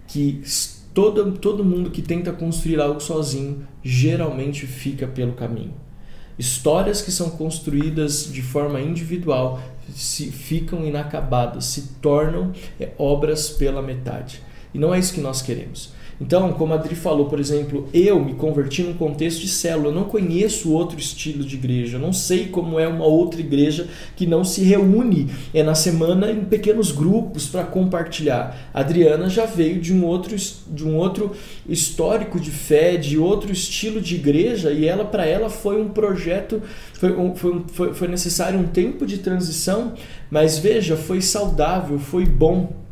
que 0.07 0.41
todo, 0.91 1.33
todo 1.33 1.63
mundo 1.63 1.91
que 1.91 2.01
tenta 2.01 2.31
construir 2.31 2.81
algo 2.81 2.99
sozinho 2.99 3.67
geralmente 3.83 4.65
fica 4.65 5.05
pelo 5.05 5.33
caminho. 5.33 5.84
Histórias 6.37 7.01
que 7.01 7.11
são 7.11 7.29
construídas 7.29 8.31
de 8.31 8.41
forma 8.41 8.81
individual 8.81 9.61
se 9.93 10.31
ficam 10.31 10.85
inacabadas, 10.85 11.65
se 11.65 11.93
tornam 12.01 12.51
é, 12.79 12.91
obras 12.97 13.49
pela 13.49 13.81
metade. 13.81 14.41
E 14.73 14.79
não 14.79 14.93
é 14.93 14.99
isso 14.99 15.13
que 15.13 15.21
nós 15.21 15.41
queremos. 15.41 15.93
Então, 16.19 16.53
como 16.53 16.73
a 16.73 16.77
Adri 16.77 16.95
falou, 16.95 17.25
por 17.25 17.39
exemplo, 17.39 17.89
eu 17.93 18.23
me 18.23 18.33
converti 18.33 18.81
num 18.83 18.93
contexto 18.93 19.41
de 19.41 19.49
célula, 19.49 19.89
eu 19.89 19.95
não 19.95 20.05
conheço 20.05 20.71
outro 20.71 20.97
estilo 20.97 21.43
de 21.43 21.55
igreja, 21.55 21.97
eu 21.97 22.01
não 22.01 22.13
sei 22.13 22.47
como 22.47 22.79
é 22.79 22.87
uma 22.87 23.05
outra 23.05 23.41
igreja 23.41 23.87
que 24.15 24.25
não 24.25 24.43
se 24.43 24.63
reúne 24.63 25.29
é 25.53 25.61
na 25.61 25.75
semana 25.75 26.31
em 26.31 26.45
pequenos 26.45 26.91
grupos 26.91 27.47
para 27.47 27.63
compartilhar. 27.63 28.69
A 28.73 28.79
Adriana 28.79 29.29
já 29.29 29.45
veio 29.45 29.79
de 29.81 29.93
um 29.93 30.05
outro 30.05 30.35
de 30.35 30.85
um 30.85 30.95
outro 30.95 31.31
histórico 31.67 32.39
de 32.39 32.51
fé, 32.51 32.95
de 32.95 33.17
outro 33.17 33.51
estilo 33.51 33.99
de 33.99 34.15
igreja 34.15 34.71
e 34.71 34.87
ela 34.87 35.03
para 35.03 35.25
ela 35.25 35.49
foi 35.49 35.81
um 35.81 35.89
projeto, 35.89 36.61
foi, 36.93 37.13
foi, 37.35 37.63
foi, 37.67 37.93
foi 37.93 38.07
necessário 38.07 38.59
um 38.59 38.67
tempo 38.67 39.05
de 39.05 39.17
transição, 39.17 39.93
mas 40.29 40.57
veja, 40.57 40.95
foi 40.95 41.21
saudável, 41.21 41.99
foi 41.99 42.25
bom 42.25 42.84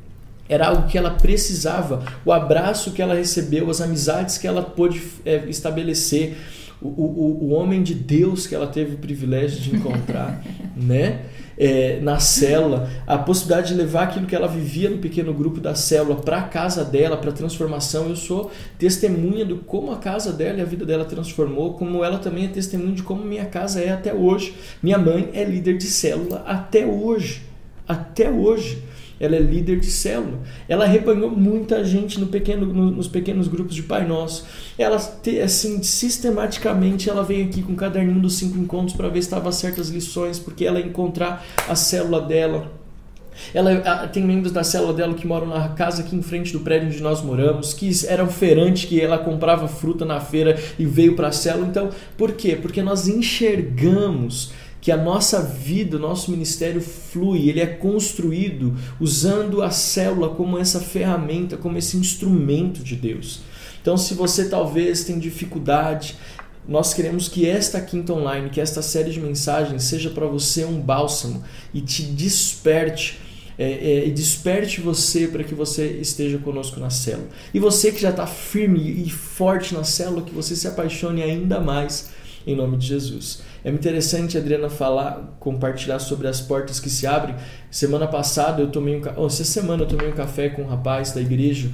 era 0.47 0.67
algo 0.67 0.87
que 0.87 0.97
ela 0.97 1.11
precisava. 1.11 2.03
O 2.25 2.31
abraço 2.31 2.91
que 2.91 3.01
ela 3.01 3.15
recebeu, 3.15 3.69
as 3.69 3.81
amizades 3.81 4.37
que 4.37 4.47
ela 4.47 4.61
pôde 4.61 5.01
é, 5.25 5.45
estabelecer, 5.47 6.37
o, 6.81 6.87
o, 6.87 7.43
o 7.43 7.49
homem 7.51 7.81
de 7.81 7.93
Deus 7.93 8.45
que 8.45 8.53
ela 8.53 8.67
teve 8.67 8.95
o 8.95 8.97
privilégio 8.97 9.59
de 9.61 9.75
encontrar, 9.75 10.43
né? 10.75 11.21
É, 11.55 11.99
na 12.01 12.17
célula, 12.17 12.89
a 13.05 13.15
possibilidade 13.15 13.67
de 13.67 13.73
levar 13.75 14.05
aquilo 14.05 14.25
que 14.25 14.35
ela 14.35 14.47
vivia 14.47 14.89
no 14.89 14.97
pequeno 14.97 15.31
grupo 15.31 15.61
da 15.61 15.75
célula 15.75 16.15
para 16.15 16.39
a 16.39 16.41
casa 16.41 16.83
dela, 16.83 17.15
para 17.15 17.31
transformação. 17.31 18.09
Eu 18.09 18.15
sou 18.15 18.51
testemunha 18.79 19.45
do 19.45 19.57
como 19.57 19.91
a 19.91 19.97
casa 19.97 20.33
dela 20.33 20.57
e 20.57 20.61
a 20.61 20.65
vida 20.65 20.83
dela 20.83 21.05
transformou, 21.05 21.75
como 21.75 22.03
ela 22.03 22.17
também 22.17 22.45
é 22.45 22.47
testemunha 22.47 22.93
de 22.93 23.03
como 23.03 23.23
minha 23.23 23.45
casa 23.45 23.79
é 23.79 23.91
até 23.91 24.11
hoje. 24.11 24.55
Minha 24.81 24.97
mãe 24.97 25.29
é 25.31 25.43
líder 25.43 25.77
de 25.77 25.85
célula 25.85 26.43
até 26.47 26.87
hoje. 26.87 27.43
Até 27.87 28.31
hoje 28.31 28.81
ela 29.23 29.35
é 29.35 29.39
líder 29.39 29.79
de 29.79 29.89
célula. 29.89 30.39
Ela 30.67 30.85
rebanhou 30.85 31.31
muita 31.31 31.83
gente 31.83 32.19
no 32.19 32.27
pequeno, 32.27 32.65
no, 32.65 32.91
nos 32.91 33.07
pequenos 33.07 33.47
grupos 33.47 33.73
de 33.73 33.83
Pai 33.83 34.05
Nosso. 34.05 34.45
Ela, 34.77 34.97
assim, 35.43 35.81
sistematicamente, 35.81 37.09
ela 37.09 37.23
veio 37.23 37.45
aqui 37.45 37.61
com 37.61 37.71
o 37.71 37.75
caderninho 37.75 38.19
dos 38.19 38.35
cinco 38.35 38.57
encontros 38.57 38.97
para 38.97 39.07
ver 39.07 39.21
se 39.21 39.27
estava 39.27 39.51
certas 39.51 39.89
lições, 39.89 40.39
porque 40.39 40.65
ela 40.65 40.79
ia 40.79 40.85
encontrar 40.85 41.45
a 41.69 41.75
célula 41.75 42.19
dela. 42.21 42.83
Ela 43.53 44.07
tem 44.07 44.23
membros 44.23 44.51
da 44.51 44.63
célula 44.63 44.93
dela 44.93 45.13
que 45.13 45.25
moram 45.25 45.47
na 45.47 45.69
casa 45.69 46.03
aqui 46.03 46.15
em 46.15 46.21
frente 46.21 46.51
do 46.53 46.59
prédio 46.59 46.89
onde 46.89 47.01
nós 47.01 47.21
moramos, 47.21 47.73
que 47.73 47.89
eram 48.07 48.27
feirantes 48.27 48.85
que 48.85 48.99
ela 48.99 49.17
comprava 49.17 49.67
fruta 49.67 50.05
na 50.05 50.19
feira 50.19 50.59
e 50.77 50.85
veio 50.85 51.15
para 51.15 51.29
a 51.29 51.31
célula. 51.31 51.67
Então, 51.67 51.89
por 52.17 52.33
quê? 52.33 52.57
Porque 52.61 52.81
nós 52.83 53.07
enxergamos 53.07 54.51
que 54.83 54.91
a 54.91 54.97
nossa 54.97 55.41
vida, 55.41 55.95
o 55.95 55.99
nosso 55.99 56.29
ministério 56.29 56.81
flui, 56.81 57.47
ele 57.47 57.61
é 57.61 57.65
construído 57.65 58.75
usando 58.99 59.61
a 59.61 59.71
célula 59.71 60.35
como 60.35 60.57
essa 60.57 60.81
ferramenta, 60.81 61.55
como 61.55 61.77
esse 61.77 61.95
instrumento 61.95 62.83
de 62.83 62.97
Deus. 62.97 63.39
Então, 63.81 63.95
se 63.95 64.13
você 64.13 64.49
talvez 64.49 65.05
tem 65.05 65.19
dificuldade, 65.19 66.17
nós 66.67 66.93
queremos 66.93 67.29
que 67.29 67.47
esta 67.47 67.79
quinta 67.79 68.11
online, 68.11 68.49
que 68.49 68.59
esta 68.59 68.81
série 68.81 69.11
de 69.11 69.21
mensagens 69.21 69.83
seja 69.83 70.09
para 70.09 70.25
você 70.25 70.65
um 70.65 70.81
bálsamo 70.81 71.41
e 71.73 71.79
te 71.79 72.03
desperte 72.03 73.21
é, 73.57 74.07
é, 74.07 74.09
desperte 74.09 74.81
você 74.81 75.27
para 75.27 75.45
que 75.45 75.55
você 75.55 75.85
esteja 76.01 76.39
conosco 76.39 76.77
na 76.79 76.89
célula. 76.89 77.29
E 77.53 77.59
você 77.59 77.89
que 77.89 78.01
já 78.01 78.09
está 78.09 78.27
firme 78.27 78.81
e 79.05 79.09
forte 79.09 79.73
na 79.73 79.85
célula, 79.85 80.23
que 80.23 80.33
você 80.33 80.57
se 80.57 80.67
apaixone 80.67 81.23
ainda 81.23 81.61
mais 81.61 82.09
em 82.45 82.55
nome 82.55 82.75
de 82.75 82.87
Jesus. 82.87 83.41
É 83.63 83.69
interessante, 83.69 84.37
Adriana, 84.37 84.69
falar, 84.69 85.37
compartilhar 85.39 85.99
sobre 85.99 86.27
as 86.27 86.41
portas 86.41 86.79
que 86.81 86.89
se 86.89 87.07
abrem. 87.07 87.35
Semana 87.71 88.07
passada 88.07 88.61
eu 88.61 88.69
tomei 88.69 88.95
um, 88.95 89.01
oh, 89.15 89.27
essa 89.27 89.45
semana 89.45 89.83
eu 89.83 89.87
tomei 89.87 90.09
um 90.09 90.11
café 90.11 90.49
com 90.49 90.63
um 90.63 90.67
rapaz 90.67 91.13
da 91.13 91.21
igreja, 91.21 91.69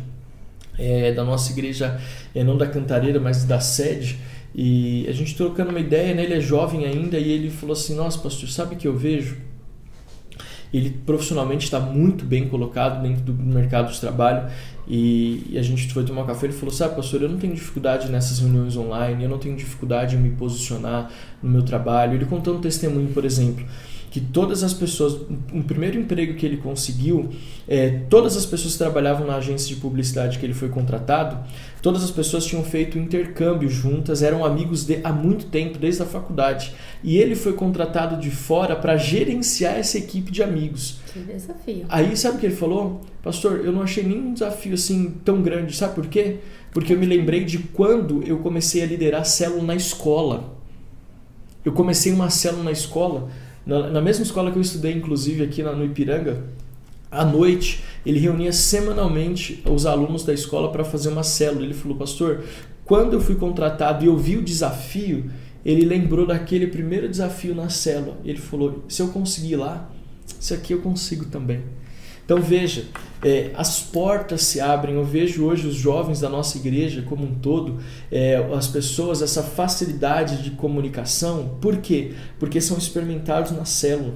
é, 0.78 1.12
da 1.12 1.24
nossa 1.24 1.52
igreja, 1.52 2.00
é, 2.36 2.44
não 2.44 2.56
da 2.56 2.68
Cantareira, 2.68 3.20
mas 3.20 3.44
da 3.44 3.60
sede. 3.60 4.20
E 4.54 5.06
a 5.08 5.12
gente 5.12 5.36
trocando 5.36 5.72
uma 5.72 5.80
ideia, 5.80 6.14
né? 6.14 6.24
ele 6.24 6.36
é 6.36 6.40
jovem 6.40 6.86
ainda, 6.86 7.18
e 7.18 7.32
ele 7.32 7.50
falou 7.50 7.74
assim: 7.74 7.96
Nossa, 7.96 8.20
pastor, 8.20 8.50
sabe 8.50 8.76
o 8.76 8.78
que 8.78 8.88
eu 8.88 8.96
vejo? 8.96 9.38
Ele 10.74 10.92
profissionalmente 11.06 11.66
está 11.66 11.80
muito 11.80 12.24
bem 12.24 12.48
colocado 12.48 13.02
dentro 13.02 13.22
do 13.24 13.34
mercado 13.34 13.92
de 13.92 14.00
trabalho 14.00 14.50
e, 14.88 15.56
a 15.56 15.62
gente 15.62 15.92
foi 15.94 16.04
tomar 16.04 16.24
um 16.24 16.26
café 16.26 16.48
ele 16.48 16.54
falou: 16.54 16.74
Sabe, 16.74 16.96
pastor, 16.96 17.22
eu 17.22 17.30
não 17.30 17.38
tenho 17.38 17.54
dificuldade 17.54 18.10
nessas 18.10 18.40
reuniões 18.40 18.76
online, 18.76 19.24
eu 19.24 19.30
não 19.30 19.38
tenho 19.38 19.56
dificuldade 19.56 20.16
em 20.16 20.20
me 20.20 20.32
posicionar 20.32 21.12
no 21.44 21.50
meu 21.50 21.62
trabalho. 21.62 22.16
Ele 22.16 22.26
contou 22.26 22.56
um 22.56 22.62
testemunho, 22.62 23.10
por 23.10 23.24
exemplo, 23.24 23.66
que 24.10 24.20
todas 24.20 24.64
as 24.64 24.74
pessoas, 24.74 25.14
o 25.54 25.64
primeiro 25.64 26.00
emprego 26.00 26.34
que 26.34 26.46
ele 26.46 26.58
conseguiu, 26.58 27.30
é, 27.68 27.90
todas 28.10 28.36
as 28.36 28.46
pessoas 28.46 28.74
que 28.74 28.80
trabalhavam 28.80 29.28
na 29.28 29.36
agência 29.36 29.74
de 29.74 29.80
publicidade 29.80 30.40
que 30.40 30.46
ele 30.46 30.54
foi 30.54 30.70
contratado, 30.70 31.38
todas 31.82 32.04
as 32.04 32.10
pessoas 32.10 32.46
tinham 32.46 32.64
feito 32.64 32.98
intercâmbio 32.98 33.70
juntas, 33.70 34.24
eram 34.24 34.44
amigos 34.44 34.84
de, 34.84 35.00
há 35.04 35.14
muito 35.14 35.46
tempo, 35.46 35.78
desde 35.78 36.02
a 36.02 36.06
faculdade. 36.06 36.74
E 37.04 37.18
ele 37.18 37.36
foi 37.36 37.54
contratado 37.54 38.20
de 38.20 38.32
fora 38.32 38.76
para 38.76 38.98
gerenciar 38.98 39.76
essa 39.76 40.00
equipe 40.00 40.32
de 40.32 40.42
amigos. 40.42 41.00
Que 41.14 41.20
desafio. 41.20 41.86
Aí 41.88 42.18
sabe 42.18 42.38
o 42.38 42.40
que 42.40 42.48
ele 42.48 42.56
falou? 42.56 43.02
Pastor, 43.22 43.64
eu 43.64 43.72
não 43.72 43.84
achei 43.84 44.04
nenhum 44.04 44.34
desafio 44.34 44.74
assim 44.74 45.14
tão 45.24 45.44
grande. 45.44 45.76
Sabe 45.76 45.94
por 45.94 46.08
quê? 46.08 46.38
Porque 46.72 46.94
eu 46.94 47.00
me 47.00 47.06
lembrei 47.06 47.44
de 47.46 47.60
quando 47.60 48.24
eu 48.24 48.40
comecei 48.40 48.82
a 48.82 48.88
liderar 48.88 49.24
célula 49.26 49.64
na 49.64 49.76
escola. 49.76 50.58
Eu 51.64 51.74
comecei 51.74 52.12
uma 52.12 52.30
célula 52.32 52.64
na 52.64 52.72
escola 52.72 53.30
na, 53.70 53.90
na 53.90 54.02
mesma 54.02 54.24
escola 54.24 54.52
que 54.52 54.58
eu 54.58 54.62
estudei, 54.62 54.94
inclusive 54.94 55.44
aqui 55.44 55.62
na, 55.62 55.72
no 55.74 55.86
Ipiranga, 55.86 56.44
à 57.12 57.24
noite, 57.24 57.84
ele 58.06 58.20
reunia 58.20 58.52
semanalmente 58.52 59.64
os 59.66 59.86
alunos 59.86 60.24
da 60.24 60.34
escola 60.34 60.72
para 60.72 60.84
fazer 60.84 61.10
uma 61.10 61.24
célula. 61.24 61.66
Ele 61.66 61.74
falou, 61.74 61.98
pastor, 61.98 62.44
quando 62.84 63.14
eu 63.14 63.22
fui 63.22 63.36
contratado 63.36 64.04
e 64.04 64.08
eu 64.08 64.18
vi 64.18 64.38
o 64.38 64.42
desafio, 64.42 65.30
ele 65.64 65.86
lembrou 65.86 66.26
daquele 66.26 66.68
primeiro 66.68 67.08
desafio 67.08 67.54
na 67.54 67.70
célula. 67.70 68.18
Ele 68.26 68.40
falou: 68.40 68.84
se 68.88 69.02
eu 69.02 69.10
conseguir 69.10 69.58
lá, 69.58 69.90
isso 70.40 70.54
aqui 70.54 70.74
eu 70.74 70.82
consigo 70.82 71.26
também. 71.26 71.62
Então 72.26 72.42
veja, 72.42 72.86
é, 73.24 73.52
as 73.56 73.80
portas 73.80 74.44
se 74.44 74.60
abrem. 74.60 74.96
Eu 74.96 75.04
vejo 75.04 75.46
hoje 75.46 75.68
os 75.68 75.76
jovens 75.76 76.20
da 76.20 76.30
nossa 76.30 76.58
igreja 76.58 77.02
como 77.02 77.26
um 77.26 77.36
todo, 77.36 77.80
é, 78.12 78.36
as 78.54 78.68
pessoas, 78.68 79.22
essa 79.22 79.44
facilidade 79.44 80.42
de 80.42 80.52
comunicação. 80.52 81.58
Por 81.62 81.78
quê? 81.78 82.14
Porque 82.40 82.62
são 82.62 82.78
experimentados 82.78 83.52
na 83.52 83.66
célula. 83.66 84.16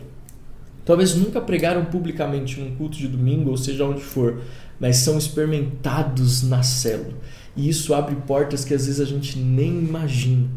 Talvez 0.85 1.15
nunca 1.15 1.39
pregaram 1.39 1.85
publicamente 1.85 2.59
num 2.59 2.75
culto 2.75 2.97
de 2.97 3.07
domingo, 3.07 3.49
ou 3.51 3.57
seja 3.57 3.85
onde 3.85 4.01
for, 4.01 4.41
mas 4.79 4.97
são 4.97 5.17
experimentados 5.17 6.43
na 6.43 6.61
célula. 6.61 7.13
E 7.55 7.69
isso 7.69 7.93
abre 7.93 8.15
portas 8.15 8.65
que 8.65 8.73
às 8.73 8.85
vezes 8.85 8.99
a 8.99 9.05
gente 9.05 9.37
nem 9.37 9.79
imagina. 9.79 10.49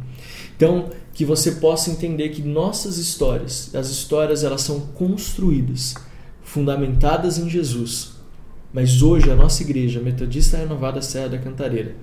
Então, 0.56 0.90
que 1.12 1.24
você 1.24 1.52
possa 1.52 1.90
entender 1.90 2.30
que 2.30 2.42
nossas 2.42 2.96
histórias, 2.98 3.74
as 3.74 3.88
histórias 3.88 4.42
elas 4.42 4.62
são 4.62 4.80
construídas, 4.80 5.94
fundamentadas 6.42 7.38
em 7.38 7.48
Jesus. 7.48 8.15
Mas 8.76 9.00
hoje 9.00 9.30
a 9.30 9.34
nossa 9.34 9.62
igreja, 9.62 10.00
Metodista 10.00 10.58
Renovada 10.58 11.00
Serra 11.00 11.30
da 11.30 11.38
Cantareira, 11.38 11.94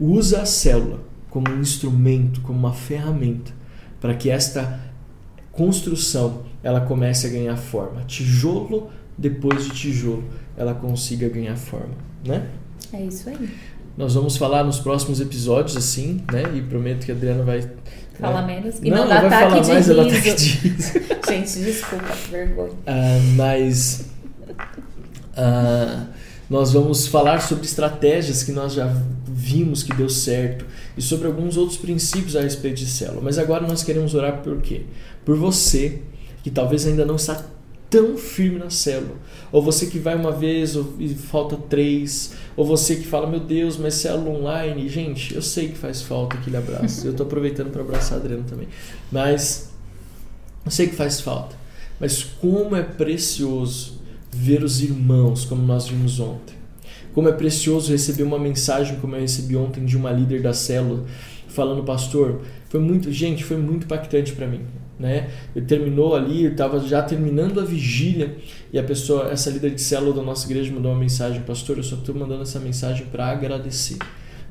usa 0.00 0.42
a 0.42 0.44
célula 0.44 0.98
como 1.30 1.48
um 1.48 1.60
instrumento, 1.60 2.40
como 2.40 2.58
uma 2.58 2.72
ferramenta 2.72 3.52
para 4.00 4.12
que 4.12 4.28
esta 4.28 4.80
construção 5.52 6.42
ela 6.64 6.80
comece 6.80 7.28
a 7.28 7.30
ganhar 7.30 7.56
forma. 7.56 8.02
Tijolo 8.08 8.90
depois 9.16 9.66
de 9.66 9.70
tijolo, 9.70 10.24
ela 10.56 10.74
consiga 10.74 11.28
ganhar 11.28 11.54
forma, 11.54 11.94
né? 12.26 12.48
É 12.92 13.02
isso 13.02 13.28
aí. 13.28 13.48
Nós 13.96 14.14
vamos 14.14 14.36
falar 14.36 14.64
nos 14.64 14.80
próximos 14.80 15.20
episódios 15.20 15.76
assim, 15.76 16.24
né? 16.32 16.42
E 16.56 16.60
prometo 16.60 17.06
que 17.06 17.12
a 17.12 17.14
Adriana 17.14 17.44
vai 17.44 17.70
Fala 18.18 18.42
né? 18.42 18.56
menos. 18.56 18.80
E 18.82 18.90
não, 18.90 19.02
não, 19.02 19.08
dá 19.08 19.18
ataque 19.20 19.30
falar 19.30 19.60
de 19.60 19.68
mais, 19.68 19.90
ataque 19.90 20.34
de 20.34 20.48
riso. 20.48 20.92
Gente, 21.28 21.58
desculpa, 21.60 22.12
vergonha. 22.28 22.72
Ah, 22.84 23.20
mas 23.36 24.10
ah, 25.36 26.06
nós 26.48 26.72
vamos 26.72 27.06
falar 27.06 27.40
sobre 27.40 27.64
estratégias 27.64 28.42
que 28.42 28.52
nós 28.52 28.72
já 28.72 28.86
vimos 29.26 29.82
que 29.82 29.92
deu 29.92 30.08
certo 30.08 30.64
e 30.96 31.02
sobre 31.02 31.26
alguns 31.26 31.56
outros 31.56 31.78
princípios 31.78 32.36
a 32.36 32.40
respeito 32.40 32.76
de 32.76 32.86
célula. 32.86 33.20
Mas 33.20 33.38
agora 33.38 33.66
nós 33.66 33.82
queremos 33.82 34.14
orar 34.14 34.42
por 34.42 34.60
quê? 34.60 34.82
Por 35.24 35.36
você 35.36 36.00
que 36.42 36.50
talvez 36.50 36.86
ainda 36.86 37.04
não 37.04 37.16
está 37.16 37.44
tão 37.90 38.16
firme 38.16 38.58
na 38.58 38.70
célula, 38.70 39.14
ou 39.52 39.62
você 39.62 39.86
que 39.86 39.98
vai 39.98 40.14
uma 40.14 40.32
vez 40.32 40.76
e 40.98 41.08
falta 41.14 41.56
três, 41.56 42.32
ou 42.56 42.64
você 42.64 42.96
que 42.96 43.06
fala, 43.06 43.26
meu 43.26 43.40
Deus, 43.40 43.76
mas 43.76 43.94
célula 43.94 44.30
online, 44.30 44.88
gente, 44.88 45.34
eu 45.34 45.42
sei 45.42 45.68
que 45.68 45.78
faz 45.78 46.02
falta 46.02 46.36
aquele 46.36 46.56
abraço, 46.56 47.06
eu 47.06 47.12
estou 47.12 47.26
aproveitando 47.26 47.70
para 47.70 47.82
abraçar 47.82 48.18
a 48.18 48.20
Adriana 48.20 48.44
também, 48.48 48.68
mas 49.10 49.70
eu 50.64 50.70
sei 50.70 50.88
que 50.88 50.96
faz 50.96 51.20
falta, 51.20 51.56
mas 52.00 52.24
como 52.24 52.74
é 52.74 52.82
precioso 52.82 53.95
ver 54.36 54.62
os 54.62 54.82
irmãos 54.82 55.44
como 55.44 55.62
nós 55.62 55.88
vimos 55.88 56.20
ontem, 56.20 56.54
como 57.12 57.28
é 57.28 57.32
precioso 57.32 57.90
receber 57.90 58.22
uma 58.22 58.38
mensagem 58.38 58.98
como 59.00 59.16
eu 59.16 59.20
recebi 59.20 59.56
ontem 59.56 59.84
de 59.84 59.96
uma 59.96 60.10
líder 60.10 60.42
da 60.42 60.52
célula, 60.52 61.04
falando, 61.48 61.82
pastor, 61.84 62.42
foi 62.68 62.80
muito, 62.80 63.10
gente, 63.10 63.44
foi 63.44 63.56
muito 63.56 63.84
impactante 63.84 64.32
para 64.32 64.46
mim 64.46 64.60
né? 64.98 65.30
Ele 65.54 65.66
terminou 65.66 66.14
ali, 66.14 66.46
estava 66.46 66.80
já 66.80 67.02
terminando 67.02 67.60
a 67.60 67.64
vigília 67.64 68.36
e 68.72 68.78
a 68.78 68.82
pessoa, 68.82 69.30
essa 69.30 69.50
líder 69.50 69.74
de 69.74 69.80
célula 69.80 70.14
da 70.14 70.22
nossa 70.22 70.46
igreja 70.46 70.72
mandou 70.72 70.90
uma 70.90 71.00
mensagem, 71.00 71.42
pastor, 71.42 71.76
eu 71.76 71.82
só 71.82 71.96
estou 71.96 72.14
mandando 72.14 72.42
essa 72.42 72.58
mensagem 72.58 73.06
para 73.06 73.26
agradecer, 73.26 73.98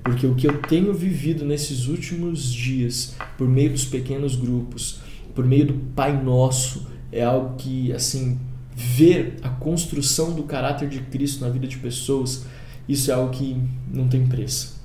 porque 0.04 0.26
o 0.26 0.36
que 0.36 0.48
eu 0.48 0.62
tenho 0.62 0.94
vivido 0.94 1.44
nesses 1.44 1.88
últimos 1.88 2.52
dias, 2.52 3.16
por 3.38 3.48
meio 3.48 3.72
dos 3.72 3.86
pequenos 3.86 4.36
grupos, 4.36 5.00
por 5.34 5.46
meio 5.46 5.68
do 5.68 5.74
Pai 5.96 6.22
Nosso, 6.22 6.88
é 7.12 7.24
algo 7.24 7.56
que, 7.56 7.92
assim, 7.92 8.40
ver 8.76 9.38
a 9.42 9.50
construção 9.50 10.34
do 10.34 10.44
caráter 10.44 10.90
de 10.90 11.00
Cristo 11.00 11.42
na 11.42 11.50
vida 11.50 11.66
de 11.66 11.78
pessoas, 11.78 12.46
isso 12.88 13.10
é 13.10 13.14
algo 13.14 13.32
que 13.32 13.56
não 13.92 14.08
tem 14.08 14.28
preço. 14.28 14.76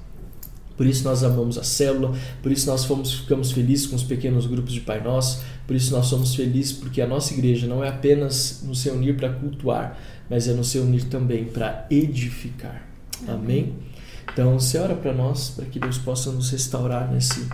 Por 0.76 0.86
isso 0.86 1.04
nós 1.04 1.22
amamos 1.22 1.58
a 1.58 1.62
célula, 1.62 2.16
por 2.42 2.50
isso 2.50 2.66
nós 2.66 2.84
fomos, 2.84 3.12
ficamos 3.12 3.52
felizes 3.52 3.86
com 3.86 3.96
os 3.96 4.02
pequenos 4.02 4.46
grupos 4.46 4.72
de 4.72 4.80
Pai 4.80 5.02
Nosso, 5.02 5.42
por 5.66 5.76
isso 5.76 5.92
nós 5.92 6.06
somos 6.06 6.34
felizes 6.34 6.72
porque 6.72 7.02
a 7.02 7.06
nossa 7.06 7.34
igreja 7.34 7.66
não 7.66 7.84
é 7.84 7.88
apenas 7.88 8.62
nos 8.64 8.82
reunir 8.84 9.14
para 9.14 9.30
cultuar, 9.30 9.98
mas 10.30 10.48
é 10.48 10.54
nos 10.54 10.72
reunir 10.72 11.04
também 11.04 11.44
para 11.44 11.86
edificar. 11.90 12.86
Amém? 13.28 13.34
Amém? 13.34 13.74
Então, 14.32 14.58
você 14.58 14.78
ora 14.78 14.94
para 14.94 15.12
nós, 15.12 15.50
para 15.50 15.66
que 15.66 15.78
Deus 15.78 15.98
possa 15.98 16.30
nos 16.30 16.50
restaurar 16.50 17.10
nesse 17.12 17.48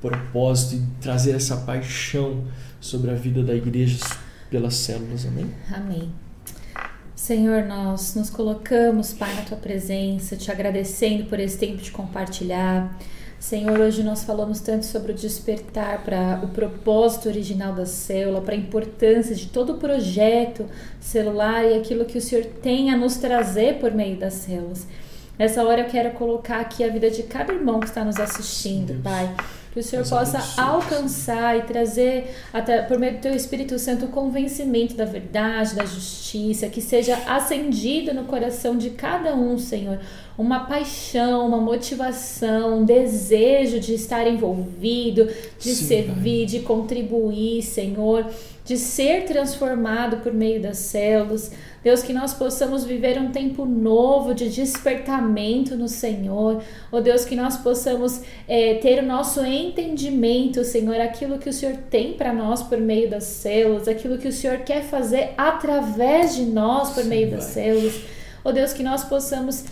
propósito 0.00 0.76
e 0.76 1.00
trazer 1.00 1.32
essa 1.32 1.56
paixão 1.56 2.44
sobre 2.80 3.10
a 3.10 3.14
vida 3.14 3.42
da 3.42 3.54
igreja 3.54 3.98
pelas 4.50 4.74
células. 4.74 5.24
Amém? 5.24 5.50
Amém. 5.72 6.12
Senhor, 7.14 7.64
nós 7.64 8.14
nos 8.14 8.30
colocamos, 8.30 9.12
Pai, 9.12 9.34
na 9.34 9.42
tua 9.42 9.56
presença, 9.56 10.36
te 10.36 10.50
agradecendo 10.50 11.24
por 11.26 11.38
esse 11.38 11.56
tempo 11.56 11.76
de 11.76 11.90
compartilhar. 11.90 12.98
Senhor, 13.38 13.78
hoje 13.78 14.02
nós 14.02 14.24
falamos 14.24 14.60
tanto 14.60 14.84
sobre 14.84 15.12
o 15.12 15.14
despertar 15.14 16.02
para 16.04 16.40
o 16.42 16.48
propósito 16.48 17.28
original 17.28 17.74
da 17.74 17.86
célula, 17.86 18.40
para 18.40 18.54
a 18.54 18.58
importância 18.58 19.34
de 19.34 19.46
todo 19.46 19.74
o 19.74 19.78
projeto 19.78 20.66
celular 20.98 21.64
e 21.64 21.74
aquilo 21.74 22.04
que 22.04 22.18
o 22.18 22.20
Senhor 22.20 22.44
tem 22.44 22.90
a 22.90 22.96
nos 22.96 23.16
trazer 23.16 23.78
por 23.78 23.92
meio 23.92 24.16
das 24.18 24.34
células. 24.34 24.86
Nessa 25.38 25.62
hora 25.64 25.82
eu 25.82 25.88
quero 25.88 26.10
colocar 26.12 26.60
aqui 26.60 26.84
a 26.84 26.88
vida 26.88 27.10
de 27.10 27.22
cada 27.22 27.52
irmão 27.52 27.80
que 27.80 27.86
está 27.86 28.04
nos 28.04 28.18
assistindo, 28.18 28.94
Deus. 28.94 29.02
Pai 29.02 29.34
que 29.72 29.78
o 29.78 29.82
Senhor 29.82 30.06
possa 30.08 30.60
alcançar 30.60 31.58
e 31.58 31.62
trazer, 31.62 32.34
até, 32.52 32.82
por 32.82 32.98
meio 32.98 33.14
do 33.14 33.20
Teu 33.20 33.34
Espírito 33.34 33.78
Santo, 33.78 34.06
o 34.06 34.08
convencimento 34.08 34.94
da 34.94 35.04
verdade, 35.04 35.76
da 35.76 35.84
justiça, 35.84 36.68
que 36.68 36.80
seja 36.80 37.16
acendido 37.26 38.12
no 38.12 38.24
coração 38.24 38.76
de 38.76 38.90
cada 38.90 39.34
um, 39.34 39.56
Senhor, 39.58 40.00
uma 40.36 40.60
paixão, 40.60 41.46
uma 41.46 41.58
motivação, 41.58 42.80
um 42.80 42.84
desejo 42.84 43.78
de 43.78 43.94
estar 43.94 44.26
envolvido, 44.26 45.28
de 45.58 45.74
Sim, 45.74 45.84
servir, 45.86 46.38
pai. 46.38 46.46
de 46.46 46.60
contribuir, 46.60 47.62
Senhor, 47.62 48.26
de 48.70 48.76
ser 48.76 49.24
transformado 49.24 50.18
por 50.18 50.32
meio 50.32 50.62
das 50.62 50.78
células. 50.78 51.50
Deus, 51.82 52.04
que 52.04 52.12
nós 52.12 52.32
possamos 52.32 52.84
viver 52.84 53.18
um 53.18 53.32
tempo 53.32 53.66
novo 53.66 54.32
de 54.32 54.48
despertamento 54.48 55.74
no 55.74 55.88
Senhor. 55.88 56.62
Oh 56.92 57.00
Deus, 57.00 57.24
que 57.24 57.34
nós 57.34 57.56
possamos 57.56 58.22
é, 58.46 58.74
ter 58.74 59.02
o 59.02 59.06
nosso 59.06 59.44
entendimento, 59.44 60.62
Senhor, 60.62 61.00
aquilo 61.00 61.36
que 61.36 61.48
o 61.48 61.52
Senhor 61.52 61.78
tem 61.90 62.12
para 62.12 62.32
nós 62.32 62.62
por 62.62 62.78
meio 62.78 63.10
das 63.10 63.24
células, 63.24 63.88
aquilo 63.88 64.18
que 64.18 64.28
o 64.28 64.32
Senhor 64.32 64.58
quer 64.58 64.84
fazer 64.84 65.34
através 65.36 66.36
de 66.36 66.42
nós 66.42 66.90
por 66.90 67.02
Sim, 67.02 67.08
meio 67.08 67.28
das 67.28 67.44
células. 67.46 68.00
Oh 68.44 68.52
Deus, 68.52 68.72
que 68.72 68.84
nós 68.84 69.02
possamos 69.02 69.64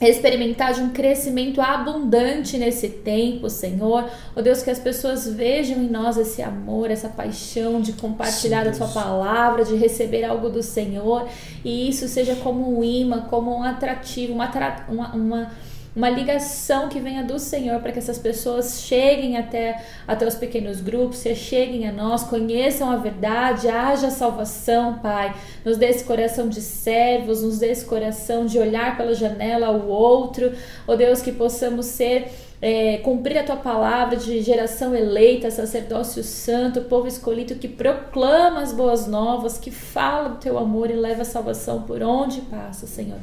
experimentar 0.00 0.74
de 0.74 0.82
um 0.82 0.90
crescimento 0.90 1.60
abundante 1.60 2.58
nesse 2.58 2.88
tempo, 2.88 3.48
Senhor. 3.48 4.08
Oh 4.34 4.42
Deus, 4.42 4.62
que 4.62 4.70
as 4.70 4.78
pessoas 4.78 5.26
vejam 5.26 5.78
em 5.78 5.88
nós 5.88 6.18
esse 6.18 6.42
amor, 6.42 6.90
essa 6.90 7.08
paixão 7.08 7.80
de 7.80 7.94
compartilhar 7.94 8.64
Sim, 8.64 8.70
a 8.70 8.72
tua 8.72 8.88
palavra, 8.88 9.64
de 9.64 9.74
receber 9.74 10.24
algo 10.24 10.50
do 10.50 10.62
Senhor, 10.62 11.26
e 11.64 11.88
isso 11.88 12.08
seja 12.08 12.36
como 12.36 12.78
um 12.78 12.84
imã, 12.84 13.22
como 13.22 13.56
um 13.56 13.62
atrativo, 13.62 14.34
uma, 14.34 14.50
uma, 14.88 15.14
uma 15.14 15.50
uma 15.96 16.10
ligação 16.10 16.90
que 16.90 17.00
venha 17.00 17.24
do 17.24 17.38
Senhor 17.38 17.80
para 17.80 17.90
que 17.90 17.98
essas 17.98 18.18
pessoas 18.18 18.82
cheguem 18.82 19.38
até, 19.38 19.82
até 20.06 20.26
os 20.26 20.34
pequenos 20.34 20.82
grupos, 20.82 21.24
cheguem 21.34 21.88
a 21.88 21.92
nós, 21.92 22.22
conheçam 22.22 22.90
a 22.90 22.96
verdade, 22.96 23.66
haja 23.66 24.10
salvação, 24.10 24.98
Pai. 24.98 25.34
Nos 25.64 25.78
dê 25.78 25.86
esse 25.86 26.04
coração 26.04 26.50
de 26.50 26.60
servos, 26.60 27.42
nos 27.42 27.58
dê 27.58 27.70
esse 27.70 27.86
coração 27.86 28.44
de 28.44 28.58
olhar 28.58 28.94
pela 28.98 29.14
janela 29.14 29.68
ao 29.68 29.86
outro. 29.86 30.52
Ó 30.86 30.92
oh 30.92 30.96
Deus, 30.96 31.22
que 31.22 31.32
possamos 31.32 31.86
ser 31.86 32.30
é, 32.60 32.98
cumprir 32.98 33.38
a 33.38 33.44
tua 33.44 33.56
palavra 33.56 34.16
de 34.16 34.42
geração 34.42 34.94
eleita, 34.94 35.50
sacerdócio 35.50 36.22
santo, 36.22 36.82
povo 36.82 37.06
escolhido 37.06 37.54
que 37.54 37.68
proclama 37.68 38.60
as 38.60 38.72
boas 38.72 39.06
novas, 39.06 39.56
que 39.56 39.70
fala 39.70 40.30
do 40.30 40.36
teu 40.36 40.58
amor 40.58 40.90
e 40.90 40.94
leva 40.94 41.22
a 41.22 41.24
salvação 41.24 41.82
por 41.82 42.02
onde 42.02 42.42
passa, 42.42 42.86
Senhor. 42.86 43.18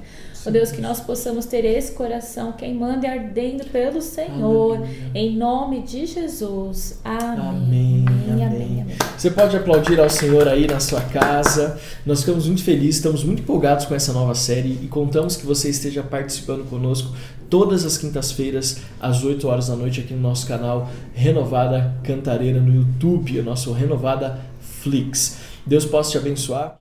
Ó 0.46 0.50
oh 0.50 0.52
Deus, 0.52 0.72
que 0.72 0.82
nós 0.82 1.00
possamos 1.00 1.46
ter 1.46 1.64
esse 1.64 1.94
coração 1.94 2.52
queimando 2.52 3.06
e 3.06 3.08
ardendo 3.08 3.66
pelo 3.66 4.02
Senhor, 4.02 4.76
Aleluia. 4.76 5.12
em 5.16 5.38
nome 5.38 5.82
de 5.84 6.06
Jesus. 6.06 7.00
Amém. 7.04 8.06
Amém, 8.08 8.46
amém. 8.46 8.82
amém. 8.82 8.96
Você 9.18 9.32
pode 9.32 9.56
aplaudir 9.56 10.00
ao 10.00 10.10
Senhor 10.10 10.48
aí 10.48 10.68
na 10.68 10.82
sua 10.82 11.00
casa. 11.00 11.80
Nós 12.06 12.20
ficamos 12.20 12.46
muito 12.46 12.62
felizes, 12.62 12.98
estamos 12.98 13.24
muito 13.24 13.42
empolgados 13.42 13.86
com 13.86 13.96
essa 13.96 14.12
nova 14.12 14.36
série 14.36 14.80
e 14.82 14.88
contamos 14.88 15.38
que 15.38 15.46
você 15.46 15.70
esteja 15.70 16.04
participando 16.04 16.68
conosco 16.70 17.16
todas 17.50 17.86
as 17.86 17.98
quintas-feiras, 17.98 18.82
às 19.00 19.24
8 19.24 19.48
horas 19.48 19.68
da 19.68 19.76
noite, 19.76 20.02
aqui 20.02 20.14
no 20.14 20.22
nosso 20.22 20.48
canal 20.48 20.90
Renovada 21.14 21.96
Cantareira 22.04 22.60
no 22.60 22.74
YouTube, 22.74 23.40
o 23.40 23.44
nosso 23.44 23.72
Renovada 23.72 24.42
Flix. 24.60 25.38
Deus 25.66 25.86
possa 25.86 26.12
te 26.12 26.18
abençoar. 26.18 26.72